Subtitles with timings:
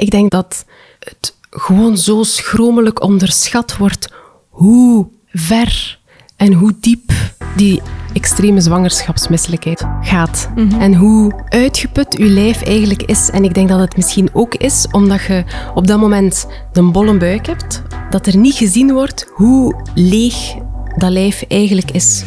[0.00, 0.64] Ik denk dat
[0.98, 4.12] het gewoon zo schromelijk onderschat wordt
[4.48, 5.98] hoe ver
[6.36, 7.12] en hoe diep
[7.56, 7.82] die
[8.12, 10.50] extreme zwangerschapsmisselijkheid gaat.
[10.78, 13.30] En hoe uitgeput je lijf eigenlijk is.
[13.30, 15.44] En ik denk dat het misschien ook is omdat je
[15.74, 20.54] op dat moment een bolle buik hebt, dat er niet gezien wordt hoe leeg
[20.96, 22.24] dat lijf eigenlijk is.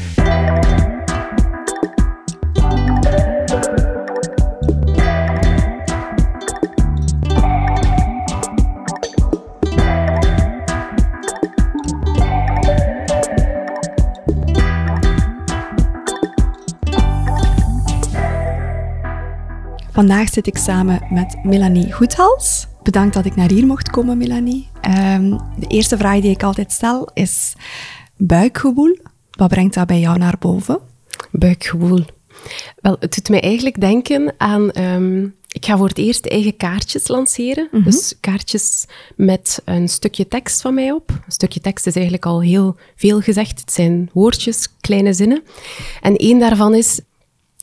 [19.93, 22.67] Vandaag zit ik samen met Melanie Goedhals.
[22.83, 24.67] Bedankt dat ik naar hier mocht komen, Melanie.
[24.81, 25.29] Ehm,
[25.59, 27.53] de eerste vraag die ik altijd stel is
[28.17, 28.97] buikgevoel.
[29.31, 30.79] Wat brengt dat bij jou naar boven?
[31.31, 32.05] Buikgevoel.
[32.81, 34.71] Wel, het doet mij eigenlijk denken aan...
[34.71, 37.67] ehm, ik ga voor het eerst eigen kaartjes lanceren.
[37.83, 38.85] Dus kaartjes
[39.15, 41.09] met een stukje tekst van mij op.
[41.09, 43.59] Een stukje tekst is eigenlijk al heel veel gezegd.
[43.59, 45.43] Het zijn woordjes, kleine zinnen.
[46.01, 46.99] En één daarvan is...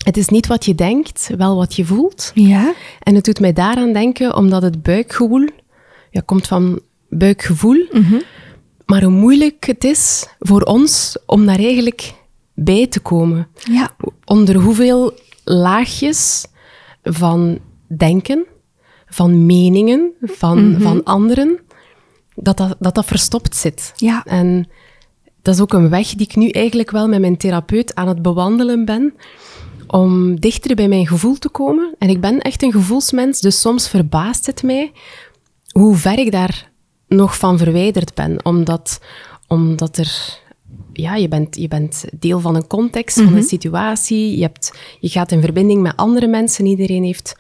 [0.05, 2.31] Het is niet wat je denkt, wel wat je voelt.
[2.35, 2.75] Ja.
[3.01, 5.49] En het doet mij daaraan denken, omdat het buikgevoel
[6.11, 7.87] ja, komt van buikgevoel.
[8.87, 12.13] Maar hoe moeilijk het is voor ons om daar eigenlijk
[12.55, 13.49] bij te komen.
[13.71, 13.91] Ja.
[14.25, 15.13] Onder hoeveel
[15.45, 16.47] laagjes
[17.03, 18.47] van denken,
[19.07, 21.59] van meningen, van, van anderen,
[22.35, 23.93] dat dat, dat dat verstopt zit.
[23.97, 24.25] Ja.
[24.25, 24.69] En
[25.43, 28.23] dat is ook een weg die ik nu eigenlijk wel met mijn therapeut aan het
[28.23, 29.15] bewandelen ben,
[29.91, 31.95] om dichter bij mijn gevoel te komen.
[31.99, 34.93] En ik ben echt een gevoelsmens, dus soms verbaast het mij
[35.71, 36.71] hoe ver ik daar
[37.09, 38.45] nog van verwijderd ben.
[38.45, 39.01] Omdat,
[39.47, 40.39] omdat er...
[40.93, 44.37] Ja, je bent, je bent deel van een context, van een situatie.
[44.37, 46.67] Je, hebt, je gaat in verbinding met andere mensen.
[46.67, 47.37] Iedereen heeft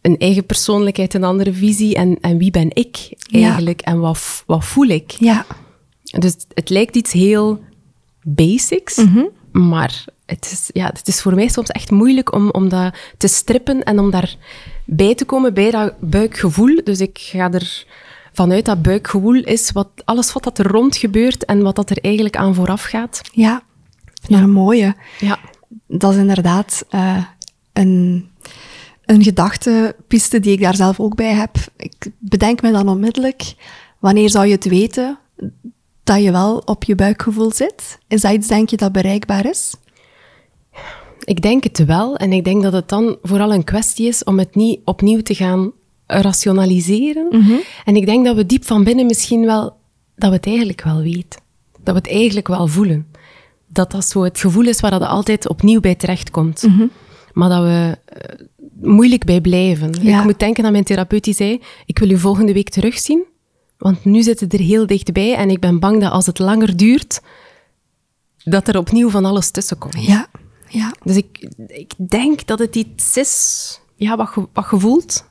[0.00, 1.94] een eigen persoonlijkheid, een andere visie.
[1.94, 3.80] En, en wie ben ik eigenlijk?
[3.80, 5.10] En wat, wat voel ik?
[5.10, 5.46] Ja.
[6.02, 7.60] Dus het lijkt iets heel
[8.22, 9.04] basics,
[9.52, 13.28] maar het is, ja, het is voor mij soms echt moeilijk om, om dat te
[13.28, 14.36] strippen en om daar
[14.84, 16.80] bij te komen bij dat buikgevoel.
[16.84, 17.86] Dus ik ga er
[18.32, 21.98] vanuit dat buikgevoel is wat, alles wat dat er rond gebeurt en wat dat er
[21.98, 23.20] eigenlijk aan vooraf gaat.
[23.32, 23.62] Ja.
[24.26, 24.94] Ja, een mooie.
[25.18, 25.38] Ja,
[25.86, 27.24] Dat is inderdaad eh,
[27.72, 28.28] een,
[29.04, 31.56] een gedachtepiste die ik daar zelf ook bij heb.
[31.76, 33.54] Ik bedenk me dan onmiddellijk,
[33.98, 35.18] wanneer zou je het weten
[36.14, 37.98] dat je wel op je buikgevoel zit?
[38.08, 39.74] Is dat iets, denk je, dat bereikbaar is?
[41.24, 42.16] ik denk het wel.
[42.16, 45.34] En ik denk dat het dan vooral een kwestie is om het niet opnieuw te
[45.34, 45.72] gaan
[46.06, 47.32] rationaliseren.
[47.84, 49.76] En ik denk dat we diep van binnen misschien wel,
[50.16, 51.40] dat we het eigenlijk wel weten.
[51.82, 53.06] Dat we het eigenlijk wel voelen.
[53.66, 56.66] Dat dat zo het gevoel is waar dat altijd opnieuw bij terechtkomt.
[57.32, 58.46] Maar dat we eh,
[58.80, 59.94] moeilijk bij blijven.
[60.02, 60.18] Ja.
[60.18, 63.24] Ik moet denken aan mijn therapeut die zei, ik wil u volgende week terugzien.
[63.80, 66.76] Want nu zit het er heel dichtbij en ik ben bang dat als het langer
[66.76, 67.20] duurt,
[68.44, 70.06] dat er opnieuw van alles tussen komt.
[70.06, 70.26] Ja.
[70.68, 70.92] Ja.
[71.04, 75.28] Dus ik, ik denk dat het iets is ja, wat, je, wat.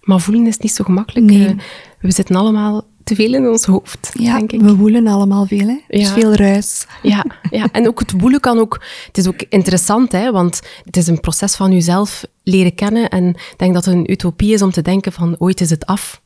[0.00, 1.26] Maar voelen is niet zo gemakkelijk.
[1.26, 1.46] Nee.
[1.46, 1.54] Eh,
[2.00, 4.60] we zitten allemaal te veel in ons hoofd, Ja, denk ik.
[4.60, 5.78] we woelen allemaal veel, hè?
[5.88, 6.14] Er is Ja.
[6.14, 6.86] veel ruis.
[7.02, 8.82] Ja, ja, en ook het woelen kan ook...
[9.06, 13.08] Het is ook interessant, hè, want het is een proces van jezelf leren kennen.
[13.08, 15.86] En ik denk dat het een utopie is om te denken van ooit is het
[15.86, 16.22] af.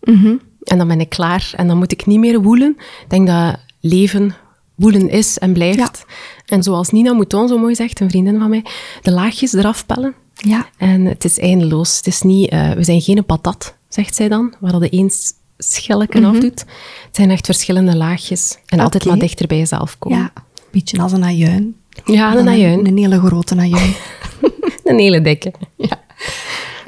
[0.63, 2.77] En dan ben ik klaar en dan moet ik niet meer woelen.
[2.79, 4.35] Ik denk dat leven
[4.75, 6.05] woelen is en blijft.
[6.47, 8.65] En zoals Nina Mouton zo mooi zegt, een vriendin van mij,
[9.03, 10.15] de laagjes eraf pellen.
[10.35, 10.69] Ja.
[10.77, 11.97] En het is eindeloos.
[11.97, 16.27] Het is niet, eh, we zijn geen patat, zegt zij dan, waar dat eens schelletje
[16.27, 16.61] afdoet.
[17.07, 18.59] Het zijn echt verschillende laagjes.
[18.67, 20.19] En altijd maar dichter bij jezelf komen.
[20.19, 20.33] Ja.
[20.71, 21.77] Beetje als een ajuin.
[22.05, 22.87] Ja, een ajuin.
[22.87, 23.95] Een hele grote ajuin.
[24.85, 25.53] Een hele dikke.
[25.77, 26.01] Ja.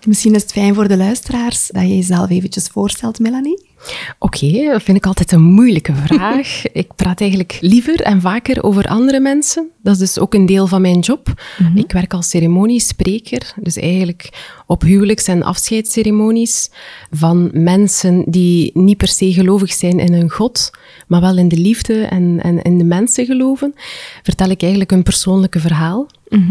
[0.07, 3.73] Misschien is het fijn voor de luisteraars dat je jezelf eventjes voorstelt, Melanie.
[4.19, 6.63] Oké, dat vind ik altijd een moeilijke vraag.
[6.73, 9.69] ik praat eigenlijk liever en vaker over andere mensen.
[9.83, 11.43] Dat is dus ook een deel van mijn job.
[11.75, 14.29] Ik werk als ceremoniespreker, dus eigenlijk
[14.67, 16.71] op huwelijks- en afscheidsceremonies
[17.11, 20.71] van mensen die niet per se gelovig zijn in een God,
[21.07, 23.75] maar wel in de liefde en, en in de mensen geloven.
[24.23, 26.07] Vertel ik eigenlijk een persoonlijke verhaal,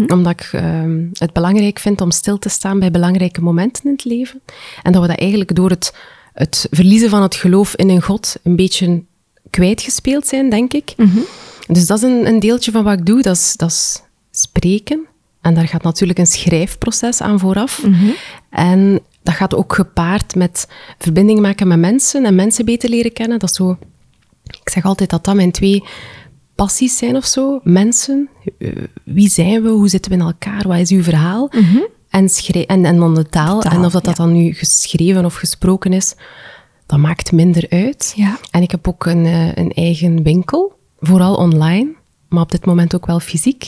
[0.08, 4.06] omdat ik ehm, het belangrijk vind om stil te staan bij belangrijke momenten in het
[4.06, 4.42] leven.
[4.84, 5.94] En dat we dat eigenlijk door het
[6.34, 9.04] het verliezen van het geloof in een God een beetje
[9.50, 10.94] kwijtgespeeld zijn, denk ik.
[11.68, 14.02] Dus dat is een, een deeltje van wat ik doe, dat is, dat is
[14.32, 15.06] spreken.
[15.42, 17.84] En daar gaat natuurlijk een schrijfproces aan vooraf.
[18.50, 23.40] En dat gaat ook gepaard met verbinding maken met mensen en mensen beter leren kennen.
[23.40, 23.78] Dat is zo,
[24.44, 25.84] ik zeg altijd dat dat mijn twee
[26.56, 27.60] passies zijn of zo.
[27.64, 28.30] Mensen,
[28.60, 28.70] eh,
[29.04, 31.52] wie zijn we, hoe zitten we in elkaar, wat is uw verhaal?
[32.10, 33.60] en, schrij- en, en dan de taal.
[33.60, 36.16] taal, en of dat, dat dan nu geschreven of gesproken is,
[36.86, 38.14] dat maakt minder uit.
[38.16, 38.38] Ja.
[38.52, 41.94] En ik heb ook een, eh, een eigen winkel, vooral online,
[42.30, 43.68] maar op dit moment ook wel fysiek.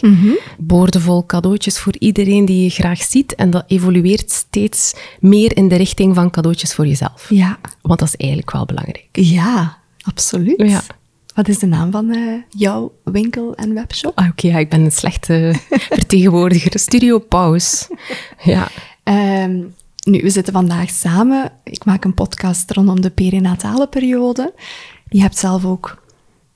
[0.58, 3.36] Boordevol cadeautjes voor iedereen die je graag ziet.
[3.36, 7.26] En dat evolueert steeds meer in de richting van cadeautjes voor jezelf.
[7.30, 9.08] Ja, Want dat is eigenlijk wel belangrijk.
[9.12, 10.62] ja absoluut.
[10.70, 10.82] Ja.
[11.36, 14.18] Wat is de naam van eh, jouw winkel en webshop?
[14.18, 15.54] Ah, Oké, ja, ik ben een slechte
[16.00, 16.80] vertegenwoordiger.
[16.80, 17.88] Studio Paus.
[18.44, 18.68] Ja.
[19.04, 19.64] Ehm,
[20.10, 21.52] nu, we zitten vandaag samen.
[21.64, 24.54] Ik maak een podcast rondom de perinatale periode.
[25.10, 26.04] Je hebt zelf ook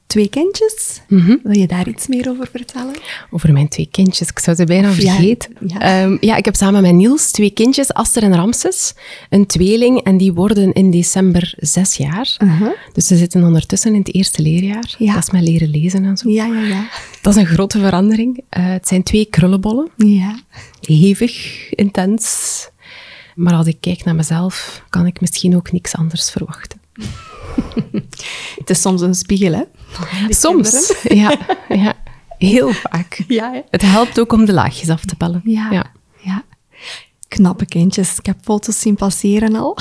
[0.09, 1.01] twee kindjes.
[1.43, 2.95] Wil je daar iets meer over vertellen?
[3.29, 4.29] Over mijn twee kindjes.
[4.29, 5.53] Ik zou ze bijna vergeten.
[5.67, 5.79] ja.
[5.79, 8.93] Ehm, ja, ik heb samen met Niels twee kindjes, Aster en Ramses.
[9.29, 12.37] Een tweeling en die worden in december zes jaar.
[12.93, 14.95] Dus ze zitten ondertussen in het eerste leerjaar.
[14.97, 15.13] Ja.
[15.13, 16.29] Dat is met leren lezen en zo.
[16.29, 16.87] Ja, ja, ja.
[17.21, 18.43] Dat is een grote verandering.
[18.49, 19.89] Eh, het zijn twee krullenbollen.
[19.97, 20.39] Ja,
[20.81, 22.67] Hevig, intens.
[23.35, 26.78] Maar als ik kijk naar mezelf, kan ik misschien ook niks anders verwachten.
[28.59, 29.63] het is soms een spiegel, hè?
[30.25, 30.93] Die Soms.
[31.03, 31.37] Ja,
[31.69, 31.93] ja,
[32.37, 33.23] heel vaak.
[33.27, 33.59] Ja, hè?
[33.71, 35.41] Het helpt ook om de laagjes af te pellen.
[35.43, 35.91] Ja, ja.
[36.21, 36.43] ja.
[37.27, 38.17] Knappe kindjes.
[38.17, 39.77] Ik heb foto's zien passeren al.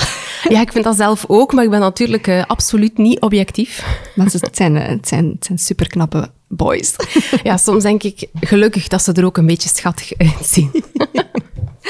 [0.49, 3.85] Ja, ik vind dat zelf ook, maar ik ben natuurlijk eh, absoluut niet objectief.
[4.15, 6.95] Maar ze- het zijn, eh, het zijn, het zijn superknappe boys.
[7.43, 10.71] Ja, soms denk ik gelukkig dat ze er ook een beetje schattig uitzien.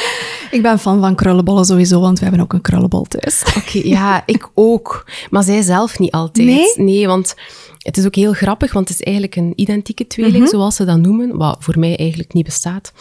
[0.51, 3.43] Ik ben fan van krullenbollen sowieso, want we hebben ook een krullenbol thuis.
[3.57, 5.05] Oké, ja, ik ook.
[5.29, 6.77] Maar zij zelf niet altijd.
[6.77, 7.07] Nee?
[7.07, 7.35] want
[7.77, 10.97] het is ook heel grappig, want het is eigenlijk een identieke tweeling, zoals ze dat
[10.97, 12.93] noemen, wat voor mij eigenlijk niet bestaat.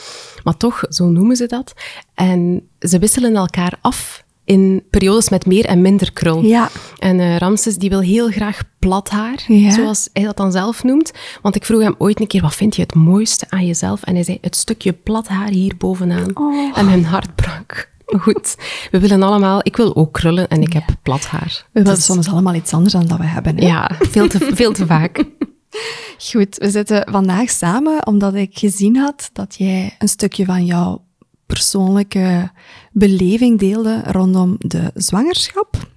[0.45, 1.73] Maar toch, zo noemen ze dat.
[2.15, 6.43] En ze wisselen elkaar af in periodes met meer en minder krul.
[6.43, 6.69] Ja.
[6.99, 9.71] En eh, Ramses die wil heel graag plat haar, Ja.
[9.71, 11.13] zoals hij dat dan zelf noemt.
[11.43, 14.03] Want ik vroeg hem ooit een keer, wat vind je het mooiste aan jezelf?
[14.03, 16.31] En hij zei, het stukje plat haar hier bovenaan.
[16.37, 16.79] Oh.
[16.79, 17.91] En mijn hart brak.
[18.07, 18.57] Goed,
[18.91, 19.61] we willen allemaal...
[19.63, 21.65] Ik wil ook krullen en ik heb plat haar.
[21.73, 23.57] We willen Dus- soms allemaal iets anders dan dat we hebben.
[23.57, 23.67] Hè?
[23.67, 25.25] Ja, veel te, veel te vaak.
[26.33, 31.03] Goed, we zitten vandaag samen omdat ik gezien had dat jij een stukje van jouw
[31.49, 32.51] persoonlijke
[32.93, 35.91] beleving deelde rondom de zwangerschap.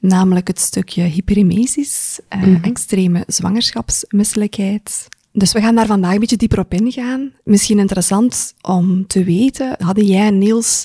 [0.00, 5.08] Namelijk het stukje hyperemesis, eh, extreme zwangerschapsmisselijkheid.
[5.32, 7.32] Dus we gaan daar vandaag een beetje dieper op ingaan.
[7.44, 10.84] Misschien interessant om te weten, hadden jij en Niels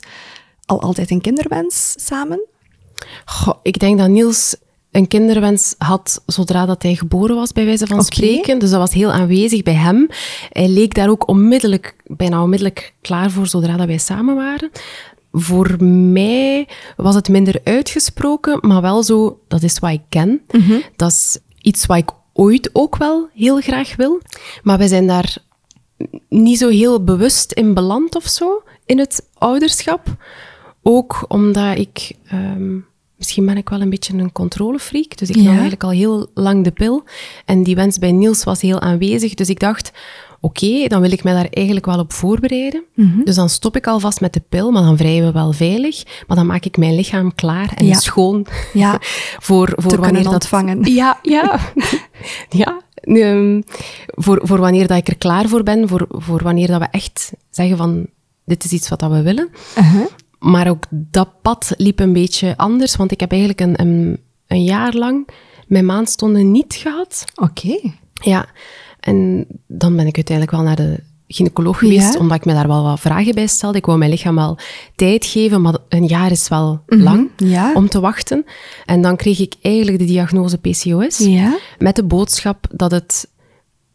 [0.65, 2.39] al altijd een kinderwens samen?
[3.25, 4.55] Goh, ik denk dat Niels
[4.91, 8.59] een kinderwens had zodra dat hij geboren was, bij wijze van spreken.
[8.59, 10.07] Dus dat was heel aanwezig bij hem.
[10.49, 14.69] Hij leek daar ook onmiddellijk, bijna onmiddellijk klaar voor zodra dat wij samen waren.
[15.31, 20.41] Voor mij was het minder uitgesproken, maar wel zo, dat is wat ik ken.
[20.95, 24.21] Dat is iets wat ik ooit ook wel heel graag wil.
[24.63, 25.37] Maar wij zijn daar
[26.29, 30.15] niet zo heel bewust in beland of zo, in het ouderschap.
[30.83, 32.11] Ook omdat ik...
[32.27, 32.77] ehm,
[33.19, 35.51] misschien ben ik wel een beetje een controlefreak, dus ik nam Ja.
[35.51, 37.03] eigenlijk al heel lang de pil.
[37.45, 39.91] En die wens bij Niels was heel aanwezig, dus ik dacht...
[40.41, 42.83] Oké, dan wil ik mij daar eigenlijk wel op voorbereiden.
[42.95, 43.23] Mhm.
[43.23, 46.03] Dus dan stop ik alvast met de pil, maar dan vrijen we wel veilig.
[46.27, 47.93] Maar dan maak ik mijn lichaam klaar en Ja.
[47.93, 48.97] schoon Ja,
[49.47, 50.83] voor, voor te wanneer dat ontvangen.
[50.93, 51.59] ja, ja.
[52.49, 52.81] ja.
[53.03, 53.61] Ehm,
[54.05, 57.31] voor, voor wanneer dat ik er klaar voor ben, voor, voor wanneer dat we echt
[57.49, 58.05] zeggen van
[58.45, 59.49] dit is iets wat dat we willen.
[59.77, 60.05] Uh-huh.
[60.39, 64.63] Maar ook dat pad liep een beetje anders, want ik heb eigenlijk een, een, een
[64.63, 65.27] jaar lang
[65.67, 67.23] mijn maandstonden niet gehad.
[67.35, 67.79] Oké.
[68.13, 68.45] Ja,
[68.99, 72.19] en dan ben ik uiteindelijk wel naar de gynaecoloog geweest, Ja.
[72.19, 73.77] omdat ik me daar wel wat vragen bij stelde.
[73.77, 74.57] Ik wou mijn lichaam wel
[74.95, 77.49] tijd geven, maar een jaar is wel lang Mhm.
[77.49, 77.73] ja.
[77.73, 78.45] om te wachten.
[78.85, 81.57] En dan kreeg ik eigenlijk de diagnose PCOS, Ja.
[81.77, 83.29] met de boodschap dat het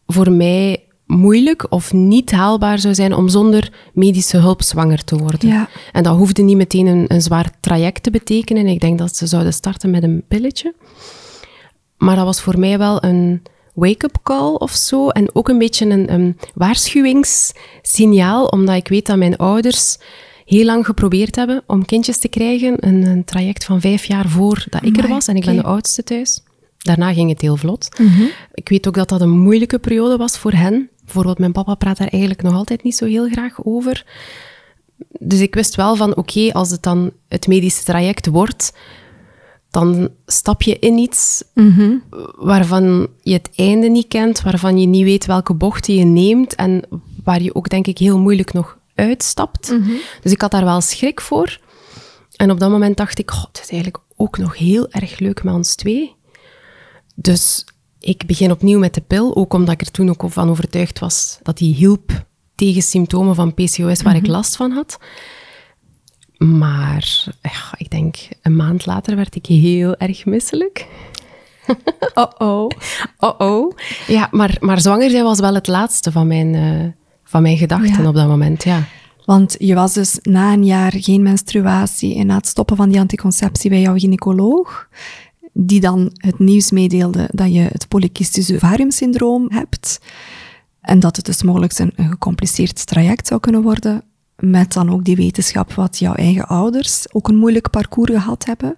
[0.06, 0.84] voor mij
[1.16, 5.48] moeilijk of niet haalbaar zou zijn om zonder medische hulp zwanger te worden.
[5.48, 5.68] Ja.
[5.92, 8.66] En dat hoefde niet meteen een, een zwaar traject te betekenen.
[8.66, 10.74] Ik denk dat ze zouden starten met een pilletje.
[11.96, 13.42] Maar dat was voor mij wel een
[13.74, 15.08] wake-up call of zo.
[15.08, 19.98] En ook een beetje een, een waarschuwingssignaal, omdat ik weet dat mijn ouders
[20.44, 22.86] heel lang geprobeerd hebben om kindjes te krijgen.
[22.86, 25.28] Een, een traject van vijf jaar voor dat ik er was.
[25.28, 26.42] En ik ben de oudste thuis.
[26.78, 27.88] Daarna ging het heel vlot.
[28.54, 30.88] Ik weet ook dat dat een moeilijke periode was voor hen.
[31.04, 34.06] Bijvoorbeeld, mijn papa praat daar eigenlijk nog altijd niet zo heel graag over.
[35.18, 38.72] Dus ik wist wel van, oké, als het dan het medische traject wordt,
[39.70, 41.44] dan stap je in iets
[42.36, 46.82] waarvan je het einde niet kent, waarvan je niet weet welke bochten je neemt en
[47.24, 49.74] waar je ook, denk ik, heel moeilijk nog uitstapt.
[50.22, 51.58] Dus ik had daar wel schrik voor.
[52.36, 55.44] En op dat moment dacht ik, god, het is eigenlijk ook nog heel erg leuk
[55.44, 56.14] met ons twee.
[57.14, 57.64] Dus
[58.04, 61.38] ik begin opnieuw met de pil, ook omdat ik er toen ook van overtuigd was
[61.42, 64.98] dat die hielp tegen symptomen van PCOS waar ik last van had.
[66.36, 70.86] Maar ja, ik denk, een maand later werd ik heel erg misselijk.
[72.14, 72.70] Oh-oh.
[73.28, 73.72] Oh-oh.
[74.06, 76.92] Ja, maar, maar zwanger zijn was wel het laatste van mijn, eh,
[77.24, 78.08] van mijn gedachten Ja.
[78.08, 78.82] op dat moment, ja.
[79.24, 83.00] Want je was dus na een jaar geen menstruatie en na het stoppen van die
[83.00, 84.88] anticonceptie bij jouw gynaecoloog,
[85.56, 90.00] die dan het nieuws meedeelde dat je het polycystisch ovariumsyndroom hebt
[90.80, 94.02] en dat het dus mogelijk een, een gecompliceerd traject zou kunnen worden,
[94.38, 98.76] met dan ook die wetenschap wat jouw eigen ouders ook een moeilijk parcours gehad hebben.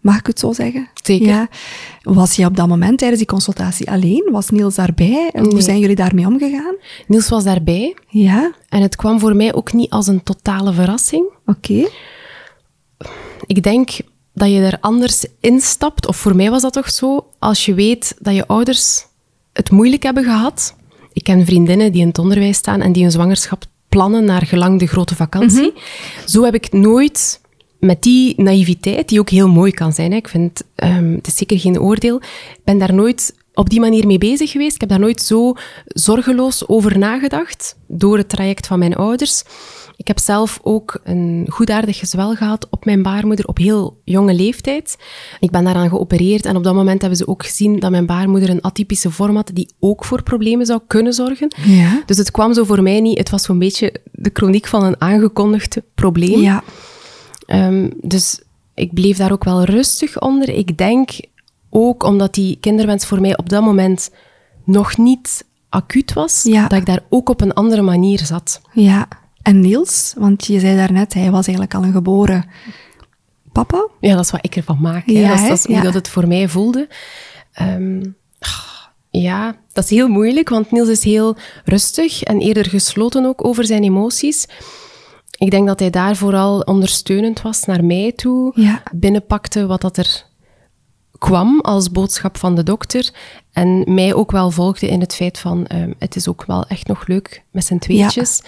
[0.00, 0.88] Mag ik het zo zeggen?
[1.02, 1.26] Zeker.
[1.26, 1.48] Ja.
[2.02, 4.28] Was je op dat moment tijdens die consultatie alleen?
[4.32, 5.30] Was Niels daarbij?
[5.32, 6.74] Hoe zijn jullie daarmee omgegaan?
[7.06, 11.24] Niels was daarbij Ja, en het kwam voor mij ook niet als een totale verrassing.
[11.46, 11.88] oké.
[13.46, 13.90] Ik denk
[14.40, 18.16] dat je er anders instapt, of voor mij was dat toch zo, als je weet
[18.18, 19.06] dat je ouders
[19.52, 20.74] het moeilijk hebben gehad.
[21.12, 24.78] Ik ken vriendinnen die in het onderwijs staan en die hun zwangerschap plannen naar gelang
[24.78, 25.72] de grote vakantie.
[26.26, 27.40] Zo heb ik nooit
[27.78, 31.36] met die naïviteit, die ook heel mooi kan zijn, hè, ik vind, ehm, het is
[31.36, 34.74] zeker geen oordeel, ik ben daar nooit op die manier mee bezig geweest.
[34.74, 35.54] Ik heb daar nooit zo
[35.86, 39.42] zorgeloos over nagedacht door het traject van mijn ouders.
[40.00, 44.96] Ik heb zelf ook een goedaardig gezwel gehad op mijn baarmoeder op heel jonge leeftijd.
[45.40, 48.50] Ik ben daaraan geopereerd en op dat moment hebben ze ook gezien dat mijn baarmoeder
[48.50, 51.54] een atypische vorm had die ook voor problemen zou kunnen zorgen.
[51.64, 52.02] Ja.
[52.06, 55.00] Dus het kwam zo voor mij niet, het was zo'n beetje de chroniek van een
[55.00, 56.40] aangekondigd probleem.
[56.40, 56.62] Ja.
[57.46, 58.40] Ehm, dus
[58.74, 60.48] ik bleef daar ook wel rustig onder.
[60.48, 61.10] Ik denk
[61.70, 64.10] ook omdat die kinderwens voor mij op dat moment
[64.64, 66.66] nog niet acuut was, Ja.
[66.68, 68.60] dat ik daar ook op een andere manier zat.
[68.72, 69.08] Ja,
[69.42, 72.44] en Niels, want je zei daarnet, hij was eigenlijk al een geboren
[73.52, 73.88] papa.
[74.00, 75.06] Ja, dat is wat ik ervan maak.
[75.06, 75.12] Hè.
[75.12, 75.48] Ja, dat is, hè?
[75.48, 75.82] dat is hoe Ja.
[75.82, 76.88] dat het voor mij voelde.
[77.52, 78.02] Ehm,
[79.10, 83.64] ja, dat is heel moeilijk, want Niels is heel rustig en eerder gesloten ook over
[83.66, 84.46] zijn emoties.
[85.38, 88.52] Ik denk dat hij daar vooral ondersteunend was naar mij toe.
[88.54, 88.82] Ja.
[88.94, 90.24] Binnenpakte wat dat er
[91.18, 93.10] kwam als boodschap van de dokter.
[93.52, 96.86] En mij ook wel volgde in het feit van, ehm, het is ook wel echt
[96.86, 98.42] nog leuk met z'n tweetjes.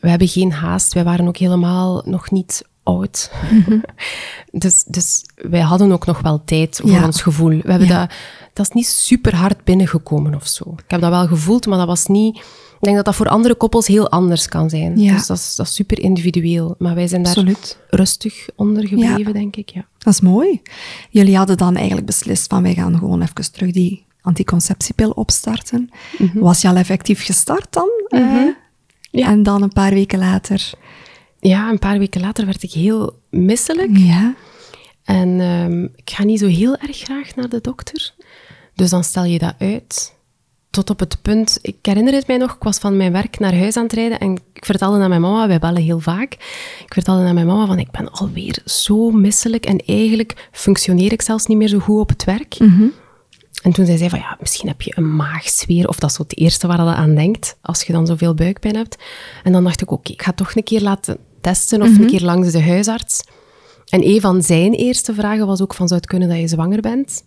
[0.00, 0.92] We hebben geen haast.
[0.94, 3.30] Wij waren ook helemaal nog niet oud.
[4.52, 7.04] dus, dus wij hadden ook nog wel tijd voor Ja.
[7.04, 7.48] ons gevoel.
[7.48, 8.00] We hebben Ja.
[8.00, 8.10] dat,
[8.52, 10.74] dat is niet super hard binnengekomen of zo.
[10.84, 12.36] Ik heb dat wel gevoeld, maar dat was niet...
[12.76, 14.98] Ik denk dat dat voor andere koppels heel anders kan zijn.
[15.00, 15.12] Ja.
[15.12, 16.74] Dus dat is, dat is super individueel.
[16.78, 17.78] Maar wij zijn daar Absoluut.
[17.90, 19.68] rustig onder gebleven, denk ik.
[19.70, 19.86] Ja.
[19.98, 20.60] Dat is mooi.
[21.10, 25.90] Jullie hadden dan eigenlijk beslist van, wij gaan gewoon even terug die anticonceptiepil opstarten.
[26.34, 27.88] Was je al effectief gestart dan?
[28.08, 28.42] Eh,
[29.18, 29.26] Ja.
[29.26, 30.70] En dan een paar weken later...
[31.40, 33.96] ja, een paar weken later werd ik heel misselijk.
[33.96, 34.34] Ja.
[35.04, 38.14] En ehm, ik ga niet zo heel erg graag naar de dokter.
[38.74, 40.14] Dus dan stel je dat uit.
[40.70, 43.56] Tot op het punt, ik herinner het mij nog, ik was van mijn werk naar
[43.56, 46.32] huis aan het rijden en ik vertelde aan mijn mama, wij bellen heel vaak,
[46.84, 51.22] ik vertelde aan mijn mama van ik ben alweer zo misselijk en eigenlijk functioneer ik
[51.22, 52.56] zelfs niet meer zo goed op het werk.
[53.66, 56.22] En toen zei zij van, ja, misschien heb je een maagzweer, of dat is zo
[56.22, 58.96] het eerste waar je aan denkt, als je dan zoveel buikpijn hebt.
[59.44, 62.22] En dan dacht ik, oké, ik ga toch een keer laten testen, of een keer
[62.22, 63.24] langs de huisarts.
[63.88, 66.80] En een van zijn eerste vragen was ook van, zou het kunnen dat je zwanger
[66.80, 67.24] bent?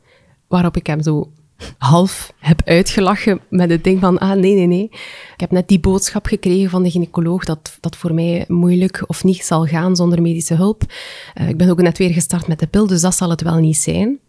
[0.47, 1.31] Waarop ik hem zo
[1.77, 4.89] half heb uitgelachen met het ding van, ah, nee, nee, nee.
[5.33, 9.23] Ik heb net die boodschap gekregen van de gynaecoloog dat dat voor mij moeilijk of
[9.23, 10.83] niet zal gaan zonder medische hulp.
[11.33, 13.57] Eh, ik ben ook net weer gestart met de pil, dus dat zal het wel
[13.57, 14.19] niet zijn.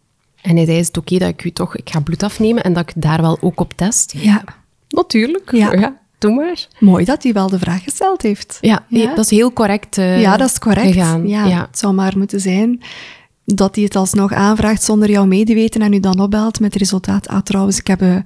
[0.42, 2.72] En hij zei, is het oké dat ik u toch, ik ga bloed afnemen en
[2.72, 4.14] dat ik daar wel ook op test?
[4.16, 4.44] Ja.
[4.88, 5.52] Natuurlijk.
[5.52, 5.98] Ja.
[6.18, 6.66] doe maar.
[6.78, 8.58] Mooi dat hij wel de vraag gesteld heeft.
[8.60, 9.14] Ja, Ja.
[9.14, 10.92] dat is heel correct eh, Ja, dat is correct.
[10.92, 11.28] gegaan.
[11.28, 11.60] Ja, Ja.
[11.70, 12.80] Het zou maar moeten zijn
[13.44, 17.28] dat hij het alsnog aanvraagt zonder jouw medeweten en u dan opbelt met het resultaat.
[17.28, 18.00] Ah, trouwens, ik heb...
[18.02, 18.16] eh,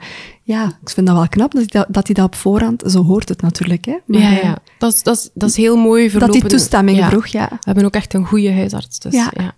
[0.42, 2.82] ja, ik vind dat wel knap dat hij dat, dat hij dat op voorhand...
[2.86, 3.96] Zo hoort het natuurlijk, hè.
[4.06, 4.58] Maar, ja, eh, ja.
[4.78, 6.40] Dat, is, dat, is, dat is heel mooi Dat verlopen.
[6.40, 7.48] hij toestemming vroeg, ja.
[7.50, 8.98] We hebben ook echt een goede huisarts.
[8.98, 9.32] Dus, Ja.
[9.36, 9.54] ja.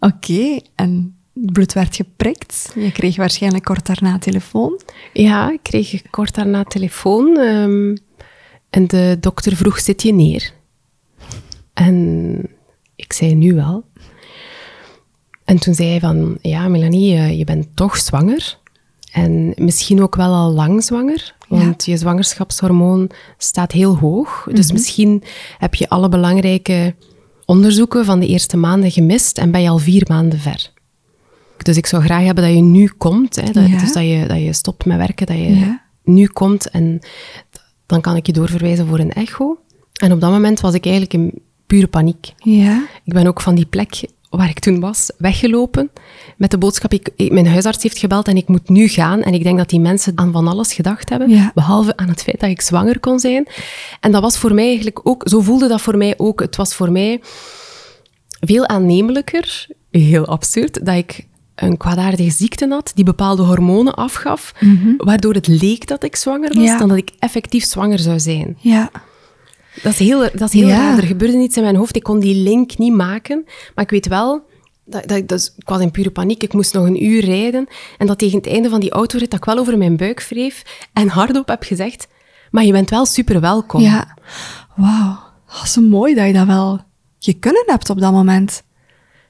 [0.00, 2.72] Oké, en bloed werd geprikt.
[2.74, 4.80] Je kreeg waarschijnlijk kort daarna telefoon.
[5.12, 7.36] Ja, ik kreeg kort daarna telefoon.
[7.36, 7.96] ehm,
[8.70, 10.52] en de dokter vroeg, zit je neer?
[11.74, 12.48] En
[12.96, 13.84] ik zei, nu wel.
[15.44, 18.58] En toen zei hij van, ja Melanie, eh, je bent toch zwanger.
[19.12, 21.34] En misschien ook wel al lang zwanger.
[21.48, 24.46] Want je zwangerschapshormoon staat heel hoog.
[24.52, 25.22] Dus misschien
[25.58, 26.94] heb je alle belangrijke
[27.44, 30.70] onderzoeken van de eerste maanden gemist en ben je al vier maanden ver.
[31.64, 33.36] Dus ik zou graag hebben dat je nu komt.
[33.36, 33.78] Hè, dat, Ja.
[33.78, 35.82] Dus dat je, dat je stopt met werken, dat je Ja.
[36.04, 36.98] nu komt en
[37.86, 39.58] dan kan ik je doorverwijzen voor een echo.
[39.92, 42.32] En op dat moment was ik eigenlijk in pure paniek.
[42.36, 42.86] Ja.
[43.04, 44.00] Ik ben ook van die plek
[44.30, 45.90] waar ik toen was, weggelopen
[46.36, 49.22] met de boodschap, ik, ik- mijn huisarts heeft gebeld en ik moet nu gaan.
[49.22, 51.50] En ik denk dat die mensen aan van alles gedacht hebben, Ja.
[51.54, 53.46] behalve aan het feit dat ik zwanger kon zijn.
[54.00, 56.40] En dat was voor mij eigenlijk ook, zo voelde dat voor mij ook.
[56.40, 57.20] Het was voor mij
[58.40, 61.26] veel aannemelijker, heel absurd, dat ik
[61.60, 64.54] een kwaadaardige ziekte had die bepaalde hormonen afgaf,
[64.98, 66.78] waardoor het leek dat ik zwanger was, Ja.
[66.78, 68.56] dan dat ik effectief zwanger zou zijn.
[68.60, 68.90] Ja.
[69.82, 70.76] Dat is heel, dat is heel Ja.
[70.76, 70.96] raar.
[70.98, 71.96] Er gebeurde iets in mijn hoofd.
[71.96, 73.44] Ik kon die link niet maken.
[73.74, 74.46] Maar ik weet wel...
[74.84, 76.42] Dat, dat, ik- dat ik was in pure paniek.
[76.42, 77.66] Ik moest nog een uur rijden.
[77.98, 80.62] En dat tegen het einde van die autorit dat ik wel over mijn buik wreef
[80.92, 82.06] en hardop heb gezegd...
[82.50, 83.80] Maar je bent wel super welkom.
[83.80, 84.16] Ja.
[84.76, 85.18] Wauw.
[85.48, 86.80] Oh, zo mooi dat je dat wel
[87.40, 88.62] kunnen hebt op dat moment.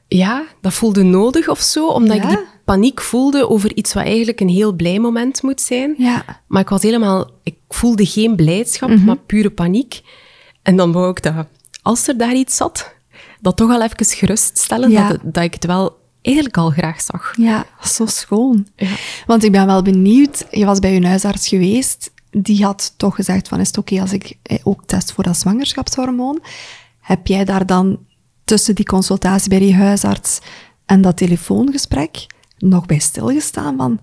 [0.09, 1.87] Ja, dat voelde nodig of zo.
[1.87, 2.23] Omdat Ja.
[2.23, 5.95] ik die paniek voelde over iets wat eigenlijk een heel blij moment moet zijn.
[5.99, 6.25] Ja.
[6.47, 7.31] Maar ik was helemaal...
[7.43, 9.05] Ik voelde geen blijdschap, Mhm.
[9.05, 10.00] maar pure paniek.
[10.62, 11.35] En dan wou ik dat,
[11.83, 12.95] als er daar iets zat,
[13.41, 15.09] dat toch al even geruststellen, Ja.
[15.09, 17.33] dat, dat ik het wel eigenlijk al graag zag.
[17.37, 18.67] Ja, zo schoon.
[18.77, 18.88] Ja.
[19.27, 23.49] Want ik ben wel benieuwd, je was bij je huisarts geweest, die had toch gezegd
[23.49, 26.43] van, is het oké als ik eh, ook test voor dat zwangerschapshormoon?
[27.00, 27.99] Heb jij daar dan
[28.49, 30.38] tussen die consultatie bij die huisarts
[30.87, 32.26] en dat telefoongesprek
[32.59, 34.00] nog bij stilgestaan van,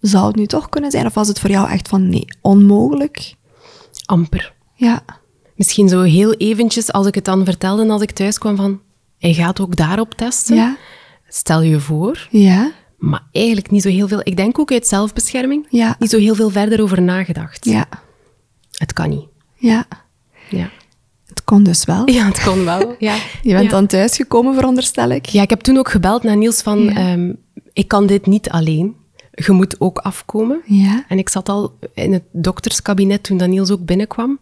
[0.00, 1.06] zou het nu toch kunnen zijn?
[1.06, 3.34] Of was het voor jou echt van, nee, onmogelijk?
[4.06, 4.54] Amper.
[4.74, 5.02] Ja,
[5.54, 8.80] Misschien zo heel eventjes, als ik het dan vertelde als ik thuis kwam van...
[9.18, 10.56] Hij gaat ook daarop testen.
[10.56, 10.76] ja,
[11.28, 12.28] Stel je voor.
[12.30, 14.20] ja, Maar eigenlijk niet zo heel veel...
[14.22, 15.66] Ik denk ook uit zelfbescherming.
[15.70, 15.96] Ja.
[15.98, 17.64] Niet zo heel veel verder over nagedacht.
[17.64, 17.86] ja,
[18.72, 19.26] Het kan niet.
[19.54, 19.86] ja.
[20.50, 20.70] Ja,
[21.48, 22.10] kon dus wel.
[22.10, 22.94] ja het kon wel.
[23.08, 23.14] Ja.
[23.42, 23.70] Je bent ja.
[23.70, 25.26] dan thuisgekomen, veronderstel ik.
[25.26, 26.78] Ja, ik heb toen ook gebeld naar Niels van...
[26.82, 26.94] Ja.
[26.94, 27.32] ehm,
[27.72, 28.96] ik kan dit niet alleen.
[29.30, 30.60] Je moet ook afkomen.
[30.64, 31.04] Ja.
[31.08, 34.38] En ik zat al in het dokterskabinet toen dat Niels ook binnenkwam.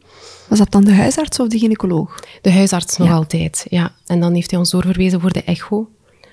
[0.49, 2.21] Was dat dan de huisarts of de gynaecoloog?
[2.43, 3.95] De huisarts nog altijd, ja.
[4.07, 5.89] En dan heeft hij ons doorverwezen voor de echo.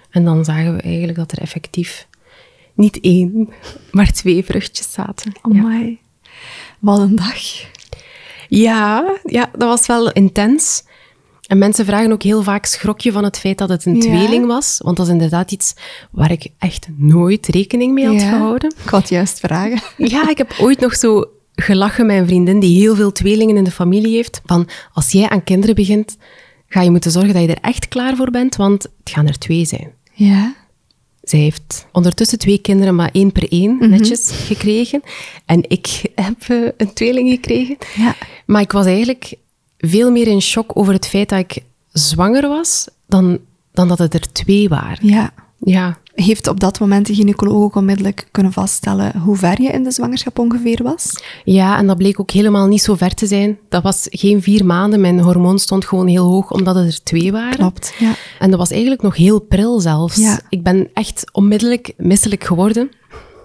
[0.10, 2.08] En dan zagen we eigenlijk dat er effectief
[2.74, 3.50] niet één,
[3.92, 5.32] maar twee vruchtjes zaten.
[5.42, 5.62] Oh ja.
[5.62, 6.00] my.
[6.80, 7.72] Wat een dag.
[8.60, 10.84] Ja, ja, dat was wel intens.
[11.48, 14.02] En mensen vragen ook heel vaak, schrok je van het feit dat het een Ja.
[14.02, 14.80] tweeling was?
[14.84, 15.74] Want dat is inderdaad iets
[16.12, 18.30] waar ik echt nooit rekening mee had Ja.
[18.30, 18.74] gehouden.
[18.84, 19.80] Ik had juist vragen.
[19.98, 21.26] Ja, ik heb ooit nog zo
[21.56, 24.42] gelachen met een vriendin die heel veel tweelingen in de familie heeft.
[24.46, 26.18] Van, als jij aan kinderen begint,
[26.68, 29.38] ga je moeten zorgen dat je er echt klaar voor bent, want het gaan er
[29.40, 29.92] twee zijn.
[30.14, 30.54] Ja.
[31.24, 35.02] Zij heeft ondertussen twee kinderen, maar één per één netjes gekregen.
[35.46, 37.78] En ik heb eh, een tweeling gekregen.
[37.96, 38.16] Ja.
[38.46, 39.34] Maar ik was eigenlijk
[39.78, 43.40] veel meer in shock over het feit dat ik zwanger was, dan,
[43.72, 45.08] dan dat het er twee waren.
[45.08, 45.34] Ja.
[45.66, 49.84] Ja, Heeft op dat moment de gynaecoloog ook onmiddellijk kunnen vaststellen hoe ver je in
[49.84, 51.24] de zwangerschap ongeveer was?
[51.44, 53.60] Ja, en dat bleek ook helemaal niet zo ver te zijn.
[53.70, 55.02] Dat was geen vier maanden.
[55.02, 57.58] Mijn hormoon stond gewoon heel hoog, omdat het er twee waren.
[57.58, 58.14] Klopt, ja.
[58.40, 60.16] En dat was eigenlijk nog heel pril zelfs.
[60.18, 60.40] Ja.
[60.50, 62.92] Ik ben echt onmiddellijk misselijk geworden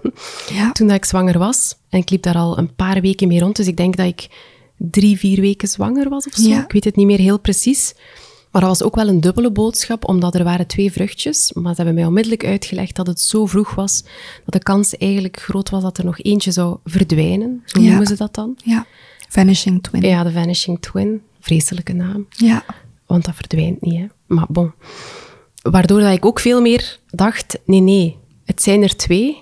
[0.53, 0.71] Ja.
[0.71, 1.75] toen dat ik zwanger was.
[1.89, 3.55] En ik liep daar al een paar weken mee rond.
[3.55, 4.27] Dus ik denk dat ik
[4.77, 6.49] drie, vier weken zwanger was of zo.
[6.49, 6.63] Ja.
[6.63, 7.93] Ik weet het niet meer heel precies.
[8.51, 11.53] Maar dat was ook wel een dubbele boodschap, omdat er waren twee vruchtjes.
[11.53, 14.03] Maar ze hebben mij onmiddellijk uitgelegd dat het zo vroeg was,
[14.45, 17.61] dat de kans eigenlijk groot was dat er nog eentje zou verdwijnen.
[17.65, 17.87] Zo Ja.
[17.87, 18.57] noemen ze dat dan.
[18.63, 18.85] Ja.
[19.29, 20.01] Vanishing twin.
[20.01, 21.21] Ja, de Vanishing Twin.
[21.39, 22.27] Vreselijke naam.
[22.29, 22.65] Ja.
[23.05, 24.05] Want dat verdwijnt niet, hè.
[24.27, 24.71] Maar bon.
[25.61, 29.39] Waardoor dat ik ook veel meer dacht, nee, nee, het zijn er twee.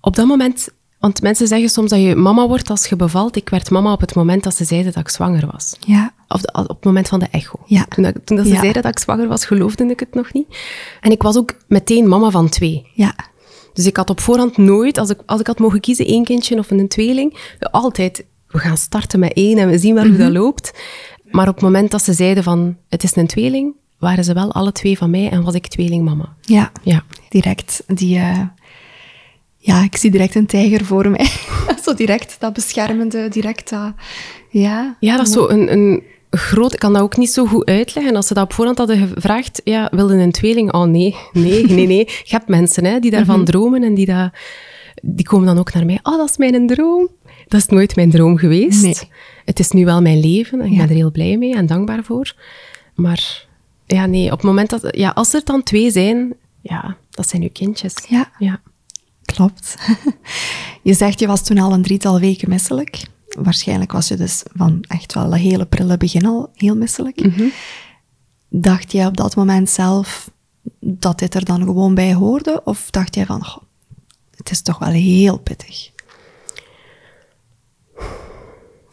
[0.00, 0.68] Op dat moment...
[1.00, 3.36] Want mensen zeggen soms dat je mama wordt als je bevalt.
[3.36, 5.76] Ik werd mama op het moment dat ze zeiden dat ik zwanger was.
[5.86, 6.12] Ja.
[6.28, 7.58] Of de- op het moment van de echo.
[7.66, 7.84] Ja.
[7.88, 8.60] Toen, dat, toen dat ze Ja.
[8.60, 10.46] zeiden dat ik zwanger was, geloofde ik het nog niet.
[11.00, 12.86] En ik was ook meteen mama van twee.
[12.94, 13.14] Ja.
[13.72, 16.58] Dus ik had op voorhand nooit, als ik, als ik had mogen kiezen, één kindje
[16.58, 20.30] of een tweeling, altijd, we gaan starten met één en we zien wel hoe dat
[20.32, 20.72] loopt.
[21.30, 24.52] Maar op het moment dat ze zeiden van, het is een tweeling, waren ze wel
[24.52, 26.34] alle twee van mij en was ik tweelingmama.
[26.40, 26.72] Ja.
[26.82, 27.02] Ja.
[27.28, 28.18] Direct die...
[28.18, 28.38] eh,
[29.62, 31.26] ja, ik zie direct een tijger voor mij.
[31.84, 33.92] zo direct dat beschermende, direct dat...
[34.48, 34.96] Ja.
[35.00, 36.72] Ja, dat is zo een, een groot...
[36.72, 38.16] Ik kan dat ook niet zo goed uitleggen.
[38.16, 40.72] Als ze dat op voorhand hadden gevraagd, ja, wilde een tweeling?
[40.72, 42.04] Oh nee, nee, nee, nee.
[42.24, 44.30] Je hebt mensen hè, die daarvan dromen en die, dat,
[45.02, 45.98] die komen dan ook naar mij.
[46.02, 47.08] Oh, dat is mijn droom.
[47.48, 48.82] Dat is nooit mijn droom geweest.
[48.82, 48.96] Nee.
[49.44, 50.78] Het is nu wel mijn leven en ik Ja.
[50.78, 52.34] ben er heel blij mee en dankbaar voor.
[52.94, 53.46] Maar
[53.86, 54.96] ja, nee, op het moment dat...
[54.96, 57.94] Ja, als er dan twee zijn, ja, dat zijn uw kindjes.
[58.08, 58.30] Ja.
[58.38, 58.60] Ja.
[59.32, 59.74] Klopt.
[60.82, 63.02] Je zegt, je was toen al een drietal weken misselijk.
[63.38, 67.20] Waarschijnlijk was je dus van echt wel een hele prille begin al heel misselijk.
[68.48, 70.30] Dacht jij op dat moment zelf
[70.80, 72.60] dat dit er dan gewoon bij hoorde?
[72.64, 73.62] Of dacht jij van, goh,
[74.36, 75.90] het is toch wel heel pittig?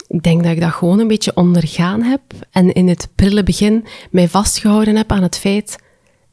[0.07, 2.21] Ik denk dat ik dat gewoon een beetje ondergaan heb
[2.51, 5.75] en in het prille begin mij vastgehouden heb aan het feit,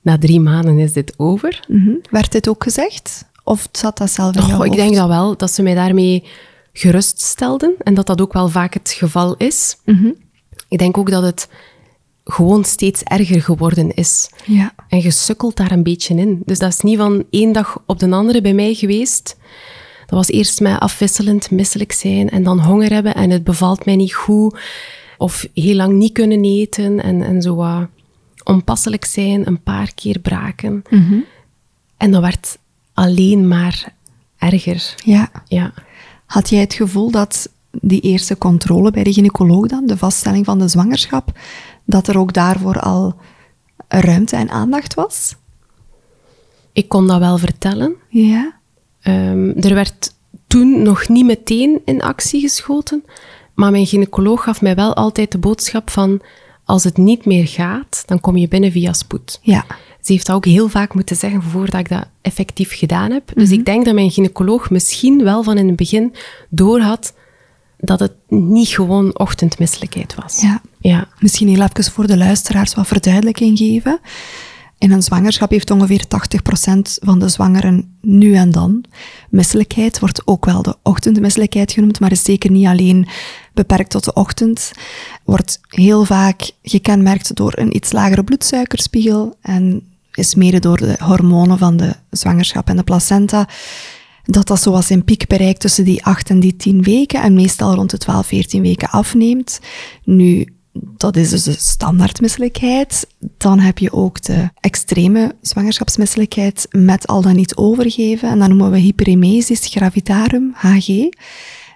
[0.00, 1.64] na drie maanden is dit over.
[1.68, 1.94] Mhm.
[2.10, 3.32] Werd dit ook gezegd?
[3.44, 6.24] Of zat dat zelf in Oh, jouw ik denk dat wel, dat ze mij daarmee
[6.72, 9.76] geruststelden en dat dat ook wel vaak het geval is.
[9.84, 10.10] Mhm.
[10.68, 11.48] Ik denk ook dat het
[12.24, 14.30] gewoon steeds erger geworden is.
[14.44, 14.74] Ja.
[14.88, 16.42] En je sukkelt daar een beetje in.
[16.44, 19.36] Dus dat is niet van één dag op de andere bij mij geweest.
[20.06, 23.96] Dat was eerst mij afwisselend misselijk zijn en dan honger hebben en het bevalt mij
[23.96, 24.58] niet goed.
[25.18, 27.86] Of heel lang niet kunnen eten en, en zo wat
[28.44, 30.82] onpasselijk zijn, een paar keer braken.
[31.96, 32.58] En dat werd
[32.94, 33.94] alleen maar
[34.38, 34.94] erger.
[35.04, 35.30] ja.
[35.48, 35.72] Ja.
[36.26, 40.58] Had jij het gevoel dat die eerste controle bij de gynaecoloog dan, de vaststelling van
[40.58, 41.38] de zwangerschap,
[41.84, 43.14] dat er ook daarvoor al
[43.88, 45.36] ruimte en aandacht was?
[46.72, 47.94] Ik kon dat wel vertellen.
[48.08, 48.52] Ja.
[49.00, 50.14] Ehm, er werd
[50.46, 53.04] toen nog niet meteen in actie geschoten,
[53.54, 56.20] maar mijn gynaecoloog gaf mij wel altijd de boodschap van
[56.64, 59.38] als het niet meer gaat, dan kom je binnen via spoed.
[59.42, 59.64] Ja.
[60.04, 63.30] Ze heeft dat ook heel vaak moeten zeggen voordat ik dat effectief gedaan heb.
[63.34, 66.14] Dus ik denk dat mijn gynaecoloog misschien wel van in het begin
[66.48, 67.14] doorhad
[67.78, 70.40] dat het niet gewoon ochtendmisselijkheid was.
[70.40, 70.60] Ja.
[70.78, 71.08] Ja.
[71.18, 74.00] Misschien heel even voor de luisteraars wat verduidelijking geven.
[74.78, 76.08] In een zwangerschap heeft ongeveer 80%
[77.04, 78.84] van de zwangeren nu en dan
[79.30, 79.98] misselijkheid.
[79.98, 83.08] Wordt ook wel de ochtendmisselijkheid genoemd, maar is zeker niet alleen
[83.54, 84.72] beperkt tot de ochtend.
[85.24, 89.82] Wordt heel vaak gekenmerkt door een iets lagere bloedsuikerspiegel en
[90.16, 93.48] is mede door de hormonen van de zwangerschap en de placenta
[94.24, 97.74] dat dat zoals een piek bereikt tussen die 8 en die 10 weken en meestal
[97.74, 99.60] rond de 12, 14 weken afneemt.
[100.04, 103.06] Nu, dat is dus de standaardmisselijkheid.
[103.38, 108.28] Dan heb je ook de extreme zwangerschapsmisselijkheid met al dan niet overgeven.
[108.28, 110.88] En dat noemen we hyperemesis gravitarum, HG.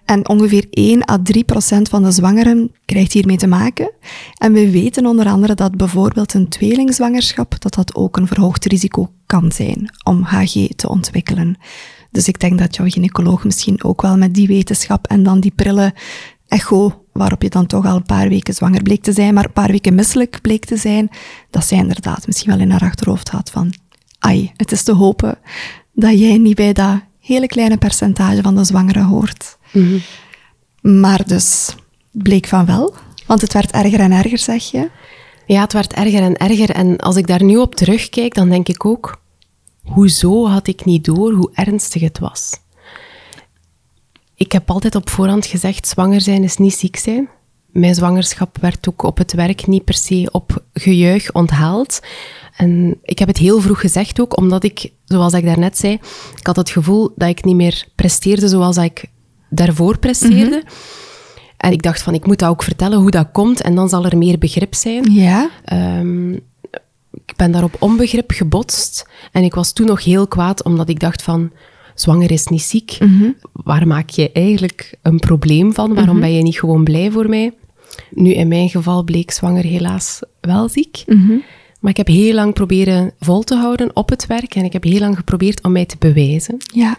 [0.09, 3.91] En ongeveer 1 à 3 procent van de zwangeren krijgt hiermee te maken.
[4.35, 9.11] En we weten onder andere dat bijvoorbeeld een tweelingzwangerschap, dat dat ook een verhoogd risico
[9.27, 11.57] kan zijn om HG te ontwikkelen.
[12.11, 15.53] Dus ik denk dat jouw gynaecoloog misschien ook wel met die wetenschap en dan die
[15.55, 15.95] prille
[16.47, 19.53] echo, waarop je dan toch al een paar weken zwanger bleek te zijn, maar een
[19.53, 21.09] paar weken misselijk bleek te zijn,
[21.51, 23.75] dat zij inderdaad misschien wel in haar achterhoofd had van,
[24.19, 25.39] ai, het is te hopen
[25.93, 29.58] dat jij niet bij dat hele kleine percentage van de zwangeren hoort.
[30.81, 31.75] Maar dus,
[32.11, 32.95] bleek van wel,
[33.27, 34.91] want het werd erger en erger, zeg je.
[35.47, 36.71] Ja, het werd erger en erger.
[36.71, 39.21] En als ik daar nu op terugkijk, dan denk ik ook,
[39.83, 42.61] hoezo had ik niet door hoe ernstig het was?
[44.35, 47.29] Ik heb altijd op voorhand gezegd, zwanger zijn is niet ziek zijn.
[47.67, 52.01] Mijn zwangerschap werd ook op het werk niet per se op gejuich onthaald.
[52.57, 55.93] En ik heb het heel vroeg gezegd ook, omdat ik, zoals ik daarnet zei,
[56.37, 59.05] ik had het gevoel dat ik niet meer presteerde zoals ik
[59.49, 60.63] daarvoor presteerde.
[61.57, 64.05] En ik dacht van, ik moet dat ook vertellen hoe dat komt en dan zal
[64.05, 65.13] er meer begrip zijn.
[65.13, 66.33] Ja, Ehm,
[67.13, 69.09] ik ben daar op onbegrip gebotst.
[69.33, 71.51] En ik was toen nog heel kwaad, omdat ik dacht van...
[71.95, 72.99] Zwanger is niet ziek.
[73.53, 75.95] Waar maak je eigenlijk een probleem van?
[75.95, 77.53] Waarom ben je niet gewoon blij voor mij?
[78.11, 81.05] Nu, in mijn geval bleek zwanger helaas wel ziek.
[81.81, 84.55] Maar ik heb heel lang proberen vol te houden op het werk.
[84.55, 86.99] En ik heb heel lang geprobeerd om mij te bewijzen ja,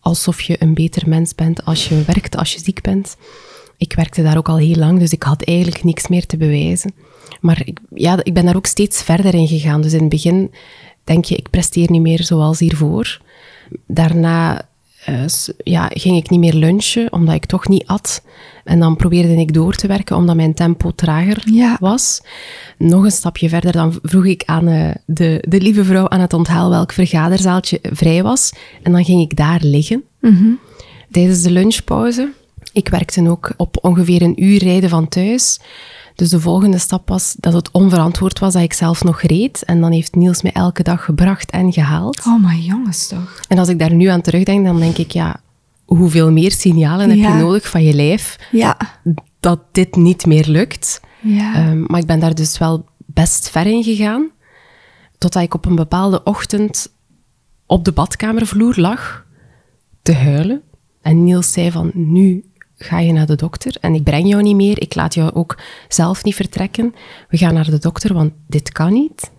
[0.00, 3.16] alsof je een beter mens bent als je werkt, als je ziek bent.
[3.76, 6.94] Ik werkte daar ook al heel lang, dus ik had eigenlijk niks meer te bewijzen.
[7.40, 9.80] Maar ik, ja, ik ben daar ook steeds verder in gegaan.
[9.80, 10.50] Dus in het begin
[11.04, 13.20] denk je, ik presteer niet meer zoals hiervoor.
[13.86, 14.68] Daarna
[15.26, 18.22] s- ja, ging ik niet meer lunchen, omdat ik toch niet at.
[18.64, 21.76] En dan probeerde ik door te werken, omdat mijn tempo trager Ja.
[21.80, 22.20] was.
[22.78, 26.32] Nog een stapje verder, dan vroeg ik aan eh, de, de lieve vrouw aan het
[26.32, 28.52] onthaal welk vergaderzaaltje vrij was.
[28.82, 30.02] En dan ging ik daar liggen
[31.10, 32.32] tijdens de lunchpauze.
[32.72, 35.60] Ik werkte ook op ongeveer een uur rijden van thuis.
[36.18, 39.64] Dus de volgende stap was dat het onverantwoord was dat ik zelf nog reed.
[39.64, 42.18] En dan heeft Niels mij elke dag gebracht en gehaald.
[42.26, 43.40] Oh, maar jongens toch.
[43.48, 45.40] En als ik daar nu aan terugdenk, dan denk ik, ja,
[45.84, 48.76] hoeveel meer signalen heb je nodig van je lijf Ja,
[49.40, 51.00] dat dit niet meer lukt?
[51.22, 51.54] ja.
[51.54, 54.30] Ehm, maar ik ben daar dus wel best ver in gegaan.
[55.18, 56.92] Totdat ik op een bepaalde ochtend
[57.66, 59.24] op de badkamervloer lag
[60.02, 60.62] te huilen.
[61.02, 62.44] En Niels zei van, nu
[62.78, 64.80] ga je naar de dokter en ik breng jou niet meer.
[64.80, 66.94] Ik laat jou ook zelf niet vertrekken.
[67.28, 69.30] We gaan naar de dokter, want dit kan niet.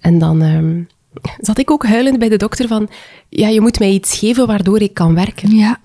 [0.00, 0.82] En dan ehm,
[1.46, 2.88] zat ik ook huilend bij de dokter van,
[3.28, 5.50] ja, je moet mij iets geven waardoor ik kan werken.
[5.56, 5.80] ja.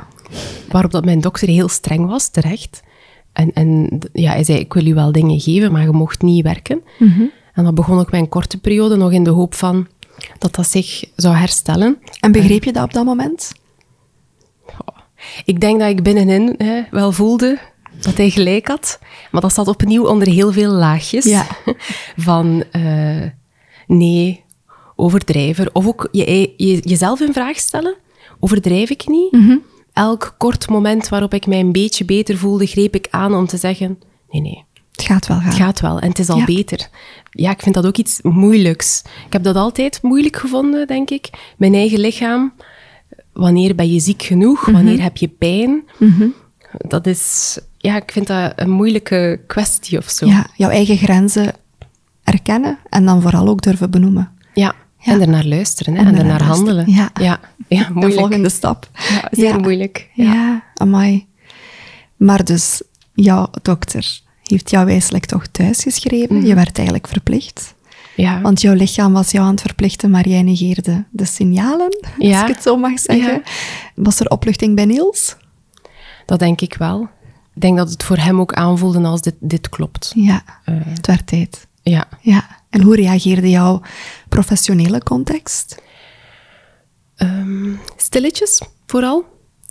[0.70, 2.82] Waarop dat mijn dokter heel streng was, terecht.
[3.34, 6.44] En, en ja, hij zei, ik wil u wel dingen geven, maar je mocht niet
[6.44, 6.84] werken.
[7.54, 9.88] En dan begon ik mijn korte periode nog in de hoop van
[10.38, 11.98] dat dat zich zou herstellen.
[12.20, 13.52] En begreep je dat op dat moment?
[15.46, 17.60] Ik denk dat ik binnenin hè, wel voelde
[18.02, 19.00] dat hij gelijk had.
[19.32, 21.26] Maar dat zat opnieuw onder heel veel laagjes.
[21.26, 21.46] Ja.
[22.18, 23.24] Van, eh,
[23.88, 24.44] nee,
[24.96, 25.70] overdrijver.
[25.74, 27.96] Of ook je, je, jezelf in vraag stellen.
[28.40, 29.38] Overdrijf ik niet?
[29.94, 33.58] Elk kort moment waarop ik mij een beetje beter voelde, greep ik aan om te
[33.58, 34.64] zeggen: nee, nee.
[34.92, 35.46] Het gaat wel gaan.
[35.46, 36.46] Het gaat wel en het is al Ja.
[36.46, 36.90] beter.
[37.32, 39.02] Ja, ik vind dat ook iets moeilijks.
[39.26, 41.30] Ik heb dat altijd moeilijk gevonden, denk ik.
[41.58, 42.54] Mijn eigen lichaam.
[43.40, 44.66] Wanneer ben je ziek genoeg?
[44.66, 45.84] Wanneer heb je pijn?
[46.78, 47.58] Dat is...
[47.78, 50.26] Ja, ik vind dat een moeilijke kwestie of zo.
[50.26, 51.54] Ja, jouw eigen grenzen
[52.24, 54.32] erkennen en dan vooral ook durven benoemen.
[54.54, 55.12] Ja, Ja.
[55.14, 56.92] En ernaar luisteren hè, En en, ernaar handelen.
[56.92, 57.10] ja.
[57.22, 58.20] ja, ja De moeilijk.
[58.20, 58.90] volgende stap.
[58.94, 60.10] Ja, zeer moeilijk.
[60.14, 60.64] Ja, Ja.
[60.76, 61.28] amai.
[62.18, 62.82] Maar dus,
[63.14, 66.36] jouw dokter heeft jou wijselijk toch thuisgeschreven.
[66.38, 66.46] Mhm.
[66.46, 67.74] Je werd eigenlijk verplicht.
[68.22, 68.42] Ja.
[68.42, 72.42] Want jouw lichaam was jou aan het verplichten, maar jij negeerde de signalen, Ja.
[72.42, 73.42] als ik het zo mag zeggen.
[73.96, 75.36] Was er opluchting bij Niels?
[76.26, 77.02] Dat denk ik wel.
[77.56, 80.12] Ik denk dat het voor hem ook aanvoelde als dit, dit klopt.
[80.16, 81.68] Ja, Eh, het werd tijd.
[81.82, 82.08] ja.
[82.22, 82.58] Ja.
[82.70, 83.82] En hoe reageerde jouw
[84.30, 85.82] professionele context?
[87.16, 89.26] Ehm, stilletjes, vooral.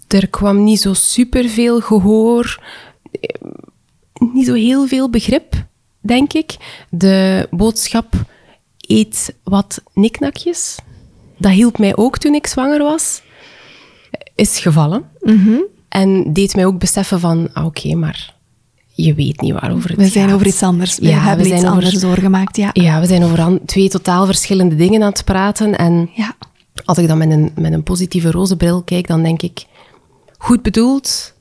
[0.08, 2.62] Er kwam niet zo superveel gehoor,
[3.20, 3.50] eh,
[4.32, 5.66] niet zo heel veel begrip,
[6.00, 6.56] denk ik.
[6.90, 8.14] De boodschap
[8.88, 10.76] eet wat niknakjes.
[11.36, 13.22] Dat hielp mij ook toen ik zwanger was.
[14.34, 15.04] Is gevallen.
[15.88, 18.34] En deed mij ook beseffen van, ah, oké, maar
[18.86, 20.34] je weet niet waarover het We zijn gaat.
[20.34, 20.98] over iets anders.
[20.98, 22.56] We Ja, hebben we iets zijn over- anders doorgemaakt.
[22.56, 22.70] Ja.
[22.72, 25.78] Ja, we zijn over twee totaal verschillende dingen aan het praten.
[25.78, 26.34] En ja.
[26.84, 29.64] als ik dan met een, met een positieve roze bril kijk, dan denk ik,
[30.38, 31.34] goed bedoeld,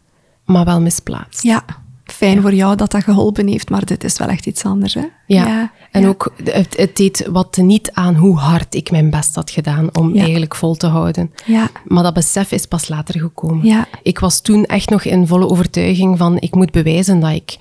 [0.45, 1.43] maar wel misplaatst.
[1.43, 1.65] Ja,
[2.11, 5.05] fijn voor jou dat dat geholpen heeft, maar dit is wel echt iets anders, hè?
[5.25, 6.07] Ja, en ja.
[6.07, 10.15] ook het, het deed wat niet aan hoe hard ik mijn best had gedaan om
[10.15, 11.33] eigenlijk vol te houden.
[11.45, 11.69] Ja.
[11.85, 13.65] Maar dat besef is pas later gekomen.
[13.65, 13.87] Ja.
[14.03, 17.57] Ik was toen echt nog in volle overtuiging van ik moet bewijzen dat ik,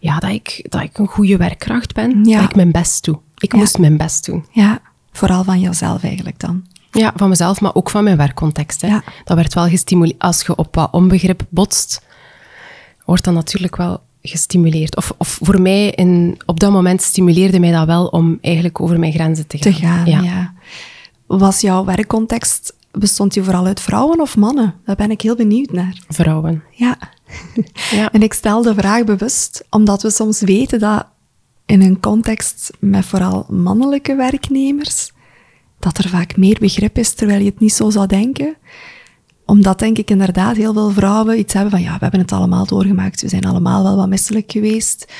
[0.00, 2.24] ja, dat ik, dat ik een goede werkkracht ben.
[2.24, 2.40] Ja.
[2.40, 3.18] Dat ik mijn best doe.
[3.38, 4.46] Ik moest mijn best doen.
[4.50, 4.80] Ja,
[5.12, 6.64] vooral van jezelf eigenlijk dan.
[6.90, 8.80] Ja, van mezelf, maar ook van mijn werkcontext.
[8.80, 8.98] Hè.
[9.24, 10.18] Dat werd wel gestimuleerd.
[10.18, 12.02] Als je op wat onbegrip botst,
[13.04, 14.96] wordt dat natuurlijk wel gestimuleerd.
[14.96, 18.98] Of, of voor mij, in, op dat moment stimuleerde mij dat wel om eigenlijk over
[18.98, 19.72] mijn grenzen te gaan.
[19.72, 20.52] Te gaan, ja.
[21.26, 24.74] Was jouw werkcontext, bestond die vooral uit vrouwen of mannen?
[24.84, 26.02] Daar ben ik heel benieuwd naar.
[26.08, 26.62] Vrouwen.
[26.70, 26.98] Ja.
[27.90, 28.12] Ja.
[28.12, 31.06] En ik stel de vraag bewust, omdat we soms weten dat
[31.66, 35.12] in een context met vooral mannelijke werknemers,
[35.78, 38.56] dat er vaak meer begrip is, terwijl je het niet zo zou denken.
[39.46, 42.66] Omdat, denk ik, inderdaad heel veel vrouwen iets hebben van, ja, we hebben het allemaal
[42.66, 45.12] doorgemaakt, we zijn allemaal wel wat misselijk geweest.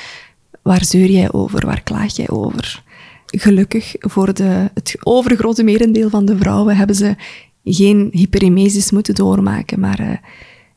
[0.61, 1.65] Waar zeur jij over?
[1.65, 2.83] Waar klaag jij over?
[3.25, 7.15] Gelukkig voor de, het overgrote merendeel van de vrouwen hebben ze
[7.63, 10.21] geen hyperemesis moeten doormaken, maar...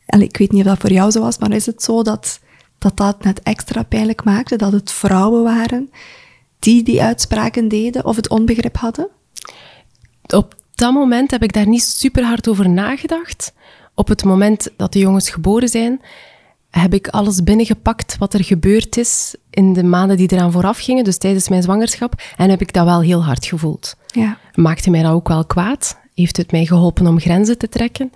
[0.06, 2.40] Allee, ik weet niet of dat voor jou zo was, maar is het zo dat,
[2.78, 4.56] dat dat net extra pijnlijk maakte?
[4.56, 5.90] Dat het vrouwen waren
[6.58, 9.08] die die uitspraken deden of het onbegrip hadden?
[10.26, 13.52] Op dat moment heb ik daar niet super hard over nagedacht.
[13.94, 16.00] Op het moment dat de jongens geboren zijn,
[16.70, 21.04] heb ik alles binnengepakt wat er gebeurd is in de maanden die eraan vooraf gingen,
[21.04, 23.96] dus tijdens mijn zwangerschap, en heb ik dat wel heel hard gevoeld.
[24.06, 24.38] Ja.
[24.54, 25.98] Maakte mij dat ook wel kwaad?
[26.14, 28.12] Heeft het mij geholpen om grenzen te trekken?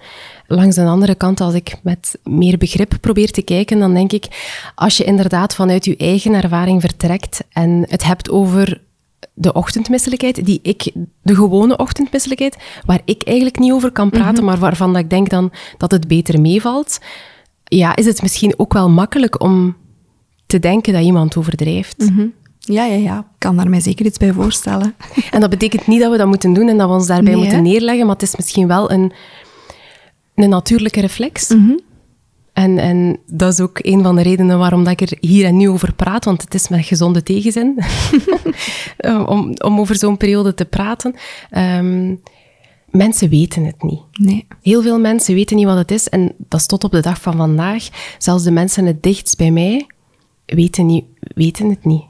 [0.46, 4.26] Langs de andere kant, als ik met meer begrip probeer te kijken, dan denk ik,
[4.74, 8.80] als je inderdaad vanuit je eigen ervaring vertrekt en het hebt over
[9.40, 14.58] de ochtendmisselijkheid, die ik, de gewone ochtendmisselijkheid, waar ik eigenlijk niet over kan praten, maar
[14.58, 16.98] waarvan dat ik denk dan dat het beter meevalt,
[17.64, 19.76] ja, is het misschien ook wel makkelijk om
[20.46, 22.10] te denken dat iemand overdrijft.
[22.58, 23.18] Ja, ja, ja.
[23.18, 24.94] Ik kan daar mij zeker iets bij voorstellen.
[25.30, 27.40] En dat betekent niet dat we dat moeten doen en dat we ons daarbij Nee,
[27.42, 27.62] moeten hè?
[27.62, 29.12] neerleggen, maar het is misschien wel een,
[30.34, 31.48] een natuurlijke reflex.
[31.48, 31.72] Mhm.
[32.60, 35.56] En, en dat is ook een van de redenen waarom dat ik er hier en
[35.56, 37.78] nu over praat, want het is met gezonde tegenzin
[39.26, 41.14] om, om over zo'n periode te praten.
[41.50, 42.14] Ehm,
[42.90, 44.00] mensen weten het niet.
[44.12, 44.46] Nee.
[44.62, 47.20] Heel veel mensen weten niet wat het is en dat is tot op de dag
[47.20, 47.88] van vandaag.
[48.18, 49.86] Zelfs de mensen het dichtst bij mij
[50.46, 52.04] weten, niet, weten het niet.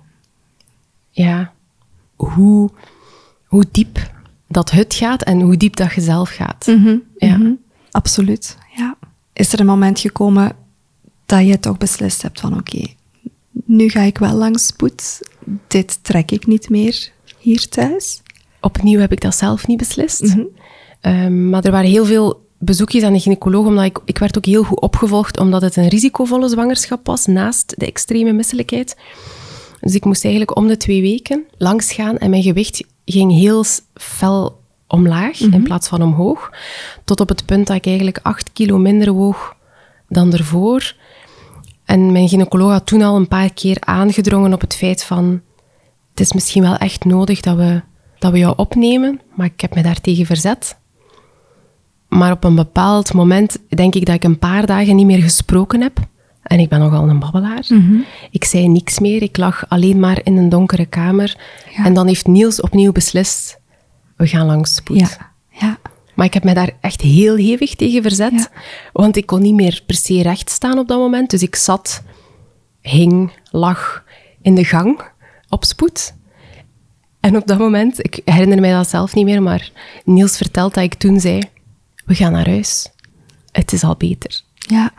[1.10, 1.52] Ja,
[2.16, 2.70] hoe,
[3.44, 4.10] hoe diep
[4.48, 6.64] dat het gaat en hoe diep dat je zelf gaat.
[7.18, 7.36] ja.
[7.36, 7.52] Mhm.
[7.90, 8.96] Absoluut, ja.
[9.32, 10.52] Is er een moment gekomen
[11.26, 12.86] dat je toch beslist hebt van oké,
[13.64, 15.28] nu ga ik wel langs spoed,
[15.66, 18.22] dit trek ik niet meer hier thuis?
[18.60, 20.36] Opnieuw heb ik dat zelf niet beslist.
[21.00, 24.44] Ehm, maar er waren heel veel bezoekjes aan de gynaecoloog, omdat ik, ik werd ook
[24.44, 28.96] heel goed opgevolgd, omdat het een risicovolle zwangerschap was, naast de extreme misselijkheid.
[29.80, 33.64] Dus ik moest eigenlijk om de twee weken langs gaan en mijn gewicht ging heel
[33.94, 34.59] fel
[34.90, 36.50] omlaag in plaats van omhoog.
[37.04, 39.56] Tot op het punt dat ik eigenlijk acht kilo minder woog
[40.08, 40.94] dan ervoor.
[41.84, 45.40] En mijn gynaecoloog had toen al een paar keer aangedrongen op het feit van
[46.10, 47.82] het is misschien wel echt nodig dat we
[48.18, 50.78] dat we jou opnemen, maar ik heb me daartegen verzet.
[52.08, 55.80] Maar op een bepaald moment denk ik dat ik een paar dagen niet meer gesproken
[55.80, 55.98] heb.
[56.42, 57.66] En ik ben nogal een babbelaar.
[58.30, 59.22] Ik zei niks meer.
[59.22, 61.36] Ik lag alleen maar in een donkere kamer.
[61.76, 61.84] Ja.
[61.84, 63.59] En dan heeft Niels opnieuw beslist,
[64.20, 64.98] we gaan langs spoed.
[64.98, 65.32] Ja.
[65.50, 65.78] Ja.
[66.14, 68.32] Maar ik heb me daar echt heel hevig tegen verzet.
[68.32, 68.48] Ja.
[68.92, 71.30] Want ik kon niet meer per se recht staan op dat moment.
[71.30, 72.02] Dus ik zat,
[72.80, 74.04] hing, lag
[74.42, 75.00] in de gang
[75.48, 76.14] op spoed.
[77.20, 79.70] En op dat moment, ik herinner mij dat zelf niet meer, maar
[80.04, 81.42] Niels vertelt dat ik toen zei,
[82.04, 82.88] we gaan naar huis.
[83.52, 84.40] Het is al beter.
[84.54, 84.92] Ja.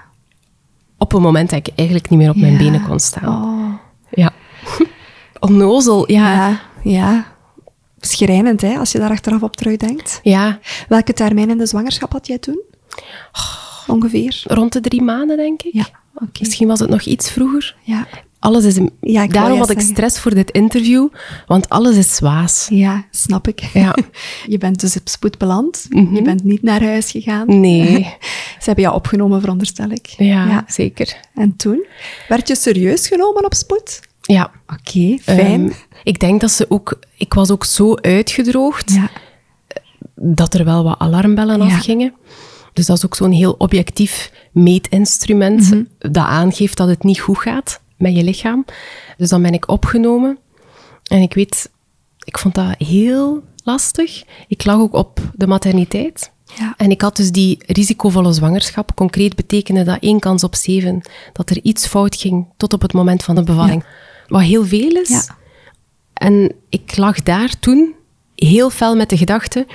[0.97, 2.57] Op een moment dat ik eigenlijk niet meer op mijn Ja.
[2.57, 3.43] benen kon staan.
[3.43, 3.73] Oh.
[4.09, 4.31] Ja.
[5.39, 6.33] Onnozel, ja.
[6.47, 6.61] Ja.
[6.83, 7.30] Ja.
[8.01, 10.19] Schrijnend, hè, als je daar achteraf op terugdenkt.
[10.23, 12.61] Ja, Welke termijn in de zwangerschap had jij toen?
[13.87, 14.41] Ongeveer.
[14.47, 15.73] rond de drie maanden, denk ik.
[15.73, 15.85] Ja,
[16.15, 16.39] oké.
[16.39, 17.75] Misschien was het nog iets vroeger.
[17.83, 18.07] Ja.
[18.39, 18.79] Alles is...
[19.01, 19.95] Ja, Daarom had ik zeggen.
[19.95, 21.07] stress voor dit interview,
[21.47, 22.67] want alles is zwaas.
[22.69, 23.59] Ja, snap ik.
[23.73, 23.95] Ja.
[24.47, 25.85] Je bent dus op spoed beland.
[25.89, 26.15] Mhm.
[26.15, 27.59] Je bent niet naar huis gegaan.
[27.59, 27.93] Nee.
[28.59, 30.07] Ze hebben jou opgenomen, veronderstel ik.
[30.07, 31.15] Ja, zeker.
[31.33, 31.85] En toen?
[32.27, 33.99] Werd je serieus genomen op spoed?
[34.21, 34.51] Ja.
[34.67, 35.63] Oké, fijn.
[35.69, 35.71] Ehm,
[36.03, 36.99] ik denk dat ze ook...
[37.17, 39.09] Ik was ook zo uitgedroogd ja.
[40.15, 41.75] dat er wel wat alarmbellen Ja.
[41.75, 42.13] afgingen.
[42.73, 45.83] Dus dat is ook zo'n heel objectief meetinstrument Mhm.
[45.97, 48.65] dat aangeeft dat het niet goed gaat met je lichaam.
[49.17, 50.37] Dus dan ben ik opgenomen.
[51.03, 51.71] En ik weet,
[52.23, 54.23] ik vond dat heel lastig.
[54.47, 56.31] Ik lag ook op de materniteit.
[56.57, 56.73] Ja.
[56.77, 58.95] En ik had dus die risicovolle zwangerschap.
[58.95, 61.01] Concreet betekende dat één kans op zeven
[61.33, 63.83] dat er iets fout ging tot op het moment van de bevalling.
[64.31, 65.09] Wat heel veel is.
[65.09, 65.37] Ja.
[66.13, 67.93] En ik lag daar toen
[68.35, 69.67] heel fel met de gedachte,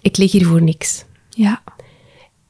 [0.00, 1.04] ik lig hier voor niks.
[1.30, 1.62] Ja.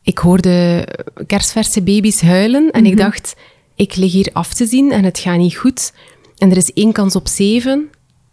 [0.02, 0.86] Ik hoorde
[1.26, 3.34] kerstverse baby's huilen en ik dacht,
[3.74, 5.92] ik lig hier af te zien en het gaat niet goed.
[6.38, 7.90] En er is één kans op zeven.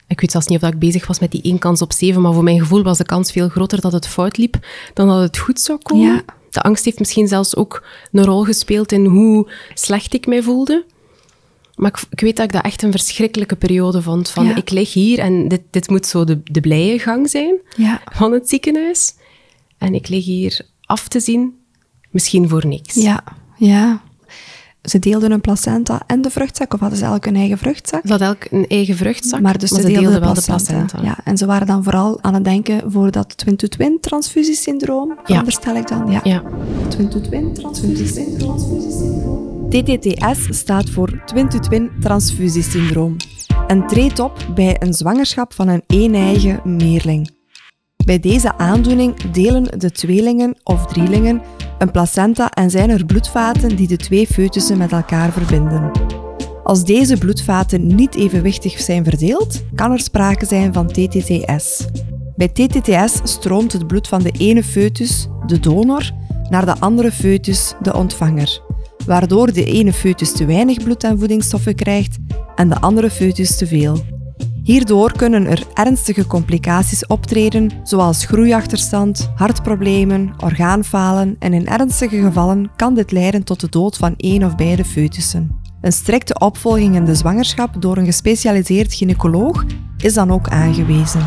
[0.07, 2.21] Ik weet zelfs niet of dat ik bezig was met die één kans op zeven,
[2.21, 5.21] maar voor mijn gevoel was de kans veel groter dat het fout liep dan dat
[5.21, 6.05] het goed zou komen.
[6.05, 6.23] Ja.
[6.49, 10.85] De angst heeft misschien zelfs ook een rol gespeeld in hoe slecht ik mij voelde.
[11.79, 14.29] Maar ik, ik weet dat ik dat echt een verschrikkelijke periode vond.
[14.29, 14.55] Van, Ja.
[14.55, 18.01] ik lig hier en dit, dit moet zo de, de blije gang zijn Ja.
[18.11, 19.13] van het ziekenhuis.
[19.77, 21.53] En ik lig hier af te zien,
[22.09, 22.95] misschien voor niks.
[22.95, 23.23] Ja.
[23.57, 24.01] Ja.
[24.81, 28.01] Ze deelden een placenta en de vruchtzak, of hadden ze elk een eigen vruchtzak?
[28.05, 30.41] Ze had elk een eigen vruchtzak, Maar dus ze, ze deelden, deelden de wel de
[30.41, 30.99] placenta.
[31.01, 35.87] Ja, en ze waren dan vooral aan het denken voor dat twin-to-twin transfusiesyndroom, veronderstel ik
[35.87, 36.11] dan.
[36.11, 36.19] Ja.
[36.23, 36.43] Ja.
[36.89, 39.48] Twin-to-twin transfusiesyndroom.
[39.69, 43.15] TTTS staat voor twin-to-twin transfusiesyndroom
[43.67, 47.29] en treedt op bij een zwangerschap van een een-eigen meerling.
[48.05, 51.41] Bij deze aandoening delen de tweelingen of drielingen
[51.77, 55.91] een placenta en zijn er bloedvaten die de twee foetussen met elkaar verbinden.
[56.63, 61.85] Als deze bloedvaten niet evenwichtig zijn verdeeld, kan er sprake zijn van TTTS.
[62.35, 66.11] Bij TTTS stroomt het bloed van de ene foetus, de donor,
[66.49, 68.61] naar de andere foetus, de ontvanger,
[69.09, 72.17] waardoor de ene foetus te weinig bloed en voedingsstoffen krijgt
[72.55, 73.97] en de andere foetus te veel.
[74.63, 82.93] Hierdoor kunnen er ernstige complicaties optreden, zoals groeiachterstand, hartproblemen, orgaanfalen en in ernstige gevallen kan
[82.93, 85.59] dit leiden tot de dood van één of beide foetussen.
[85.81, 89.65] Een strikte opvolging in de zwangerschap door een gespecialiseerd gynaecoloog
[89.97, 91.25] is dan ook aangewezen.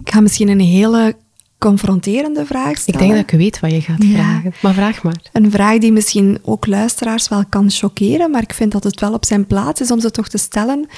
[0.00, 1.16] Ik ga misschien een hele
[1.58, 3.00] confronterende vraag Ik stellen.
[3.00, 4.14] denk dat ik weet wat je gaat Ja.
[4.14, 4.52] vragen.
[4.62, 5.20] Maar vraag maar.
[5.32, 9.12] Een vraag die misschien ook luisteraars wel kan choqueren, maar ik vind dat het wel
[9.12, 10.88] op zijn plaats is om ze toch te stellen.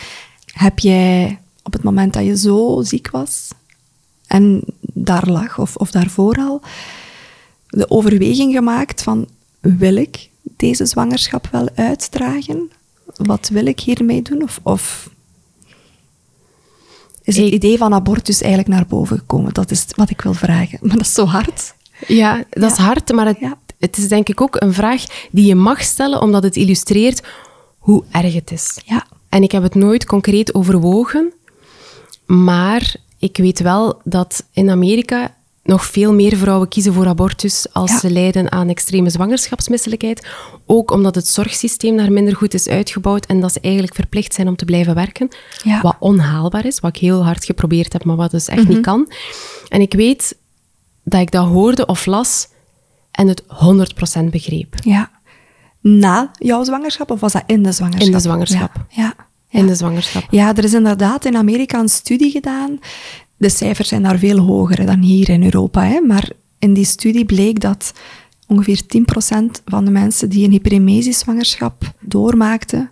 [0.47, 3.49] Heb jij op het moment dat je zo ziek was
[4.27, 6.61] en daar lag, of, of daarvoor al,
[7.69, 9.27] de overweging gemaakt van
[9.61, 12.71] wil ik deze zwangerschap wel uitdragen?
[13.17, 14.43] Wat wil ik hiermee doen?
[14.43, 15.11] Of, of
[17.29, 19.53] is het Ik- idee van abortus eigenlijk naar boven gekomen?
[19.55, 20.79] Dat is wat ik wil vragen.
[20.87, 21.75] Maar dat is zo hard.
[22.07, 23.59] Ja, dat is hard, maar het, Ja.
[23.79, 27.23] het is denk ik ook een vraag die je mag stellen, omdat het illustreert
[27.79, 28.79] hoe erg het is.
[28.85, 29.07] Ja.
[29.29, 31.33] En ik heb het nooit concreet overwogen,
[32.27, 35.35] maar ik weet wel dat in Amerika
[35.69, 37.99] nog veel meer vrouwen kiezen voor abortus als Ja.
[37.99, 40.27] ze lijden aan extreme zwangerschapsmisselijkheid.
[40.67, 44.49] Ook omdat het zorgsysteem daar minder goed is uitgebouwd en dat ze eigenlijk verplicht zijn
[44.49, 45.29] om te blijven werken.
[45.63, 45.81] Ja.
[45.81, 49.13] Wat onhaalbaar is, wat ik heel hard geprobeerd heb, maar wat dus echt niet kan.
[49.69, 50.37] En ik weet
[51.05, 52.49] dat ik dat hoorde of las
[53.11, 54.75] en het 100% begreep.
[54.85, 55.11] Ja.
[55.81, 58.07] Na jouw zwangerschap of was dat in de zwangerschap?
[58.07, 58.71] In de zwangerschap.
[58.75, 59.03] Ja.
[59.03, 59.15] ja.
[59.49, 59.61] ja.
[59.61, 60.23] In de zwangerschap.
[60.31, 62.79] Ja, er is inderdaad in Amerika een studie gedaan.
[63.39, 65.85] De cijfers zijn daar veel hoger dan hier in Europa.
[65.85, 66.01] Hè?
[66.01, 67.93] Maar in die studie bleek dat
[68.47, 72.91] ongeveer 10% van de mensen die een hyperemesis-zwangerschap doormaakten,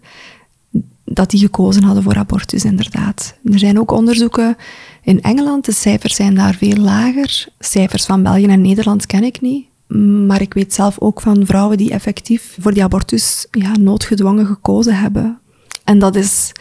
[1.04, 3.34] dat die gekozen hadden voor abortus, inderdaad.
[3.44, 4.56] Er zijn ook onderzoeken
[5.02, 7.48] in Engeland, de cijfers zijn daar veel lager.
[7.58, 9.66] Cijfers van België en Nederland ken ik niet.
[10.26, 14.96] Maar ik weet zelf ook van vrouwen die effectief voor die abortus ja, noodgedwongen gekozen
[14.96, 15.38] hebben.
[15.84, 16.52] En dat is,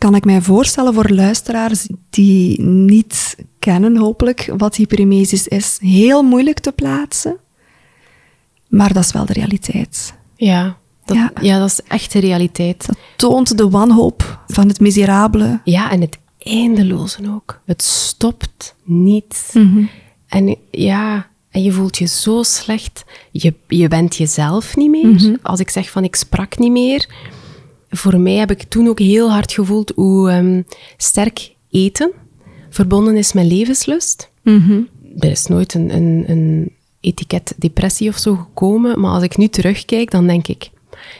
[0.00, 6.58] kan ik mij voorstellen voor luisteraars die niet kennen, hopelijk, wat hyperemesis is, heel moeilijk
[6.58, 7.36] te plaatsen.
[8.68, 10.14] Maar dat is wel de realiteit.
[10.36, 11.32] Ja, dat, ja.
[11.40, 11.58] ja.
[11.58, 12.86] dat is echt de realiteit.
[12.86, 15.60] Dat toont de wanhoop van het miserabele.
[15.64, 17.60] Ja, en het eindeloze ook.
[17.64, 19.50] Het stopt niet.
[19.52, 19.84] Mhm.
[20.28, 23.04] En ja, en je voelt je zo slecht.
[23.30, 25.06] Je, je bent jezelf niet meer.
[25.06, 25.34] Mhm.
[25.42, 27.08] Als ik zeg van ik sprak niet meer.
[27.90, 30.64] Voor mij heb ik toen ook heel hard gevoeld hoe um,
[30.96, 32.12] sterk eten
[32.70, 34.30] verbonden is met levenslust.
[34.42, 34.88] Mm
[35.18, 39.00] Er is nooit een, een, een etiket depressie of zo gekomen.
[39.00, 40.70] Maar als ik nu terugkijk, dan denk ik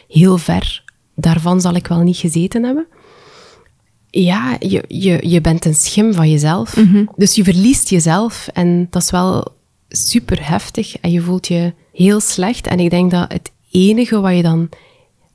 [0.08, 0.84] heel ver.
[1.14, 2.86] Daarvan zal ik wel niet gezeten hebben.
[4.10, 6.76] Ja, je, je, je bent een schim van jezelf.
[6.76, 7.04] Mhm.
[7.16, 8.48] Dus je verliest jezelf.
[8.52, 9.54] En dat is wel
[9.88, 10.98] super heftig.
[10.98, 12.66] En je voelt je heel slecht.
[12.66, 14.68] En ik denk dat het enige wat je dan...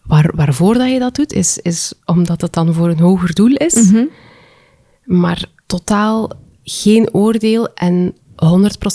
[0.07, 3.53] Waar, waarvoor dat je dat doet, is, is omdat het dan voor een hoger doel
[3.53, 3.91] is.
[3.91, 4.05] Mhm.
[5.03, 6.31] Maar totaal
[6.63, 8.13] geen oordeel en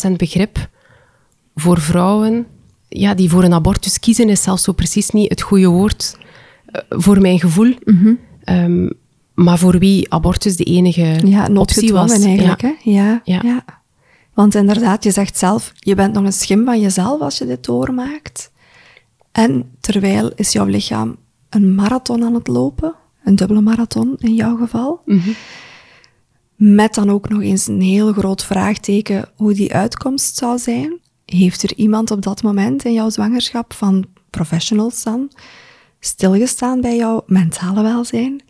[0.09, 0.69] 100% begrip
[1.55, 2.47] voor vrouwen
[2.91, 6.19] ja, die voor een abortus kiezen, is zelfs zo precies niet het goede woord
[6.67, 7.75] eh, voor mijn gevoel.
[7.85, 8.15] Mhm.
[8.45, 8.89] Ehm,
[9.35, 12.25] maar voor wie abortus de enige ja, optie was.
[12.25, 12.75] eigenlijk, ja.
[12.83, 12.91] hè?
[12.91, 13.41] Ja, ja.
[13.43, 13.65] ja.
[14.35, 17.65] Want inderdaad, je zegt zelf, je bent nog een schim van jezelf als je dit
[17.65, 18.51] doormaakt.
[19.33, 21.16] En terwijl is jouw lichaam
[21.49, 25.03] een marathon aan het lopen, een dubbele marathon in jouw geval.
[25.05, 25.31] Mhm.
[26.57, 30.99] Met dan ook nog eens een heel groot vraagteken hoe die uitkomst zou zijn.
[31.24, 35.31] Heeft er iemand op dat moment in jouw zwangerschap van professionals dan
[36.01, 38.43] stilgestaan bij jouw mentale welzijn?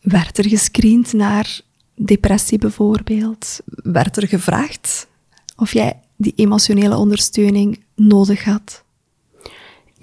[0.00, 1.60] Werd er gescreend naar
[1.94, 3.60] depressie bijvoorbeeld?
[3.66, 5.08] Werd er gevraagd
[5.56, 8.84] of jij die emotionele ondersteuning nodig had?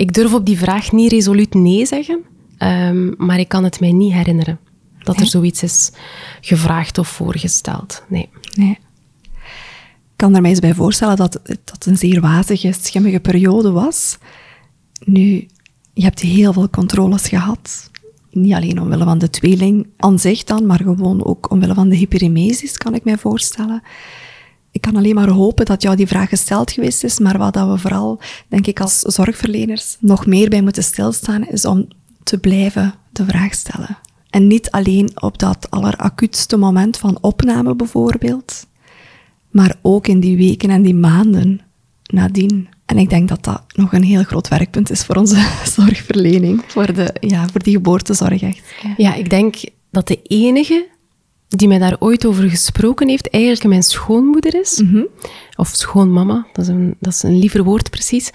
[0.04, 2.24] Ik durf op die vraag niet resoluut nee zeggen,
[2.58, 4.60] um, maar ik kan het mij niet herinneren
[5.04, 5.92] dat er zoiets is
[6.42, 8.04] gevraagd of voorgesteld.
[8.08, 8.30] Nee.
[8.56, 8.78] nee.
[9.32, 14.18] Ik kan er mij eens bij voorstellen dat dat een zeer wazige, schimmige periode was.
[15.06, 15.48] Nu,
[15.94, 17.90] je hebt heel veel controles gehad.
[18.32, 21.96] Niet alleen omwille van de tweeling aan zich dan, maar gewoon ook omwille van de
[21.96, 23.84] hyperemesis, kan ik mij voorstellen.
[24.74, 27.70] Ik kan alleen maar hopen dat jou die vraag gesteld geweest is, maar wat dat
[27.70, 31.88] we vooral, denk ik, als zorgverleners nog meer bij moeten stilstaan, is om
[32.24, 33.98] te blijven de vraag stellen.
[34.30, 38.68] En niet alleen op dat alleracuutste moment van opname bijvoorbeeld,
[39.52, 41.62] maar ook in die weken en die maanden
[42.04, 42.68] nadien.
[42.86, 46.94] En ik denk dat dat nog een heel groot werkpunt is voor onze zorgverlening, voor,
[46.94, 48.62] de, ja, voor die geboortezorg echt.
[48.98, 49.14] Ja.
[49.14, 49.56] ik denk
[49.92, 50.88] dat de enige
[51.58, 54.82] die mij daar ooit over gesproken heeft, eigenlijk mijn schoonmoeder is.
[54.82, 55.04] Mhm.
[55.56, 58.30] Of schoonmama, dat is een, dat is een liever woord precies.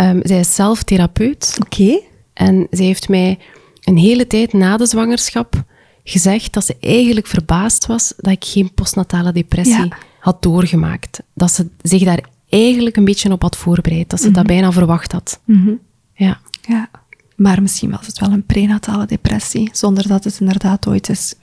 [0.00, 1.58] Um, zij is zelf therapeut.
[1.64, 2.00] Oké.
[2.32, 3.38] En zij heeft mij
[3.84, 5.64] een hele tijd na de zwangerschap
[6.04, 11.22] gezegd dat ze eigenlijk verbaasd was dat ik geen postnatale depressie had doorgemaakt.
[11.34, 14.10] Dat ze zich daar eigenlijk een beetje op had voorbereid.
[14.10, 14.46] Dat ze dat mhm.
[14.46, 15.40] bijna verwacht had.
[15.44, 15.74] Mhm.
[16.14, 16.40] Ja.
[16.62, 16.90] ja.
[17.36, 21.34] Maar misschien was het wel een prenatale depressie, zonder dat het inderdaad ooit is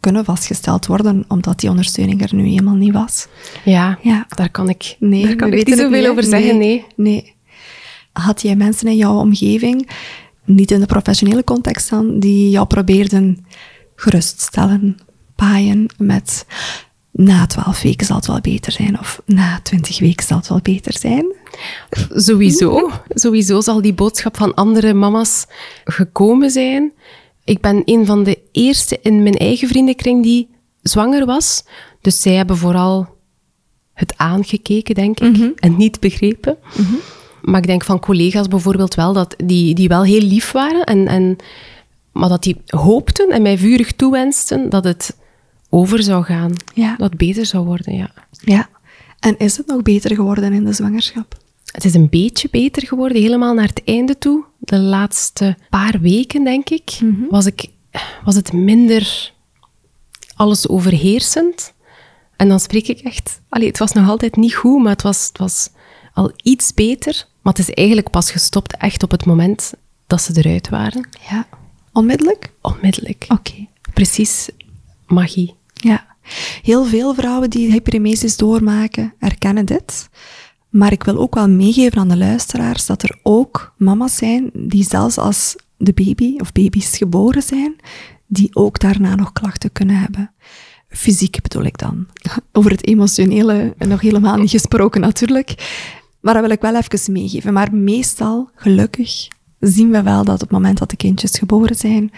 [0.00, 3.26] kunnen vastgesteld worden, omdat die ondersteuning er nu helemaal niet was.
[3.64, 4.26] Ja, ja.
[4.28, 6.58] daar kan ik, nee, daar kan ik niet zoveel over zeggen.
[6.58, 7.34] Nee, nee.
[8.12, 9.90] Had jij mensen in jouw omgeving,
[10.44, 13.46] niet in de professionele context dan, die jou probeerden
[13.94, 14.98] geruststellen,
[15.36, 16.46] paaien met
[17.12, 20.60] na twaalf weken zal het wel beter zijn, of na twintig weken zal het wel
[20.62, 21.34] beter zijn.
[22.10, 22.90] Sowieso.
[23.08, 25.46] Sowieso zal die boodschap van andere mama's
[25.84, 26.92] gekomen zijn.
[27.44, 30.48] Ik ben een van de eerste in mijn eigen vriendenkring die
[30.82, 31.64] zwanger was.
[32.00, 33.08] Dus zij hebben vooral
[33.94, 35.50] het aangekeken, denk ik, mhm.
[35.54, 36.56] en niet begrepen.
[36.76, 36.94] Mhm.
[37.42, 41.06] Maar ik denk van collega's bijvoorbeeld wel, dat die, die wel heel lief waren, en,
[41.06, 41.36] en,
[42.12, 45.16] maar dat die hoopten en mij vurig toewensten dat het
[45.68, 46.52] over zou gaan.
[46.74, 46.96] Ja.
[46.96, 48.10] Dat het beter zou worden, ja.
[48.30, 48.68] Ja.
[49.18, 51.39] En is het nog beter geworden in de zwangerschap?
[51.72, 54.44] Het is een beetje beter geworden, helemaal naar het einde toe.
[54.58, 57.30] De laatste paar weken, denk ik, mhm.
[57.30, 57.66] was, ik,
[58.24, 59.32] was het minder
[60.34, 61.72] alles overheersend.
[62.36, 63.40] En dan spreek ik echt...
[63.48, 65.68] Allee, het was nog altijd niet goed, maar het was, het was
[66.12, 67.26] al iets beter.
[67.42, 69.72] Maar het is eigenlijk pas gestopt echt op het moment
[70.06, 71.08] dat ze eruit waren.
[71.30, 71.46] Ja.
[71.92, 72.52] Onmiddellijk?
[72.60, 73.24] Onmiddellijk.
[73.28, 73.66] Oké.
[73.94, 74.48] Precies
[75.06, 75.54] magie.
[75.72, 76.06] Ja.
[76.62, 80.08] Heel veel vrouwen die hyperemesis doormaken, erkennen dit.
[80.70, 84.84] Maar ik wil ook wel meegeven aan de luisteraars dat er ook mama's zijn die
[84.84, 87.76] zelfs als de baby of baby's geboren zijn,
[88.26, 90.32] die ook daarna nog klachten kunnen hebben.
[90.88, 92.06] Fysiek bedoel ik dan.
[92.52, 95.54] Over het emotionele nog helemaal niet gesproken natuurlijk.
[96.20, 97.52] Maar dat wil ik wel even meegeven.
[97.52, 99.28] Maar meestal, gelukkig,
[99.60, 102.12] zien we wel dat op het moment dat de kindjes geboren zijn,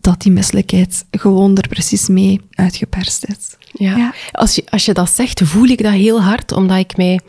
[0.00, 3.56] dat die misselijkheid gewoon er precies mee uitgeperst is.
[3.72, 3.96] Ja.
[3.96, 4.14] ja.
[4.32, 7.20] Als, je, als je dat zegt, voel ik dat heel hard, omdat ik mij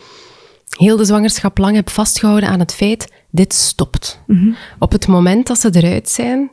[0.78, 4.19] heel de zwangerschap lang heb vastgehouden aan het feit, dit stopt.
[4.28, 4.49] Mhm.
[4.80, 6.51] Op het moment dat ze eruit zijn,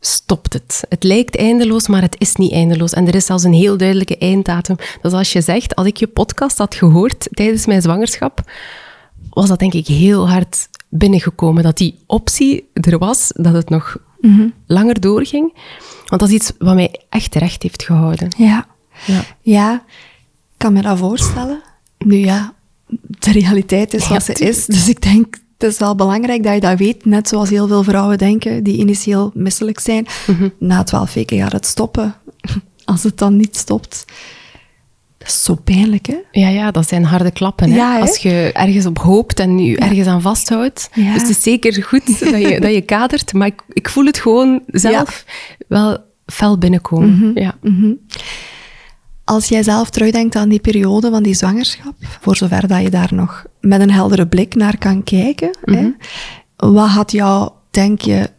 [0.00, 0.84] stopt het.
[0.88, 2.92] Het lijkt eindeloos, maar het is niet eindeloos.
[2.92, 4.76] En er is zelfs een heel duidelijke einddatum.
[5.02, 8.50] Dus als je zegt, als ik je podcast had gehoord tijdens mijn zwangerschap,
[9.30, 11.62] was dat denk ik heel hard binnengekomen.
[11.62, 14.48] Dat die optie er was, dat het nog Mhm.
[14.66, 15.54] langer doorging.
[16.06, 18.28] Want dat is iets wat mij echt terecht heeft gehouden.
[18.36, 18.66] Ja.
[19.06, 19.20] Ja.
[19.40, 21.62] Ja, ik kan me dat voorstellen.
[21.98, 22.52] Nu ja,
[22.98, 24.66] de realiteit is Ja, wat ze is.
[24.66, 27.04] Dus ik denk, het is wel belangrijk dat je dat weet.
[27.04, 30.06] Net zoals heel veel vrouwen denken, die initieel misselijk zijn.
[30.26, 30.48] Mhm.
[30.58, 32.14] Na twaalf weken gaat het stoppen.
[32.84, 34.04] Als het dan niet stopt.
[35.18, 36.16] Dat is zo pijnlijk, hè?
[36.30, 37.70] Ja, ja, dat zijn harde klappen.
[37.70, 37.76] Hè?
[37.76, 38.00] Ja, hè?
[38.00, 40.90] Als je ergens op hoopt en je ergens aan vasthoudt.
[40.92, 41.12] Ja.
[41.12, 43.32] Dus het is zeker goed dat je, dat je kadert.
[43.32, 45.24] Maar ik, ik voel het gewoon zelf
[45.68, 47.18] wel fel binnenkomen.
[47.18, 47.38] Mhm.
[47.38, 47.58] Ja.
[49.28, 53.14] Als jij zelf terugdenkt aan die periode van die zwangerschap, voor zover dat je daar
[53.14, 55.90] nog met een heldere blik naar kan kijken, hè,
[56.56, 58.30] wat had jou, denk je,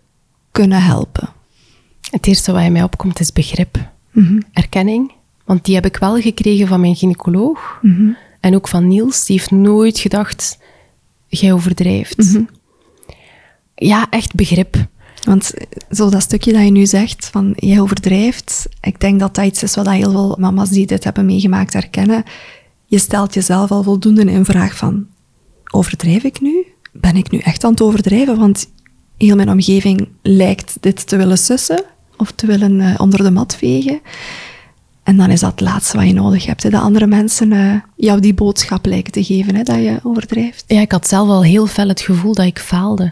[0.52, 1.30] kunnen helpen?
[2.12, 3.78] Het eerste wat in mij opkomt is begrip.
[4.54, 5.12] Erkenning.
[5.46, 7.80] Want die heb ik wel gekregen van mijn gynaecoloog.
[8.40, 9.26] En ook van Niels.
[9.26, 10.60] Die heeft nooit gedacht,
[11.28, 12.40] jij overdrijft.
[13.76, 14.76] Ja, echt begrip.
[15.24, 15.54] Want
[15.92, 19.64] zo dat stukje dat je nu zegt, van jij overdrijft, ik denk dat dat iets
[19.64, 22.24] is wat heel veel mama's die dit hebben meegemaakt herkennen.
[22.86, 25.08] Je stelt jezelf al voldoende in vraag van,
[25.72, 26.66] overdrijf ik nu?
[26.92, 28.38] Ben ik nu echt aan het overdrijven?
[28.38, 28.70] Want
[29.18, 31.84] heel mijn omgeving lijkt dit te willen sussen
[32.18, 34.00] of te willen eh, onder de mat vegen.
[35.04, 36.64] En dan is dat het laatste wat je nodig hebt.
[36.64, 36.70] Hè?
[36.70, 39.64] Dat andere mensen eh, jou die boodschap lijken te geven, hè?
[39.64, 40.64] dat je overdrijft.
[40.68, 43.12] Ja, ik had zelf al heel fel het gevoel dat ik faalde.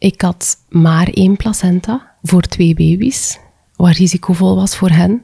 [0.00, 3.38] Ik had maar één placenta voor twee baby's,
[3.76, 5.22] wat risicovol was voor hen.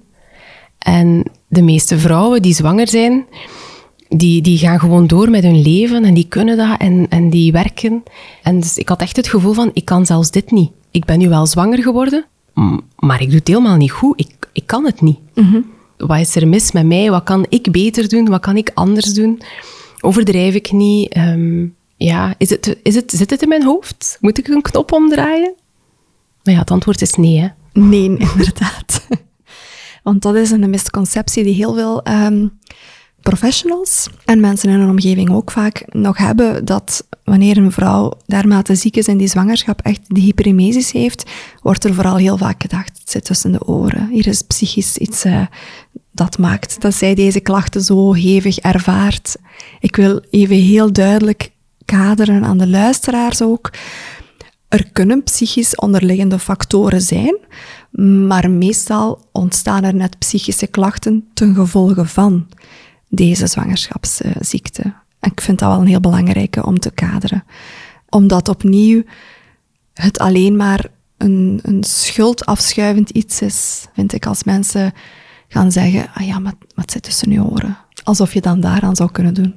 [0.78, 3.26] En de meeste vrouwen die zwanger zijn,
[4.08, 7.52] die, die gaan gewoon door met hun leven en die kunnen dat en, en die
[7.52, 8.02] werken.
[8.42, 10.70] En dus ik had echt het gevoel van, ik kan zelfs dit niet.
[10.90, 12.24] Ik ben nu wel zwanger geworden,
[12.96, 14.20] maar ik doe het helemaal niet goed.
[14.20, 15.18] Ik, ik kan het niet.
[15.96, 17.10] Wat is er mis met mij?
[17.10, 18.28] Wat kan ik beter doen?
[18.28, 19.40] Wat kan ik anders doen?
[20.00, 21.12] Overdrijf ik niet?
[21.12, 21.66] Ehm,
[21.96, 24.18] ja, is het, is het, zit het in mijn hoofd?
[24.20, 25.54] Moet ik een knop omdraaien?
[26.42, 27.40] Maar ja, het antwoord is nee.
[27.40, 27.48] Hè?
[27.72, 29.06] Nee, inderdaad.
[30.02, 32.46] Want dat is een misconceptie die heel veel ehm,
[33.20, 38.74] professionals en mensen in hun omgeving ook vaak nog hebben, dat wanneer een vrouw dermate
[38.74, 41.30] ziek is in die zwangerschap, echt die hyperemesis heeft,
[41.62, 44.08] wordt er vooral heel vaak gedacht, het zit tussen de oren.
[44.08, 45.46] Hier is psychisch iets eh,
[46.12, 49.36] dat maakt dat zij deze klachten zo hevig ervaart.
[49.80, 51.50] Ik wil even heel duidelijk
[51.86, 53.70] kaderen aan de luisteraars ook.
[54.68, 57.38] Er kunnen psychisch onderliggende factoren zijn,
[58.26, 62.46] maar meestal ontstaan er net psychische klachten ten gevolge van
[63.08, 64.82] deze zwangerschapsziekte.
[65.20, 67.44] En ik vind dat wel een heel belangrijke om te kaderen.
[68.08, 69.02] Omdat opnieuw
[69.92, 74.92] het alleen maar een, een schuldafschuivend iets is, vind ik, als mensen
[75.48, 77.78] gaan zeggen, ah ja, maar wat zit tussen je oren?
[78.04, 79.54] Alsof je dan daaraan zou kunnen doen.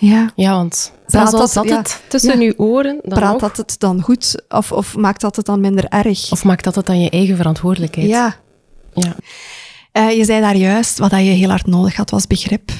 [0.00, 0.30] Ja.
[0.36, 1.76] Ja, want Praat dat- dat ja.
[1.76, 2.46] het tussen Ja.
[2.46, 2.98] uw oren...
[3.02, 6.32] Dan Praat nog, dat het dan goed of, of maakt dat het dan minder erg?
[6.32, 8.08] Of maakt dat het dan je eigen verantwoordelijkheid?
[8.08, 8.36] ja.
[8.94, 9.16] ja.
[9.92, 12.70] Eh, je zei daar juist, wat dat je heel hard nodig had, was begrip.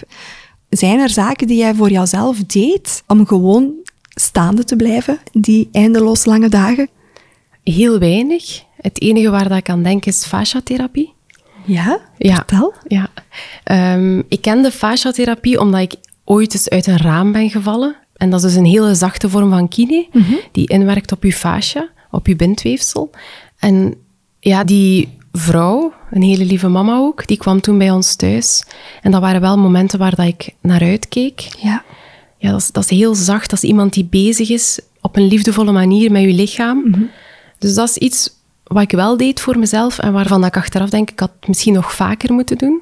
[0.68, 3.72] Zijn er zaken die jij voor jouzelf deed om gewoon
[4.14, 6.88] staande te blijven, die eindeloos lange dagen?
[7.64, 8.62] Heel weinig.
[8.80, 11.12] Het enige waar dat ik aan denk is fasciatherapie.
[11.64, 12.00] Ja?
[12.18, 12.34] Ja.
[12.34, 12.74] Vertel.
[12.88, 13.08] Ja.
[13.64, 15.94] Ehm, ik kende fasciatherapie omdat ik
[16.30, 17.96] ooit eens uit een raam ben gevallen.
[18.16, 20.06] En dat is dus een hele zachte vorm van kine,
[20.52, 23.10] die inwerkt op je fascia, op je bindweefsel.
[23.58, 23.94] En
[24.40, 28.64] ja, die vrouw, een hele lieve mama ook, die kwam toen bij ons thuis.
[29.02, 31.40] En dat waren wel momenten waar dat ik naar uitkeek.
[31.58, 31.84] Ja.
[32.38, 33.50] Ja, dat is, dat is heel zacht.
[33.50, 37.10] Dat is iemand die bezig is op een liefdevolle manier met je lichaam.
[37.58, 38.30] Dus dat is iets
[38.64, 41.74] wat ik wel deed voor mezelf en waarvan ik achteraf denk, ik had het misschien
[41.74, 42.80] nog vaker moeten doen.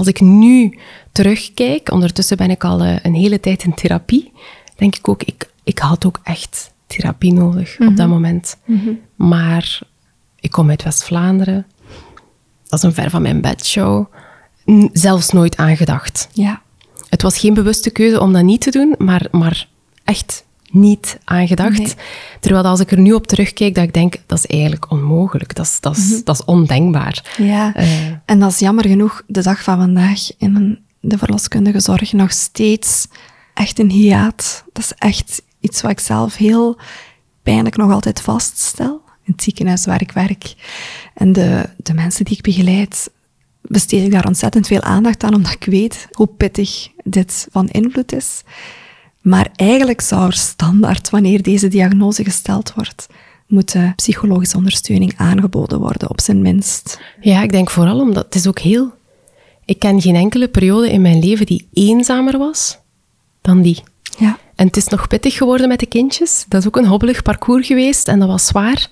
[0.00, 0.78] Als ik nu
[1.12, 4.32] terugkijk, ondertussen ben ik al eh, een hele tijd in therapie,
[4.76, 8.56] denk ik ook, ik, ik had ook echt therapie nodig op dat moment.
[9.16, 9.80] Maar
[10.40, 11.66] ik kom uit West-Vlaanderen.
[12.68, 14.06] Dat is een ver van mijn bedshow.
[14.92, 16.28] Zelfs nooit aangedacht.
[16.32, 16.62] Ja.
[17.08, 19.68] Het was geen bewuste keuze om dat niet te doen, maar, maar
[20.04, 21.94] echt niet aan gedacht.
[22.40, 25.54] Terwijl als ik er nu op terugkijk, dat ik denk, dat is eigenlijk onmogelijk.
[25.54, 27.34] Dat is, dat is, dat is ondenkbaar.
[27.36, 32.12] Ja, Eh, en dat is jammer genoeg de dag van vandaag in de verloskundige zorg
[32.12, 33.06] nog steeds
[33.54, 34.64] echt een hiaat.
[34.72, 36.78] Dat is echt iets wat ik zelf heel
[37.42, 39.00] pijnlijk nog altijd vaststel.
[39.24, 40.54] In het ziekenhuis waar ik werk.
[41.14, 43.10] En de, de mensen die ik begeleid,
[43.62, 48.12] besteed ik daar ontzettend veel aandacht aan, omdat ik weet hoe pittig dit van invloed
[48.12, 48.42] is.
[49.20, 53.06] Maar eigenlijk zou er standaard, wanneer deze diagnose gesteld wordt,
[53.46, 57.00] moeten psychologische ondersteuning aangeboden worden, op zijn minst.
[57.20, 58.98] Ja, ik denk vooral omdat het is ook heel...
[59.64, 62.78] Ik ken geen enkele periode in mijn leven die eenzamer was
[63.40, 63.82] dan die.
[64.18, 64.38] Ja.
[64.54, 66.44] En het is nog pittig geworden met de kindjes.
[66.48, 68.88] Dat is ook een hobbelig parcours geweest en dat was zwaar.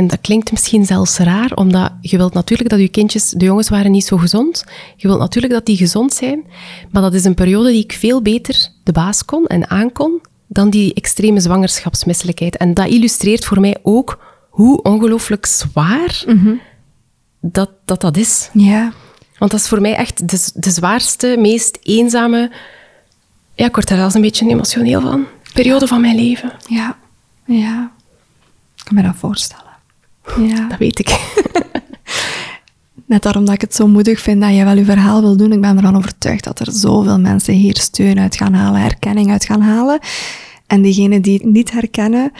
[0.00, 3.68] En dat klinkt misschien zelfs raar, omdat je wilt natuurlijk dat je kindjes, de jongens
[3.68, 4.64] waren niet zo gezond.
[4.96, 6.44] Je wilt natuurlijk dat die gezond zijn.
[6.90, 10.70] Maar dat is een periode die ik veel beter de baas kon en aankon dan
[10.70, 12.56] die extreme zwangerschapsmisselijkheid.
[12.56, 14.18] En dat illustreert voor mij ook
[14.50, 16.24] hoe ongelooflijk zwaar
[17.40, 18.50] dat, dat dat is.
[18.52, 18.92] Ja.
[19.38, 22.50] Want dat is voor mij echt de, de zwaarste, meest eenzame...
[23.54, 25.26] Ja, ik word daar zelfs een beetje emotioneel van.
[25.52, 26.52] Periode van mijn leven.
[26.66, 26.96] Ja.
[27.44, 27.92] Ja.
[28.76, 29.59] Ik kan me dat voorstellen.
[30.38, 30.68] Ja.
[30.68, 31.08] Dat weet ik.
[33.06, 35.52] Net daarom dat ik het zo moedig vind dat je wel je verhaal wil doen.
[35.52, 39.44] Ik ben ervan overtuigd dat er zoveel mensen hier steun uit gaan halen, herkenning uit
[39.44, 39.98] gaan halen.
[40.66, 42.32] En diegenen die het niet herkennen,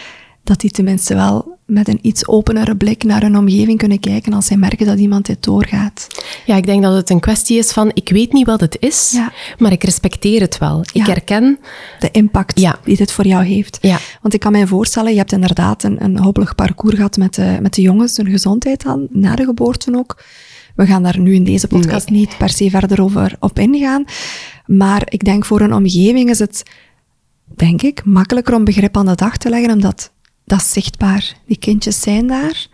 [0.51, 4.47] dat die tenminste wel met een iets openere blik naar hun omgeving kunnen kijken als
[4.47, 6.07] zij merken dat iemand dit doorgaat.
[6.47, 9.11] Ja, ik denk dat het een kwestie is van, ik weet niet wat het is,
[9.15, 9.33] Ja.
[9.59, 10.85] maar ik respecteer het wel.
[10.93, 11.59] Ik herken...
[11.99, 12.79] De impact Ja.
[12.85, 13.79] die dit voor jou heeft.
[14.23, 17.59] Want ik kan mij voorstellen, je hebt inderdaad een, een hobbelig parcours gehad met de,
[17.63, 20.23] met de jongens, hun gezondheid dan, na de geboorte ook.
[20.75, 24.05] We gaan daar nu in deze podcast niet per se verder over op ingaan.
[24.67, 26.63] Maar ik denk voor een omgeving is het,
[27.57, 30.13] denk ik, makkelijker om begrip aan de dag te leggen, omdat
[30.45, 31.35] dat is zichtbaar.
[31.47, 32.67] Die kindjes zijn daar.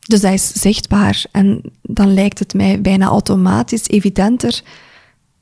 [0.00, 1.24] Dus dat is zichtbaar.
[1.30, 4.62] En dan lijkt het mij bijna automatisch evidenter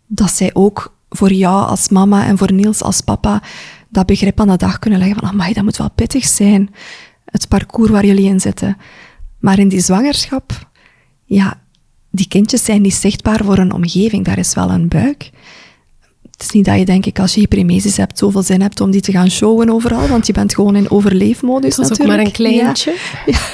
[0.06, 3.42] dat zij ook voor jou als mama en voor Niels als papa
[3.88, 6.74] dat begrip aan de dag kunnen leggen van, amai, dat moet wel pittig zijn,
[7.24, 8.76] het parcours waar jullie in zitten.
[9.38, 10.68] Maar in die zwangerschap,
[11.24, 11.60] ja,
[12.10, 15.30] die kindjes zijn niet zichtbaar voor een omgeving, daar is wel een buik.
[16.42, 18.90] Het is niet dat je, denk ik, als je hyperemesis hebt, zoveel zin hebt om
[18.90, 22.18] die te gaan showen overal, want je bent gewoon in overleefmodus Dat is ook natuurlijk.
[22.18, 22.96] maar een kleintje.
[23.26, 23.38] Ja.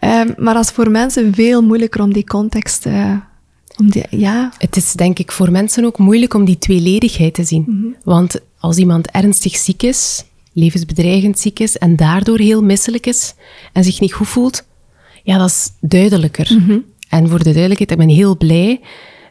[0.00, 2.86] Ehm, maar dat is voor mensen veel moeilijker om die context...
[2.86, 3.14] eh,
[3.76, 7.44] om die, ja, Het is denk ik voor mensen ook moeilijk om die tweeledigheid te
[7.44, 7.96] zien.
[8.04, 13.34] Want als iemand ernstig ziek is, levensbedreigend ziek is en daardoor heel misselijk is
[13.72, 14.64] en zich niet goed voelt,
[15.22, 16.58] ja, dat is duidelijker.
[17.08, 18.80] En voor de duidelijkheid, ik ben heel blij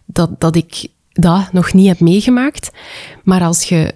[0.06, 2.72] dat, dat ik dat nog niet heb meegemaakt.
[3.24, 3.96] Maar als je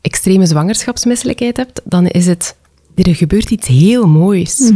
[0.00, 2.58] extreme zwangerschapsmisselijkheid hebt, dan is het...
[2.94, 4.72] Er gebeurt iets heel moois.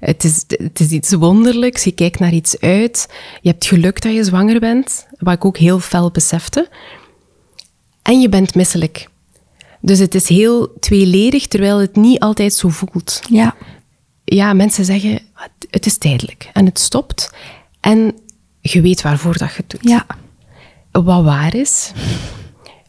[0.00, 1.84] het, is, het is iets wonderlijks.
[1.84, 3.08] Je kijkt naar iets uit.
[3.40, 6.68] Je hebt geluk dat je zwanger bent, wat ik ook heel fel besefte.
[8.02, 9.08] En je bent misselijk.
[9.80, 13.20] Dus het is heel tweeledig, terwijl het niet altijd zo voelt.
[13.28, 13.54] ja,
[14.24, 15.20] Ja, mensen zeggen,
[15.70, 16.50] het is tijdelijk.
[16.52, 17.30] En het stopt.
[17.80, 18.14] En
[18.60, 20.06] je weet waarvoor dat je het doet ja.
[21.02, 21.92] Wat waar is,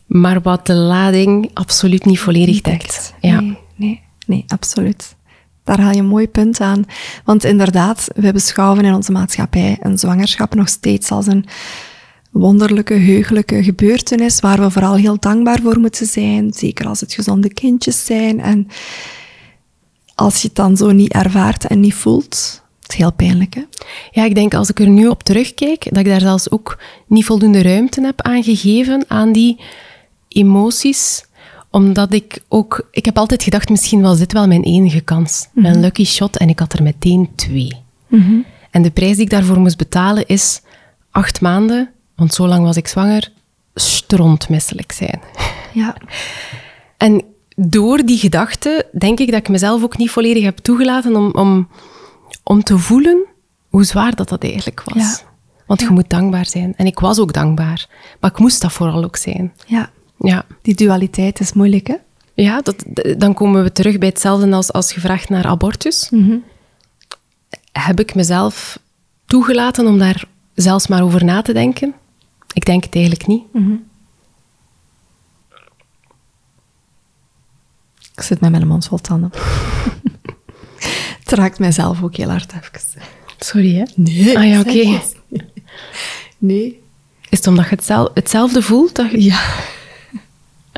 [0.06, 3.14] maar wat de lading absoluut niet volledig dekt.
[3.22, 3.40] Ja.
[3.40, 5.16] Nee, nee, nee, absoluut.
[5.64, 6.86] Daar haal je een mooi punt aan.
[7.24, 11.46] Want inderdaad, we beschouwen in onze maatschappij een zwangerschap nog steeds als een
[12.32, 16.54] wonderlijke, heugelijke gebeurtenis waar we vooral heel dankbaar voor moeten zijn.
[16.54, 18.42] Zeker als het gezonde kindjes zijn.
[18.42, 18.68] En
[20.16, 23.62] als je het dan zo niet ervaart en niet voelt, het is heel pijnlijk, hè?
[24.12, 27.26] ja, ik denk als ik er nu op terugkijk, dat ik daar zelfs ook niet
[27.26, 29.60] voldoende ruimte heb aangegeven aan die
[30.28, 31.26] emoties
[31.76, 32.88] omdat ik ook...
[32.92, 35.48] Ik heb altijd gedacht, misschien was dit wel mijn enige kans.
[35.52, 36.38] Mijn lucky shot.
[36.38, 37.72] En ik had er meteen twee.
[38.72, 40.62] En de prijs die ik daarvoor moest betalen is
[41.12, 43.32] acht maanden, want zo lang was ik zwanger,
[43.74, 45.20] strontmisselijk zijn.
[45.74, 45.96] Ja.
[46.98, 47.24] En
[47.56, 51.68] door die gedachte denk ik dat ik mezelf ook niet volledig heb toegelaten om, om,
[52.48, 53.26] om te voelen
[53.70, 55.04] hoe zwaar dat, dat eigenlijk was.
[55.04, 55.18] Ja.
[55.66, 56.74] Want je moet dankbaar zijn.
[56.76, 57.88] En ik was ook dankbaar.
[58.20, 59.54] Maar ik moest dat vooral ook zijn.
[59.68, 59.90] Ja.
[60.18, 61.96] Ja, Die dualiteit is moeilijk, hè?
[62.34, 62.86] ja dat,
[63.18, 66.12] dan komen we terug bij hetzelfde als als gevraagd naar abortus.
[67.72, 68.80] Heb ik mezelf
[69.26, 70.24] toegelaten om daar
[70.54, 71.94] zelfs maar over na te denken?
[72.54, 73.44] Ik denk het eigenlijk niet.
[78.16, 79.32] Ik zit met mijn mond vol tanden.
[81.30, 83.02] het raakt mijzelf ook heel hard even.
[83.40, 83.84] Sorry, hè?
[83.96, 84.38] Nee.
[84.38, 85.00] Ah ja, oké.
[86.38, 86.82] Nee.
[87.30, 88.96] Is het omdat je hetzel- hetzelfde voelt?
[88.96, 89.22] Dat je...
[89.24, 89.40] Ja.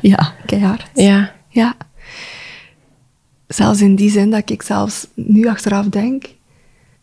[0.02, 0.86] Ja, keihard.
[0.94, 1.32] Ja.
[1.50, 1.76] Ja.
[3.48, 6.26] Zelfs in die zin dat ik zelfs nu achteraf denk,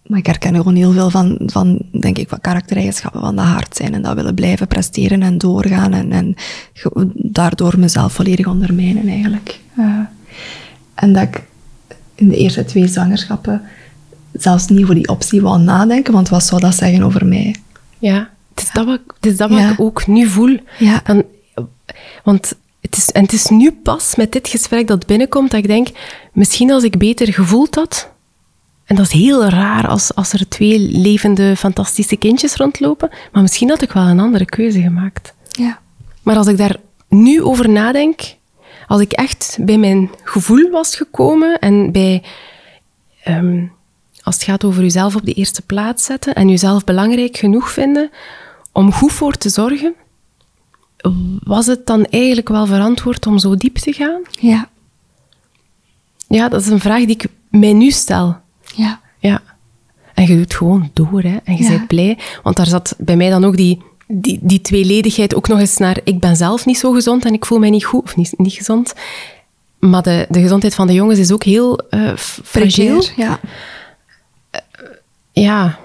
[0.07, 3.76] maar ik herken gewoon heel veel van, van denk ik, wat karaktereigenschappen van de hart
[3.76, 6.34] zijn en dat willen blijven presteren en doorgaan en, en
[7.14, 9.61] daardoor mezelf volledig ondermijnen eigenlijk.
[9.78, 9.99] Uh,
[10.95, 11.42] en dat ik
[12.15, 13.62] in de eerste twee zwangerschappen
[14.33, 17.55] zelfs niet voor die optie wou nadenken, want wat zou dat zeggen over mij?
[17.99, 20.59] Ja, het is dat wat, het is dat wat ik ook nu voel.
[20.79, 21.01] Ja.
[21.05, 21.25] Dan,
[22.25, 25.67] want het is, en het is nu pas met dit gesprek dat binnenkomt dat ik
[25.67, 25.89] denk,
[26.33, 28.09] misschien als ik beter gevoeld had,
[28.85, 33.69] en dat is heel raar als, als er twee levende, fantastische kindjes rondlopen, maar misschien
[33.69, 35.35] had ik wel een andere keuze gemaakt.
[35.49, 35.79] Ja.
[36.23, 36.77] Maar als ik daar
[37.09, 38.21] nu over nadenk,
[38.87, 42.22] als ik echt bij mijn gevoel was gekomen en bij,
[43.28, 43.72] um,
[44.22, 48.11] als het gaat over jezelf op de eerste plaats zetten en jezelf belangrijk genoeg vinden
[48.72, 49.95] om goed voor te zorgen,
[51.43, 54.20] was het dan eigenlijk wel verantwoord om zo diep te gaan?
[54.30, 54.68] Ja.
[56.28, 58.37] Ja, dat is een vraag die ik mij nu stel.
[58.74, 59.01] Ja.
[59.18, 59.43] Ja.
[60.14, 61.37] En je doet gewoon door, hè.
[61.45, 61.68] En je ja.
[61.68, 62.18] bent blij.
[62.43, 66.01] Want daar zat bij mij dan ook die, die, die tweeledigheid ook nog eens naar...
[66.05, 68.03] Ik ben zelf niet zo gezond en ik voel mij niet goed.
[68.03, 68.95] Of niet, niet gezond.
[69.79, 73.05] Maar de, de gezondheid van de jongens is ook heel uh, fragiel.
[73.17, 73.41] Ja.
[74.53, 74.61] Uh,
[75.33, 75.79] ja.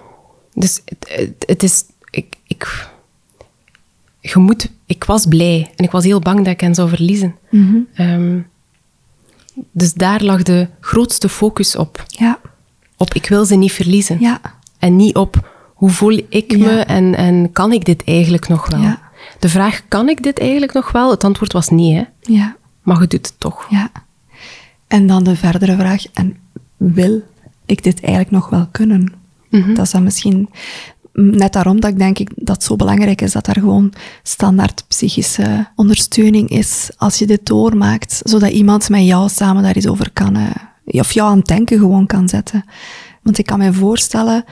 [0.54, 1.84] Dus het, het, het is...
[2.10, 2.88] Ik, ik,
[4.22, 7.36] je moet, ik was blij en ik was heel bang dat ik hen zou verliezen.
[7.50, 8.06] Mm -hmm.
[8.06, 8.50] um,
[9.72, 12.06] dus daar lag de grootste focus op.
[12.08, 12.40] Ja.
[12.98, 14.20] Op ik wil ze niet verliezen.
[14.20, 14.42] Ja.
[14.80, 15.49] En niet op
[15.80, 16.86] hoe voel ik me ja.
[16.86, 18.82] en, en kan ik dit eigenlijk nog wel?
[18.82, 19.00] Ja.
[19.40, 21.12] De vraag, kan ik dit eigenlijk nog wel?
[21.12, 22.04] Het antwoord was nee, hè?
[22.22, 22.56] Ja.
[22.82, 23.68] Maar je doet het toch.
[23.70, 23.92] Ja.
[24.88, 26.38] En dan de verdere vraag, en
[26.78, 27.22] wil
[27.66, 29.14] ik dit eigenlijk nog wel kunnen?
[29.50, 29.74] Mm -hmm.
[29.74, 30.50] Dat is dan misschien
[31.14, 34.86] net daarom dat ik denk ik dat het zo belangrijk is dat er gewoon standaard
[34.88, 40.12] psychische ondersteuning is als je dit doormaakt, zodat iemand met jou samen daar eens over
[40.14, 40.50] kan, uh,
[40.86, 42.64] of jou aan het denken gewoon kan zetten.
[43.22, 44.44] Want ik kan me voorstellen,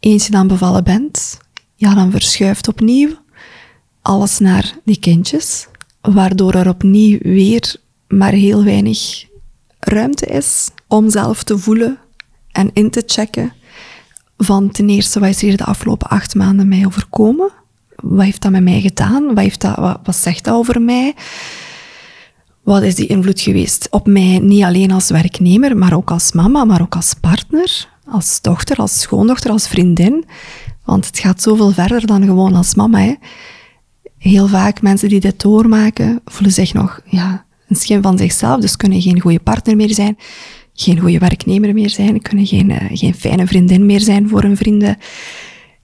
[0.00, 1.38] eens je dan bevallen bent,
[1.74, 3.10] ja, dan verschuift opnieuw
[4.02, 5.66] alles naar die kindjes,
[6.00, 7.76] waardoor er opnieuw weer
[8.08, 9.26] maar heel weinig
[9.78, 11.98] ruimte is om zelf te voelen
[12.52, 13.52] en in te checken
[14.38, 17.50] van ten eerste, wat is hier de afgelopen acht maanden mij overkomen?
[17.96, 19.26] Wat heeft dat met mij gedaan?
[19.26, 21.14] Wat, heeft dat, wat, wat zegt dat over mij?
[22.62, 26.64] Wat is die invloed geweest op mij, niet alleen als werknemer, maar ook als mama,
[26.64, 30.24] maar ook als partner, als dochter, als schoondochter, als vriendin?
[30.84, 32.98] Want het gaat zoveel verder dan gewoon als mama.
[32.98, 33.14] Hè.
[34.18, 38.76] Heel vaak mensen die dit doormaken, voelen zich nog ja, een schim van zichzelf, dus
[38.76, 40.16] kunnen geen goede partner meer zijn
[40.80, 44.56] geen goede werknemer meer zijn, kunnen geen, uh, geen fijne vriendin meer zijn voor hun
[44.56, 44.96] vrienden.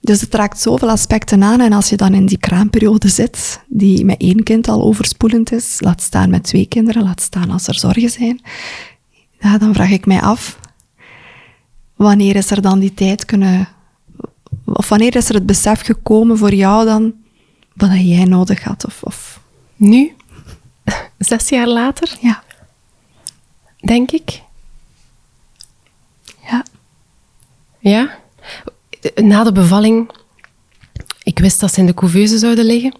[0.01, 1.61] Dus het raakt zoveel aspecten aan.
[1.61, 5.77] En als je dan in die kraamperiode zit, die met één kind al overspoelend is,
[5.79, 8.41] laat staan met twee kinderen, laat staan als er zorgen zijn,
[9.59, 10.59] dan vraag ik mij af,
[11.95, 13.67] wanneer is er dan die tijd kunnen,
[14.65, 17.13] of wanneer is er het besef gekomen voor jou dan,
[17.73, 18.85] wat jij nodig had?
[18.85, 19.39] Of, of...
[19.75, 20.15] Nu?
[21.17, 22.17] Zes jaar later?
[22.21, 22.43] Ja.
[23.77, 24.41] Denk ik.
[26.49, 26.65] Ja.
[27.79, 28.17] Ja?
[29.15, 30.11] Na de bevalling,
[31.23, 32.93] ik wist dat ze in de couveuse zouden liggen.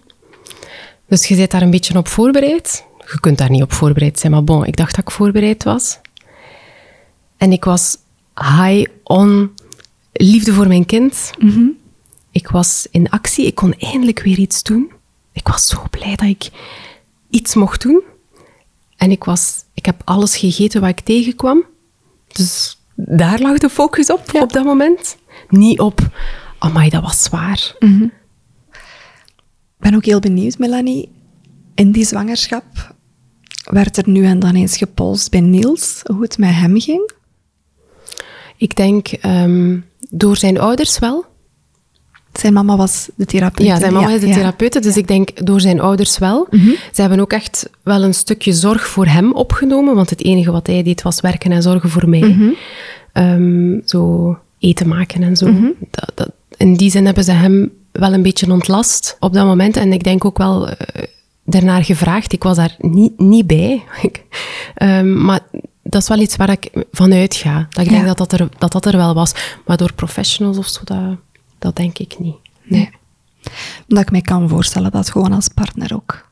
[1.06, 2.84] Dus je zit daar een beetje op voorbereid.
[3.10, 5.98] Je kunt daar niet op voorbereid zijn, maar bon, ik dacht dat ik voorbereid was.
[7.36, 7.96] En ik was
[8.40, 9.54] high on
[10.12, 11.30] liefde voor mijn kind.
[11.38, 11.76] Mm -hmm.
[12.30, 14.92] Ik was in actie, ik kon eindelijk weer iets doen.
[15.32, 16.50] Ik was zo blij dat ik
[17.30, 18.02] iets mocht doen.
[18.96, 21.64] En ik, was, ik heb alles gegeten wat ik tegenkwam.
[22.26, 24.40] Dus daar lag de focus op, ja.
[24.42, 25.16] op dat moment.
[25.48, 26.08] Niet op,
[26.58, 27.76] amai, dat was zwaar.
[27.78, 28.12] Mm -hmm.
[29.76, 31.08] Ik ben ook heel benieuwd, Melanie.
[31.74, 32.94] In die zwangerschap
[33.64, 37.12] werd er nu en dan eens gepolst bij Niels hoe het met hem ging?
[38.56, 41.24] Ik denk um, door zijn ouders wel.
[42.32, 43.72] Zijn mama was de therapeute.
[43.72, 45.00] Ja, zijn mama ja, is de therapeute, dus ja.
[45.00, 46.46] ik denk door zijn ouders wel.
[46.50, 46.74] Mm -hmm.
[46.92, 50.66] Ze hebben ook echt wel een stukje zorg voor hem opgenomen, want het enige wat
[50.66, 52.20] hij deed was werken en zorgen voor mij.
[52.20, 52.54] Mm -hmm.
[53.24, 55.46] um, zo eten maken en zo.
[55.46, 55.74] Mm -hmm.
[55.90, 59.76] dat, dat, in die zin hebben ze hem wel een beetje ontlast op dat moment.
[59.76, 60.74] En ik denk ook wel uh,
[61.44, 62.32] daarnaar gevraagd.
[62.32, 63.82] Ik was daar niet, niet bij.
[64.82, 65.40] um, maar
[65.88, 67.66] dat is wel iets waar ik van uitga.
[67.70, 67.96] Dat ik Ja.
[67.96, 69.34] denk dat dat, er, dat dat er wel was.
[69.66, 71.16] Maar door professionals of zo, dat,
[71.58, 72.36] dat denk ik niet.
[72.64, 72.90] Nee.
[73.88, 76.28] Omdat ik mij kan voorstellen dat gewoon als partner ook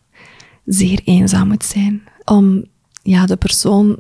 [0.65, 2.03] zeer eenzaam moet zijn.
[2.25, 2.65] Om
[3.03, 3.99] ja, de persoon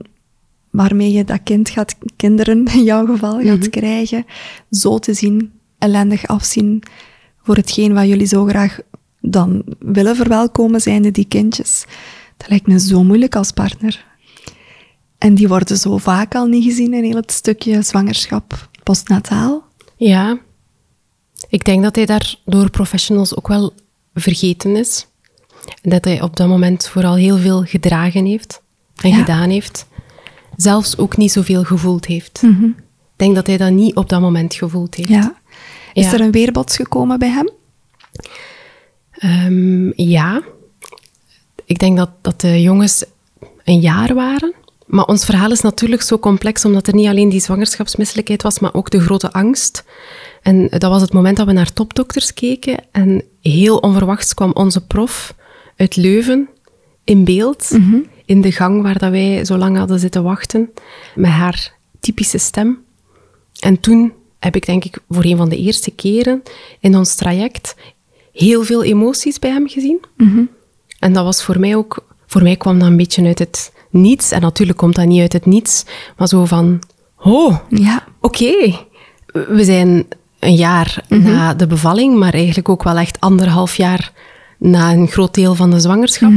[0.70, 3.70] waarmee je dat kind gaat, kinderen in jouw geval, gaat Mhm.
[3.70, 4.24] krijgen,
[4.70, 6.82] zo te zien, ellendig afzien
[7.42, 8.78] voor hetgeen wat jullie zo graag
[9.20, 11.84] dan willen verwelkomen, zijnde die kindjes.
[12.36, 14.04] Dat lijkt me zo moeilijk als partner.
[15.24, 19.64] En die worden zo vaak al niet gezien in heel het stukje zwangerschap postnataal.
[19.96, 20.38] Ja,
[21.48, 23.72] ik denk dat hij daar door professionals ook wel
[24.14, 25.06] vergeten is.
[25.82, 28.62] Dat hij op dat moment vooral heel veel gedragen heeft
[29.02, 29.16] en Ja.
[29.16, 29.86] gedaan heeft.
[30.56, 32.42] Zelfs ook niet zoveel gevoeld heeft.
[32.42, 32.64] Mhm.
[32.64, 32.74] Ik
[33.16, 35.08] denk dat hij dat niet op dat moment gevoeld heeft.
[35.08, 35.34] Ja.
[35.92, 36.12] Is Ja.
[36.12, 37.50] er een weerbots gekomen bij hem?
[39.10, 40.42] Ehm, ja.
[41.64, 43.04] Ik denk dat, dat de jongens
[43.64, 44.54] een jaar waren.
[44.86, 48.74] Maar ons verhaal is natuurlijk zo complex, omdat er niet alleen die zwangerschapsmisselijkheid was, maar
[48.74, 49.84] ook de grote angst.
[50.42, 52.84] En dat was het moment dat we naar topdokters keken.
[52.92, 55.34] En heel onverwachts kwam onze prof
[55.76, 56.48] uit Leuven
[57.04, 57.70] in beeld.
[58.24, 60.70] In de gang waar dat wij zo lang hadden zitten wachten.
[61.14, 62.78] Met haar typische stem.
[63.60, 66.42] En toen heb ik denk ik voor een van de eerste keren
[66.80, 67.74] in ons traject
[68.32, 70.00] heel veel emoties bij hem gezien.
[70.98, 74.30] En dat was voor mij ook, voor mij kwam dat een beetje uit het niets.
[74.30, 75.84] En natuurlijk komt dat niet uit het niets,
[76.16, 76.78] maar zo van,
[77.18, 78.04] oh, Ja.
[78.20, 78.74] oké,
[79.26, 80.06] we zijn
[80.38, 84.12] een jaar na de bevalling, maar eigenlijk ook wel echt anderhalf jaar
[84.58, 86.32] na een groot deel van de zwangerschap.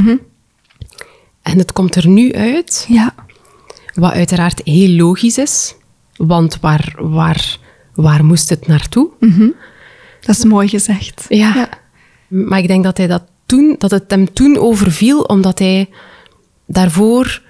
[1.41, 3.14] En het komt er nu uit, Ja.
[3.93, 5.76] wat uiteraard heel logisch is,
[6.18, 7.58] want waar, waar,
[7.95, 9.10] waar moest het naartoe?
[10.22, 11.26] Dat is mooi gezegd.
[11.30, 11.70] Ja.
[12.28, 15.89] Maar ik denk dat, hij dat, toen, dat het hem toen overviel, omdat hij
[16.66, 17.41] daarvoor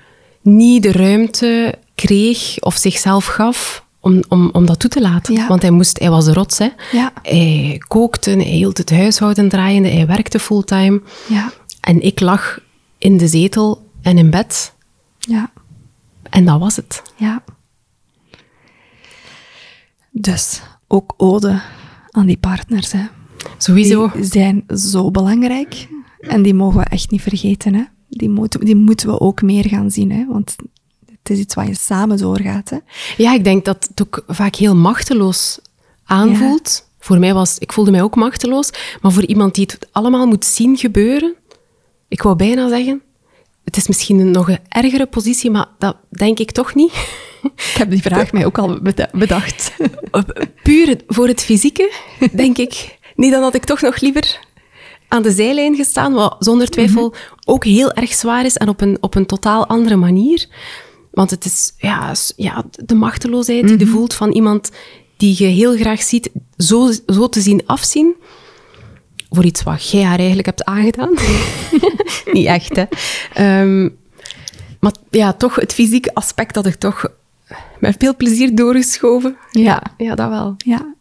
[0.48, 5.34] niet de ruimte kreeg of zichzelf gaf om, om, om dat toe te laten.
[5.34, 5.48] Ja.
[5.48, 6.58] Want hij, moest, hij was de rots.
[6.58, 6.70] Hè.
[6.92, 7.12] Ja.
[7.22, 11.02] Hij kookte, hij hield het huishouden draaiende, hij werkte fulltime.
[11.28, 11.52] Ja.
[11.82, 12.60] En ik lag
[12.98, 14.74] in de zetel en in bed.
[15.20, 15.52] Ja.
[16.30, 17.02] En dat was het.
[17.16, 17.44] Ja.
[20.12, 21.62] Dus ook ode
[22.12, 22.92] aan die partners.
[22.92, 23.06] Hè.
[23.58, 24.12] Sowieso.
[24.14, 25.88] Die zijn zo belangrijk
[26.20, 27.74] en die mogen we echt niet vergeten.
[27.74, 27.84] Hè.
[28.10, 30.26] Die, moeten, die moeten we ook meer gaan zien, hè.
[30.28, 30.56] want
[31.10, 32.70] het is iets wat je samen doorgaat.
[32.70, 32.78] Hè.
[33.18, 35.60] Ja, ik denk dat het ook vaak heel machteloos
[36.06, 36.86] aanvoelt.
[37.00, 38.70] Voor mij was, ik voelde mij ook machteloos,
[39.02, 41.36] maar voor iemand die het allemaal moet zien gebeuren,
[42.08, 43.02] ik wou bijna zeggen,
[43.64, 46.92] het is misschien een nog een ergere positie, maar dat denk ik toch niet.
[47.44, 49.74] Ik heb die vraag mij ook al beda- bedacht.
[50.64, 51.94] Puur voor het fysieke,
[52.32, 52.98] denk ik.
[53.16, 54.40] Nee, dan had ik toch nog liever
[55.08, 57.14] aan de zijlijn gestaan, wat zonder twijfel
[57.46, 60.48] ook heel erg zwaar is en op een, op een totaal andere manier.
[61.12, 64.72] Want het is ja, ja, de machteloosheid die je voelt van iemand
[65.18, 68.16] die je heel graag ziet, zo, zo te zien afzien.
[69.30, 71.14] Voor iets wat jij haar eigenlijk hebt aangedaan.
[72.34, 72.84] Niet echt, hè.
[73.34, 73.90] Ehm,
[74.80, 77.06] maar ja, toch het fysieke aspect dat ik toch
[77.80, 79.38] met veel plezier doorgeschoven.
[79.52, 79.84] Ja.
[79.98, 80.56] Ja, dat wel.
[80.58, 80.96] Ja.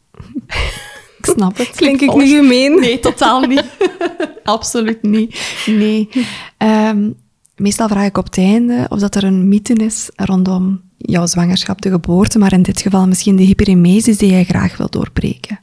[1.27, 1.71] Ik snap het.
[1.71, 2.23] Klink ik volg.
[2.23, 2.79] nu gemeen?
[2.81, 3.65] Nee, totaal niet.
[4.45, 5.63] Absoluut niet.
[5.67, 6.09] Nee.
[6.57, 7.11] Ehm,
[7.57, 11.83] meestal vraag ik op het einde of dat er een mythe is rondom jouw zwangerschap,
[11.83, 15.61] de geboorte, maar in dit geval misschien de hyperemesis die jij graag wil doorbreken.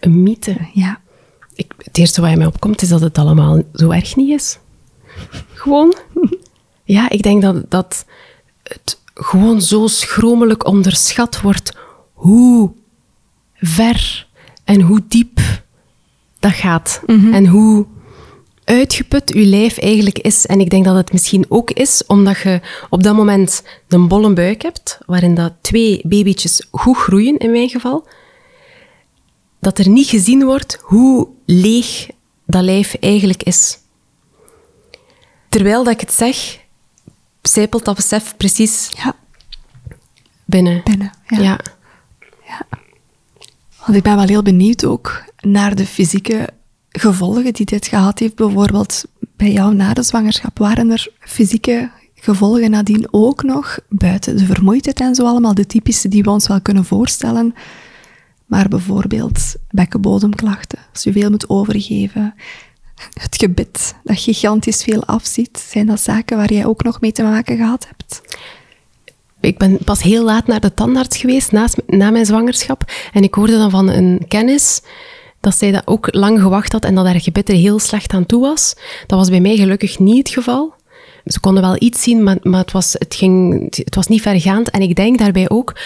[0.00, 0.56] Een mythe.
[0.72, 1.00] Ja.
[1.54, 4.58] Ik, het eerste wat in mij opkomt is dat het allemaal zo erg niet is.
[5.52, 5.94] Gewoon.
[6.84, 8.04] Ja, ik denk dat, dat
[8.62, 11.76] het gewoon zo schromelijk onderschat wordt
[12.12, 12.70] hoe
[13.54, 14.26] ver
[14.70, 15.40] en hoe diep
[16.38, 17.02] dat gaat.
[17.32, 17.86] En hoe
[18.64, 20.46] uitgeput je lijf eigenlijk is.
[20.46, 22.60] En ik denk dat het misschien ook is omdat je
[22.90, 27.68] op dat moment een bolle buik hebt, waarin dat twee babytjes goed groeien, in mijn
[27.68, 28.08] geval
[29.60, 32.08] dat er niet gezien wordt hoe leeg
[32.46, 33.78] dat lijf eigenlijk is.
[35.48, 36.58] Terwijl dat ik het zeg,
[37.42, 39.16] zijpelt dat besef precies Ja.
[40.44, 40.80] binnen.
[40.84, 41.40] Binnen, ja.
[41.40, 41.58] ja.
[43.84, 46.48] Want ik ben wel heel benieuwd ook naar de fysieke
[46.88, 48.34] gevolgen die dit gehad heeft.
[48.34, 49.04] Bijvoorbeeld
[49.36, 55.00] bij jou na de zwangerschap, waren er fysieke gevolgen nadien ook nog, buiten de vermoeidheid
[55.00, 57.54] en zo allemaal, de typische die we ons wel kunnen voorstellen.
[58.46, 62.34] Maar bijvoorbeeld bekkenbodemklachten, als je veel moet overgeven,
[63.12, 67.22] het gebit dat gigantisch veel afziet, zijn dat zaken waar jij ook nog mee te
[67.22, 68.20] maken gehad hebt?
[69.40, 72.84] Ik ben pas heel laat naar de tandarts geweest naast, na mijn zwangerschap.
[73.12, 74.82] En ik hoorde dan van een kennis
[75.40, 78.26] dat zij dat ook lang gewacht had en dat haar gebit er heel slecht aan
[78.26, 78.76] toe was.
[79.06, 80.74] Dat was bij mij gelukkig niet het geval.
[81.24, 84.70] Ze konden wel iets zien, maar, maar het, was, het, ging, het was niet vergaand.
[84.70, 85.76] En ik denk daarbij ook,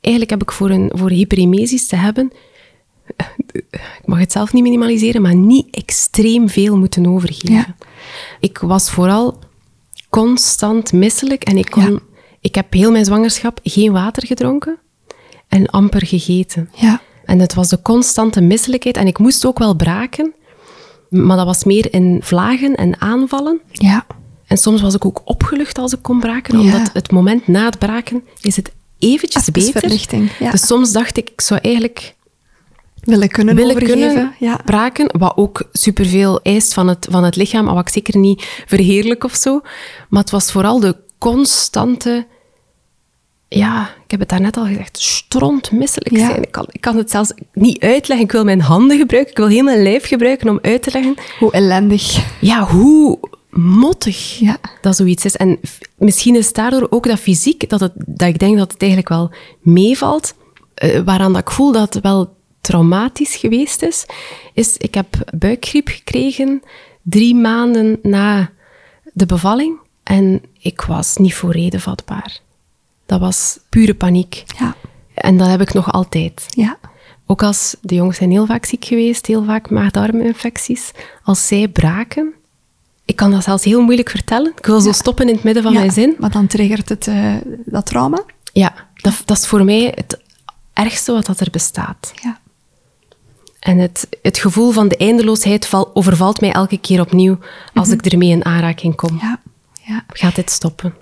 [0.00, 2.32] eigenlijk heb ik voor een voor hyperemesis te hebben,
[3.72, 7.54] ik mag het zelf niet minimaliseren, maar niet extreem veel moeten overgeven.
[7.54, 7.76] Ja.
[8.40, 9.38] Ik was vooral
[10.10, 11.98] constant misselijk en ik, kon, Ja.
[12.44, 14.78] Ik heb heel mijn zwangerschap geen water gedronken
[15.48, 16.70] en amper gegeten.
[16.74, 17.00] Ja.
[17.24, 20.34] En het was de constante misselijkheid en ik moest ook wel braken,
[21.08, 23.60] maar dat was meer in vlagen en aanvallen.
[23.72, 24.06] Ja.
[24.46, 26.64] En soms was ik ook opgelucht als ik kon braken, Ja.
[26.64, 30.32] omdat het moment na het braken is het eventjes Even beter.
[30.38, 30.50] ja.
[30.50, 32.14] Dus soms dacht ik, ik zou eigenlijk
[33.00, 34.60] Willen kunnen willen kunnen ja.
[34.64, 38.44] braken, wat ook superveel eist van het, van het lichaam, maar wat ik zeker niet
[38.66, 39.60] verheerlijk of zo.
[40.08, 42.26] Maar het was vooral de constante,
[43.58, 46.26] ja, ik heb het daarnet al gezegd, strontmisselijk Ja.
[46.28, 46.42] zijn.
[46.42, 48.26] Ik kan, ik kan het zelfs niet uitleggen.
[48.26, 51.14] Ik wil mijn handen gebruiken, ik wil heel mijn lijf gebruiken om uit te leggen
[51.38, 52.24] Hoe ellendig.
[52.40, 53.18] ja, hoe
[53.50, 54.56] mottig Ja.
[54.80, 55.36] dat zoiets is.
[55.36, 55.60] En
[55.96, 59.30] misschien is daardoor ook dat fysiek, dat, het, dat ik denk dat het eigenlijk wel
[59.60, 60.34] meevalt,
[60.74, 64.06] eh, waaraan dat ik voel dat het wel traumatisch geweest is,
[64.54, 66.62] is ik heb buikgriep gekregen
[67.02, 68.50] drie maanden na
[69.12, 72.38] de bevalling en ik was niet voor reden vatbaar.
[73.06, 74.44] Dat was pure paniek.
[74.58, 74.74] Ja.
[75.14, 76.46] En dat heb ik nog altijd.
[76.48, 76.78] Ja.
[77.26, 80.90] Ook als de jongens zijn heel vaak ziek geweest, heel vaak maag-darminfecties.
[81.22, 82.34] Als zij braken,
[83.04, 84.52] ik kan dat zelfs heel moeilijk vertellen.
[84.56, 85.78] Ik wil zo stoppen in het midden van ja.
[85.78, 86.14] mijn zin.
[86.18, 87.34] Maar dan triggert het eh,
[87.64, 88.24] dat trauma.
[88.52, 90.20] Ja, dat, dat is voor mij het
[90.72, 92.12] ergste wat dat er bestaat.
[92.22, 92.38] Ja.
[93.60, 97.38] En het, het gevoel van de eindeloosheid val, overvalt mij elke keer opnieuw
[97.74, 99.18] als ik ermee in aanraking kom.
[99.20, 99.40] Ja.
[99.82, 100.04] ja.
[100.08, 100.94] Gaat dit stoppen?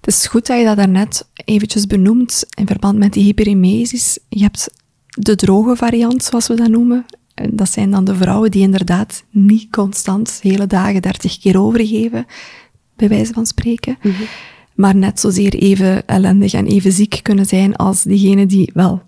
[0.00, 4.18] Het is goed dat je dat daarnet eventjes benoemt in verband met die hyperemesis.
[4.28, 4.70] Je hebt
[5.08, 7.04] de droge variant, zoals we dat noemen.
[7.34, 12.26] En Dat zijn dan de vrouwen die inderdaad niet constant hele dagen 30 keer overgeven,
[12.96, 13.98] bij wijze van spreken.
[14.74, 19.02] Maar net zozeer even ellendig en even ziek kunnen zijn als diegenen die wel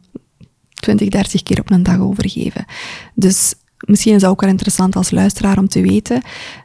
[0.74, 2.64] 20, 30 keer op een dag overgeven.
[3.14, 3.54] Dus
[3.86, 6.22] misschien is dat ook wel interessant als luisteraar om te weten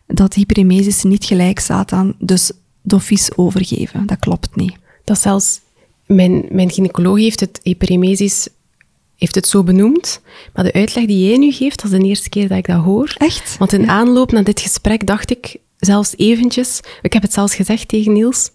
[0.07, 2.51] dat hyperemesis niet gelijk staat aan dus
[2.85, 4.05] doffies overgeven.
[4.05, 4.75] Dat klopt niet.
[5.03, 5.59] Dat zelfs
[6.05, 8.47] mijn, mijn gynaecoloog heeft het hyperemesis
[9.17, 10.21] heeft het zo benoemd.
[10.53, 12.83] Maar de uitleg die jij nu geeft, dat is de eerste keer dat ik dat
[12.83, 13.13] hoor.
[13.17, 13.57] Echt?
[13.57, 13.87] Want in Ja.
[13.87, 18.51] aanloop naar dit gesprek dacht ik zelfs eventjes, ik heb het zelfs gezegd tegen Niels,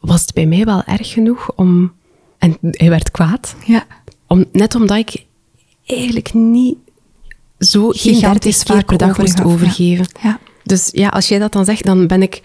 [0.00, 1.96] was het bij mij wel erg genoeg om...
[2.38, 3.54] En hij werd kwaad.
[3.66, 3.86] Ja.
[4.26, 5.24] Om, net omdat ik
[5.86, 6.76] eigenlijk niet
[7.58, 9.44] zo Gigantisch 30 keer vaak per dag moest ja.
[9.44, 10.06] overgeven.
[10.22, 10.38] Ja.
[10.64, 12.42] Dus ja, als jij dat dan zegt, dan ben ik...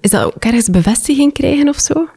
[0.00, 2.08] Is dat ook ergens bevestiging krijgen of zo?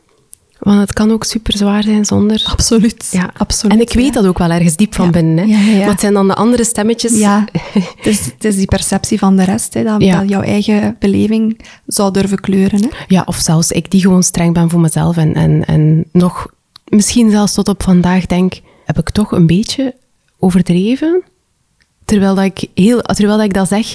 [0.59, 2.43] Want het kan ook super zwaar zijn zonder...
[2.45, 3.07] Absoluut.
[3.11, 3.75] Ja, absoluut.
[3.75, 4.11] En ik weet ja.
[4.11, 5.11] dat ook wel ergens diep van Ja.
[5.11, 5.49] binnen.
[5.49, 5.77] Hè?
[5.77, 7.17] Ja, het zijn dan de andere stemmetjes.
[7.17, 7.45] Ja,
[7.97, 12.11] het is, het is die perceptie van de rest, hè, dat jouw eigen beleving zou
[12.11, 12.81] durven kleuren.
[12.81, 12.89] Hè?
[13.07, 15.17] Ja, of zelfs ik die gewoon streng ben voor mezelf.
[15.17, 16.47] En, en, en nog,
[16.87, 18.53] misschien zelfs tot op vandaag denk,
[18.85, 19.95] heb ik toch een beetje
[20.39, 21.23] overdreven?
[22.09, 23.93] Terwijl dat ik, heel, terwijl dat, ik dat zeg,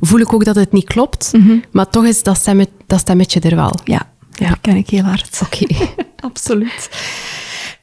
[0.00, 1.32] voel ik ook dat het niet klopt.
[1.70, 2.44] Maar toch is dat,
[2.86, 3.78] dat stemmetje er wel.
[3.84, 4.48] Ja, Ja.
[4.48, 5.40] dat ken ik heel hard.
[5.44, 5.66] Oké.
[6.28, 6.88] Absoluut.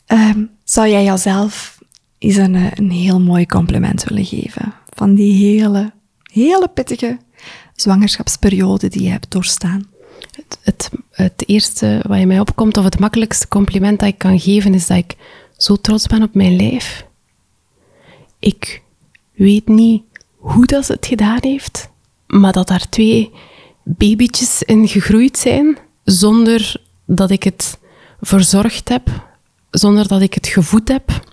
[0.05, 1.79] Ehm, zou jij jezelf
[2.17, 4.73] eens een, eh, een heel mooi compliment willen geven?
[4.89, 5.91] Van die hele,
[6.33, 7.17] hele pittige
[7.75, 9.89] zwangerschapsperiode die je hebt doorstaan.
[10.31, 14.39] Het, het, het eerste wat in mij opkomt, of het makkelijkste compliment dat ik kan
[14.39, 15.15] geven, is dat ik
[15.57, 17.05] zo trots ben op mijn lijf.
[18.39, 18.80] Ik
[19.41, 20.03] weet niet
[20.37, 21.89] hoe dat ze het gedaan heeft,
[22.27, 23.31] maar dat daar twee
[23.83, 27.77] babytjes in gegroeid zijn, zonder dat ik het
[28.21, 29.09] verzorgd heb,
[29.71, 31.25] zonder dat ik het gevoed heb,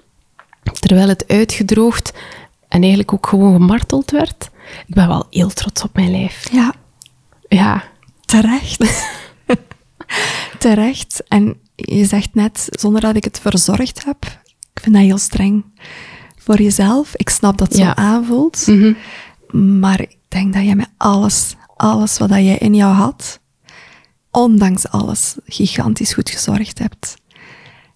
[0.72, 2.12] terwijl het uitgedroogd
[2.68, 4.50] en eigenlijk ook gewoon gemarteld werd.
[4.86, 6.52] Ik ben wel heel trots op mijn lijf.
[6.52, 6.74] Ja,
[7.48, 7.84] Ja,
[8.24, 9.06] terecht.
[10.58, 11.22] terecht.
[11.28, 14.24] En je zegt net, zonder dat ik het verzorgd heb,
[14.74, 15.64] ik vind dat heel streng
[16.48, 17.16] voor jezelf.
[17.16, 17.84] Ik snap dat het Ja.
[17.86, 18.66] zo aanvoelt.
[18.66, 18.92] Mhm.
[19.80, 23.40] Maar ik denk dat jij met alles, alles wat dat jij in jou had,
[24.30, 27.16] ondanks alles, gigantisch goed gezorgd hebt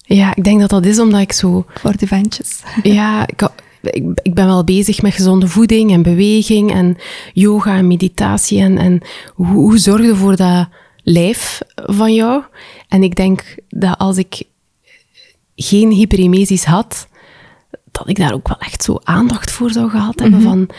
[0.05, 1.65] Ja, ik denk dat dat is omdat ik zo...
[1.73, 2.59] voor de ventjes.
[2.83, 3.41] Ja, ik,
[3.81, 6.97] ik, ik ben wel bezig met gezonde voeding en beweging en
[7.33, 8.59] yoga en meditatie.
[8.59, 9.01] En, en
[9.33, 10.67] hoe, hoe zorg je voor dat
[11.03, 12.43] lijf van jou?
[12.87, 14.43] En ik denk dat als ik
[15.55, 17.07] geen hyperemesis had,
[17.93, 20.41] dat ik daar ook wel echt zo aandacht voor zou gehad hebben.
[20.41, 20.69] Van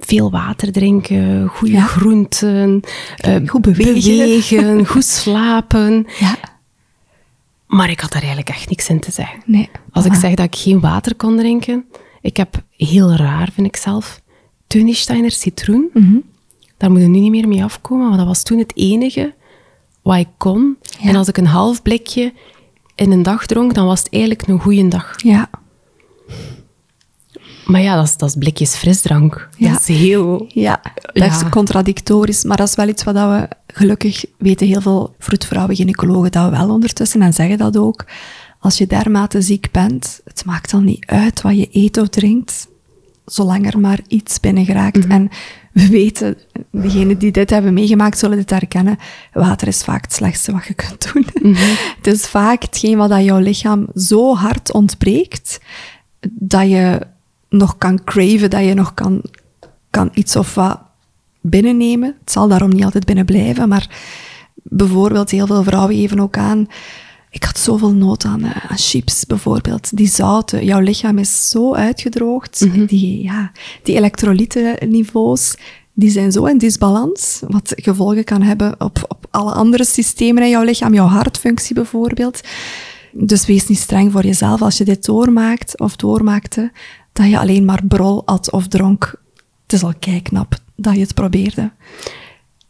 [0.00, 1.82] veel water drinken, goede Ja.
[1.84, 2.80] groenten,
[3.16, 3.94] eh, Goed bewegen.
[4.02, 6.06] bewegen, goed slapen.
[6.18, 6.36] Ja,
[7.66, 9.42] Maar ik had daar eigenlijk echt niks in te zeggen.
[9.46, 9.70] nee.
[9.92, 10.18] Als ik Voilà.
[10.20, 11.84] zeg dat ik geen water kon drinken,
[12.20, 14.20] ik heb heel raar, vind ik zelf,
[14.66, 15.88] Tunesteiner citroen.
[15.92, 16.16] Mhm.
[16.76, 19.34] Daar moet je nu niet meer mee afkomen, maar dat was toen het enige
[20.02, 20.76] wat ik kon.
[21.00, 21.08] Ja.
[21.08, 22.32] En als ik een half blikje
[22.94, 25.14] in een dag dronk, dan was het eigenlijk een goede dag.
[25.16, 25.50] Ja,
[27.66, 29.48] Maar ja, dat is, dat is blikjes frisdrank.
[29.56, 29.72] Ja.
[29.72, 30.46] Dat is heel...
[30.48, 30.80] ja,
[31.12, 35.76] dat is contradictorisch, maar dat is wel iets wat we, gelukkig weten heel veel vroedvrouwen,
[35.76, 38.04] gynaecologen dat wel ondertussen en zeggen dat ook.
[38.60, 42.68] Als je dermate ziek bent, het maakt dan niet uit wat je eet of drinkt,
[43.24, 45.06] zolang er maar iets binnen geraakt.
[45.06, 45.28] En
[45.72, 46.36] we weten,
[46.70, 48.98] Diegenen die dit hebben meegemaakt zullen dit herkennen.
[49.32, 51.54] Water is vaak het slechtste wat je kunt doen.
[51.96, 55.60] Het is vaak hetgeen wat jouw lichaam zo hard ontbreekt,
[56.30, 57.00] dat je
[57.48, 59.22] nog kan craven, dat je nog kan,
[59.90, 60.80] kan iets of wat
[61.40, 62.16] binnennemen.
[62.20, 63.88] Het zal daarom niet altijd binnen blijven, maar
[64.54, 66.68] bijvoorbeeld heel veel vrouwen geven ook aan
[67.36, 69.96] ik had zoveel nood aan, uh, aan chips bijvoorbeeld.
[69.96, 70.64] Die zouten.
[70.64, 72.60] Jouw lichaam is zo uitgedroogd.
[72.60, 72.84] Mhm.
[72.84, 75.56] Die, ja, die elektrolytenniveaus,
[75.92, 80.48] die zijn zo in disbalans, wat gevolgen kan hebben op, op alle andere systemen in
[80.48, 82.40] jouw lichaam, jouw hartfunctie bijvoorbeeld.
[83.12, 86.72] Dus wees niet streng voor jezelf als je dit doormaakt of doormaakte,
[87.16, 89.14] dat je alleen maar brol at of dronk.
[89.62, 89.92] Het is al
[90.22, 91.72] knap dat je het probeerde.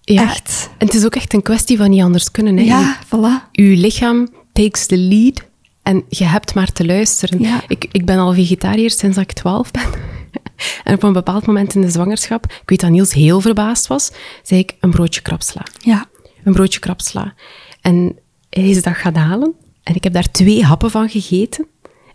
[0.01, 0.23] Ja.
[0.23, 0.71] Echt.
[0.79, 2.57] En het is ook echt een kwestie van niet anders kunnen.
[2.57, 2.63] Hè.
[2.63, 3.51] Ja, voilà.
[3.53, 5.45] Uw lichaam takes the lead
[5.83, 7.41] en je hebt maar te luisteren.
[7.41, 7.63] Ja.
[7.69, 9.83] Ik, ik ben al vegetariër sinds ik 12 ben.
[10.85, 14.13] en op een bepaald moment in de zwangerschap, ik weet dat Niels heel verbaasd was,
[14.43, 15.63] zei ik een broodje krapsla.
[15.79, 16.07] Ja.
[16.45, 17.35] Een broodje krapsla.
[17.81, 18.17] En
[18.51, 19.55] hij is dat gaan halen.
[19.83, 21.67] En ik heb daar twee happen van gegeten.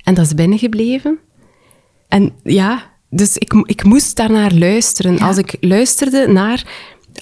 [0.04, 1.20] En dat is binnengebleven.
[2.12, 5.14] En ja, dus ik, ik moest daarnaar luisteren.
[5.18, 5.28] Ja.
[5.28, 6.64] Als ik luisterde naar,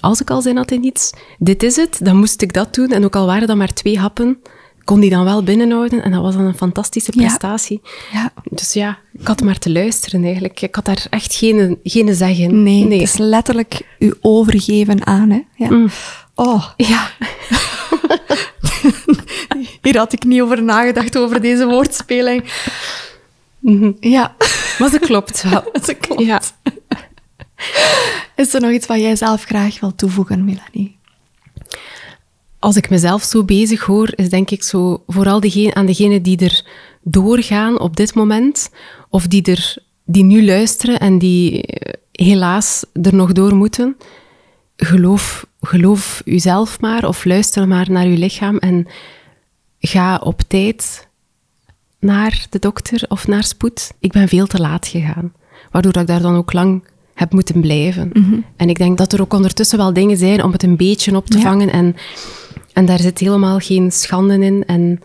[0.00, 2.88] als ik al zin had in iets, dit is het, dan moest ik dat doen.
[2.90, 4.38] En ook al waren dat maar twee happen,
[4.84, 6.02] kon die dan wel binnenhouden.
[6.02, 7.20] En dat was dan een fantastische Ja.
[7.26, 7.80] prestatie.
[8.12, 8.32] Ja.
[8.44, 10.60] Dus ja, ik had maar te luisteren eigenlijk.
[10.62, 12.62] Ik had daar echt geen, geen zeg in.
[12.62, 15.30] Nee, het is letterlijk u overgeven aan.
[15.30, 15.40] Hè?
[15.56, 15.70] Ja.
[15.70, 15.88] Mm.
[16.34, 17.10] Oh, Ja,
[19.82, 22.44] hier had ik niet over nagedacht, over deze woordspeling.
[24.00, 24.36] Ja,
[24.78, 25.62] maar dat klopt wel.
[26.00, 26.22] klopt.
[26.22, 26.42] Ja.
[28.36, 30.98] Is er nog iets wat jij zelf graag wil toevoegen, Melanie?
[32.60, 36.38] als ik mezelf zo bezig hoor, is denk ik zo vooral degene, aan degenen die
[36.38, 36.64] er
[37.02, 38.70] doorgaan op dit moment,
[39.08, 43.96] of die, er, die nu luisteren en die eh, helaas er nog door moeten.
[44.76, 48.86] Geloof, geloof uzelf maar, of luister maar naar uw lichaam en
[49.80, 51.08] ga op tijd
[52.00, 53.92] naar de dokter of naar spoed.
[53.98, 55.32] Ik ben veel te laat gegaan,
[55.70, 56.84] waardoor ik daar dan ook lang
[57.14, 58.12] heb moeten blijven.
[58.56, 61.26] En ik denk dat er ook ondertussen wel dingen zijn om het een beetje op
[61.26, 61.42] te Ja.
[61.44, 61.96] vangen en,
[62.72, 64.64] en daar zit helemaal geen schande in.
[64.66, 65.00] En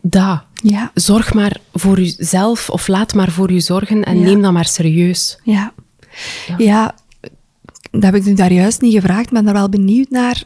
[0.00, 4.24] da, Ja, zorg maar voor uzelf of laat maar voor u zorgen en Ja.
[4.24, 5.38] neem dat maar serieus.
[5.44, 5.72] ja.
[6.58, 6.94] Ja,
[7.90, 10.42] dat heb ik nu daar juist niet gevraagd, maar ben daar wel benieuwd naar.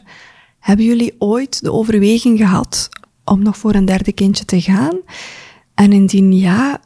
[0.59, 2.89] Hebben jullie ooit de overweging gehad
[3.31, 4.95] om nog voor een derde kindje te gaan?
[5.73, 6.81] En indien ja,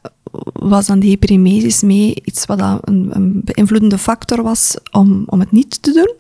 [0.54, 5.52] was dan die hyperemesis mee iets wat een, een beïnvloedende factor was om, om het
[5.52, 6.14] niet te doen?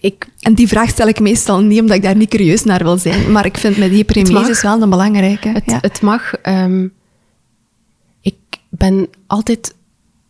[0.00, 2.98] Ik, En die vraag stel ik meestal niet omdat ik daar niet curieus naar wil
[2.98, 3.32] zijn.
[3.32, 5.48] Maar ik vind met hyperemesis wel een belangrijke.
[5.48, 5.78] Het, ja.
[5.80, 6.34] het mag.
[6.34, 6.88] ehm,
[8.20, 8.36] ik
[8.68, 9.74] ben altijd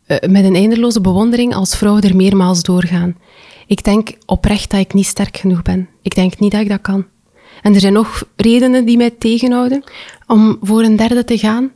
[0.07, 3.17] eh, met een eindeloze bewondering als vrouw er meermaals doorgaan.
[3.67, 5.89] Ik denk oprecht dat ik niet sterk genoeg ben.
[6.03, 7.07] Ik denk niet dat ik dat kan.
[7.67, 9.85] En er zijn nog redenen die mij tegenhouden
[10.27, 11.73] om voor een derde te gaan.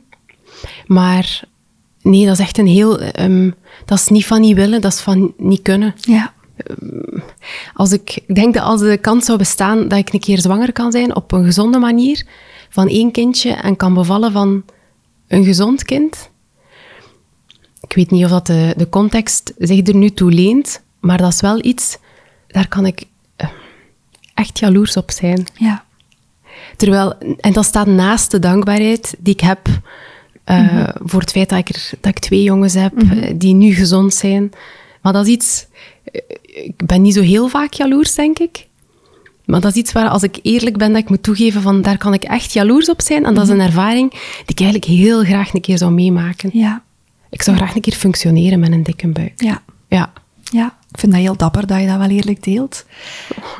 [0.85, 1.43] Maar
[2.01, 2.99] nee, dat is echt een heel...
[2.99, 3.51] ehm,
[3.85, 5.95] dat is niet van niet willen, dat is van niet kunnen.
[6.01, 6.33] ja.
[7.73, 10.71] Als ik, ik denk dat als de kans zou bestaan dat ik een keer zwanger
[10.73, 12.25] kan zijn op een gezonde manier
[12.69, 14.63] van één kindje en kan bevallen van
[15.27, 16.29] een gezond kind.
[17.81, 21.33] Ik weet niet of dat de, de context zich er nu toe leent, maar dat
[21.33, 21.97] is wel iets,
[22.47, 23.05] daar kan ik
[24.41, 25.45] echt jaloers op zijn.
[25.53, 25.83] ja.
[26.75, 29.59] Terwijl, en dat staat naast de dankbaarheid die ik heb
[30.43, 33.73] eh, voor het feit dat ik, er, dat ik twee jongens heb eh, die nu
[33.73, 34.51] gezond zijn.
[35.01, 35.67] Maar dat is iets,
[36.03, 36.21] eh,
[36.65, 38.67] ik ben niet zo heel vaak jaloers, denk ik.
[39.45, 41.97] Maar dat is iets waar, als ik eerlijk ben, dat ik moet toegeven van daar
[41.97, 43.25] kan ik echt jaloers op zijn.
[43.25, 46.49] En dat is een ervaring die ik eigenlijk heel graag een keer zou meemaken.
[46.53, 46.83] Ja.
[47.29, 49.33] Ik zou graag een keer functioneren met een dikke buik.
[49.35, 49.61] Ja.
[49.87, 50.13] Ja.
[50.51, 52.85] Ja, ik vind dat heel dapper dat je dat wel eerlijk deelt.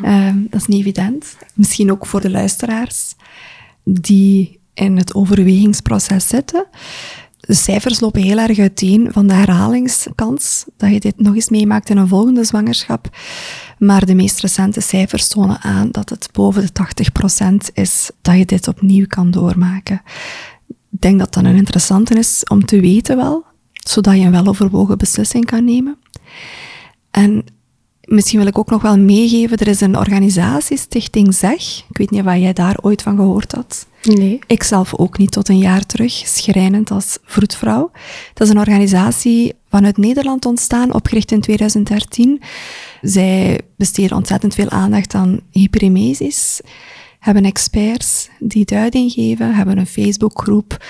[0.01, 1.37] Ehm, dat is niet evident.
[1.53, 3.15] Misschien ook voor de luisteraars
[3.83, 6.65] die in het overwegingsproces zitten.
[7.39, 11.89] De cijfers lopen heel erg uiteen van de herhalingskans dat je dit nog eens meemaakt
[11.89, 13.17] in een volgende zwangerschap.
[13.77, 16.71] Maar de meest recente cijfers tonen aan dat het boven de
[17.71, 20.01] 80% is dat je dit opnieuw kan doormaken.
[20.67, 24.97] Ik denk dat dat een interessante is om te weten wel, zodat je een weloverwogen
[24.97, 25.97] beslissing kan nemen.
[27.11, 27.45] En
[28.03, 31.83] misschien wil ik ook nog wel meegeven, er is een organisatie, Stichting ZEG.
[31.89, 33.85] Ik weet niet of jij daar ooit van gehoord had.
[34.03, 34.39] Nee.
[34.47, 37.91] Ik zelf ook niet tot een jaar terug, schrijnend als vroedvrouw.
[38.33, 42.41] Dat is een organisatie vanuit Nederland ontstaan, opgericht in 2013.
[43.01, 46.61] Zij besteden ontzettend veel aandacht aan hyperemesis,
[47.19, 50.85] hebben experts die duiding geven, hebben een Facebookgroep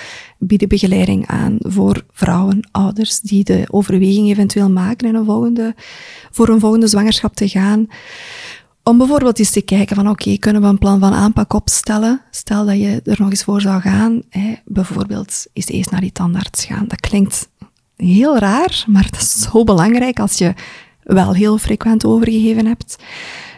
[0.46, 5.74] bieden begeleiding aan voor vrouwen, ouders, die de overweging eventueel maken in een volgende,
[6.30, 7.86] voor een volgende zwangerschap te gaan.
[8.82, 12.20] Om bijvoorbeeld eens te kijken van oké, kunnen we een plan van aanpak opstellen?
[12.30, 14.22] Stel dat je er nog eens voor zou gaan.
[14.28, 16.84] Hè, bijvoorbeeld eens eerst naar die tandarts gaan.
[16.88, 17.48] Dat klinkt
[17.96, 20.54] heel raar, maar dat is zo belangrijk als je
[21.02, 22.96] wel heel frequent overgegeven hebt.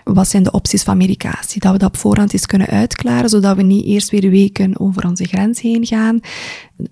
[0.04, 1.60] Wat zijn de opties van medicatie?
[1.60, 5.06] Dat we dat op voorhand eens kunnen uitklaren, zodat we niet eerst weer weken over
[5.06, 6.20] onze grens heen gaan.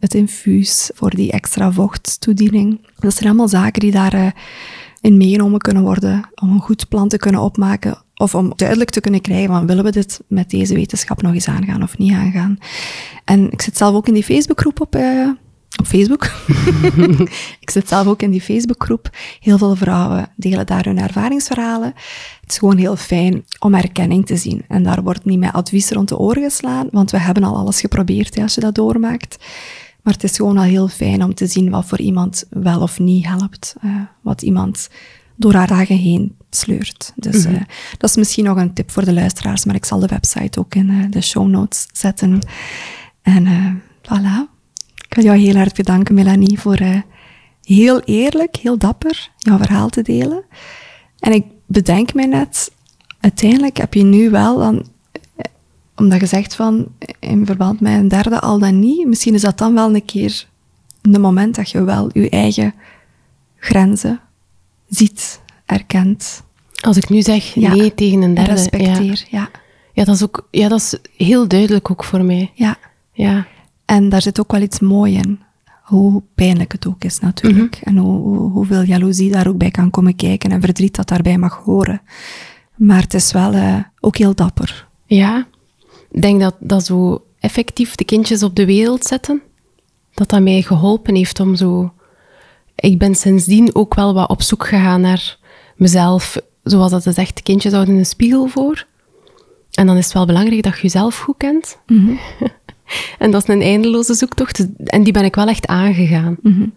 [0.01, 2.81] Het infuus voor die extra vochttoediening.
[2.99, 4.33] Dat zijn allemaal zaken die daarin
[5.03, 9.01] uh, meegenomen kunnen worden om een goed plan te kunnen opmaken of om duidelijk te
[9.01, 12.59] kunnen krijgen van willen we dit met deze wetenschap nog eens aangaan of niet aangaan.
[13.25, 15.29] En ik zit zelf ook in die Facebookgroep op, uh,
[15.79, 16.31] op Facebook.
[17.65, 19.11] ik zit zelf ook in die Facebookgroep.
[19.41, 21.93] Heel veel vrouwen delen daar hun ervaringsverhalen.
[22.41, 24.65] Het is gewoon heel fijn om erkenning te zien.
[24.69, 27.81] En daar wordt niet met advies rond de oren geslaan, want we hebben al alles
[27.81, 29.37] geprobeerd hè, als je dat doormaakt.
[30.03, 32.99] Maar het is gewoon al heel fijn om te zien wat voor iemand wel of
[32.99, 33.75] niet helpt.
[33.85, 34.89] Uh, wat iemand
[35.37, 37.13] door haar dagen heen sleurt.
[37.17, 37.55] Dus -hmm.
[37.55, 37.61] uh,
[37.99, 40.75] dat is misschien nog een tip voor de luisteraars, maar ik zal de website ook
[40.75, 42.47] in uh, de show notes zetten.
[43.23, 43.47] En
[44.03, 44.52] voilà.
[45.13, 46.79] Ik wil jou heel erg bedanken, Melanie, voor
[47.63, 50.45] heel eerlijk, heel dapper jouw verhaal te delen.
[51.19, 52.73] En ik bedenk mij net,
[53.21, 54.87] uiteindelijk heb je nu wel dan,
[55.97, 56.87] omdat je zegt van,
[57.19, 60.47] in verband met een derde al dan niet, misschien is dat dan wel een keer
[61.03, 62.75] een moment dat je wel je eigen
[63.57, 64.21] grenzen
[64.89, 66.43] ziet, erkent.
[66.81, 67.75] Als ik nu zeg ja.
[67.75, 68.51] nee tegen een derde.
[68.51, 69.39] Respecteer, ja.
[69.39, 69.51] ja.
[69.93, 72.51] Ja, dat is ook, ja, dat is heel duidelijk ook voor mij.
[72.55, 72.77] Ja.
[73.13, 73.47] ja.
[73.93, 75.41] En daar zit ook wel iets moois in.
[75.83, 77.81] Hoe pijnlijk het ook is natuurlijk.
[77.85, 77.97] Mm -hmm.
[77.97, 81.61] En hoe, hoeveel jaloezie daar ook bij kan komen kijken en verdriet dat daarbij mag
[81.65, 82.01] horen.
[82.77, 84.89] Maar het is wel uh, ook heel dapper.
[85.07, 85.47] Ja.
[86.11, 89.43] Ik denk dat, dat zo effectief de kindjes op de wereld zetten,
[90.15, 91.93] dat dat mij geholpen heeft om zo...
[92.75, 95.39] Ik ben sindsdien ook wel wat op zoek gegaan naar
[95.77, 98.87] mezelf, zoals dat ze zegt, kindjes houden een spiegel voor.
[99.73, 101.79] En dan is het wel belangrijk dat je jezelf goed kent.
[101.87, 102.49] Mm -hmm.
[103.19, 104.67] en dat is een eindeloze zoektocht.
[104.85, 106.37] En die ben ik wel echt aangegaan.
[106.43, 106.73] Mm -hmm.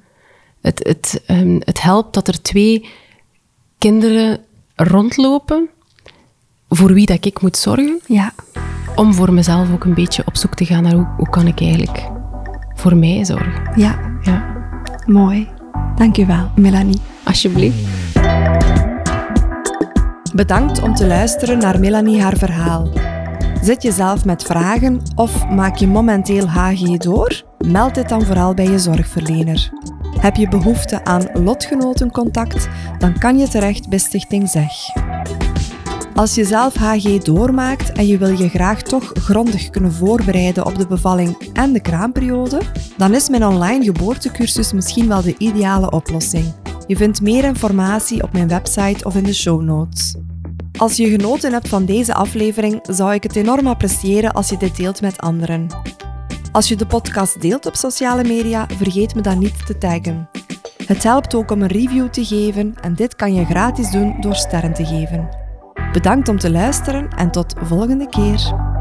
[0.62, 2.90] het, het, um, het helpt dat er twee
[3.78, 4.40] kinderen
[4.76, 5.70] rondlopen
[6.70, 8.00] voor wie dat ik moet zorgen.
[8.08, 8.34] Ja.
[8.96, 11.62] Om voor mezelf ook een beetje op zoek te gaan naar hoe, hoe kan ik
[11.62, 12.10] eigenlijk
[12.76, 13.72] voor mij zorgen.
[13.76, 14.18] Ja.
[14.22, 14.54] ja.
[15.06, 15.48] Mooi.
[15.96, 17.00] Dank je wel, Melanie.
[17.24, 17.88] Alsjeblieft.
[20.34, 22.90] Bedankt om te luisteren naar Melanie haar verhaal.
[23.66, 27.44] Zit je zelf met vragen of maak je momenteel HG door?
[27.68, 29.70] Meld dit dan vooral bij je zorgverlener.
[30.20, 32.68] Heb je behoefte aan lotgenotencontact?
[32.98, 34.72] Dan kan je terecht bij Stichting Zeg.
[36.16, 40.78] Als je zelf HG doormaakt en je wil je graag toch grondig kunnen voorbereiden op
[40.78, 42.62] de bevalling en de kraamperiode,
[42.98, 46.54] dan is mijn online geboortecursus misschien wel de ideale oplossing.
[46.88, 50.16] Je vindt meer informatie op mijn website of in de show notes.
[50.78, 54.76] Als je genoten hebt van deze aflevering, zou ik het enorm appreciëren als je dit
[54.76, 55.68] deelt met anderen.
[56.52, 60.30] Als je de podcast deelt op sociale media, vergeet me dan niet te taggen.
[60.86, 64.36] Het helpt ook om een review te geven en dit kan je gratis doen door
[64.36, 65.30] sterren te geven.
[65.92, 68.74] Bedankt om te luisteren en tot volgende keer.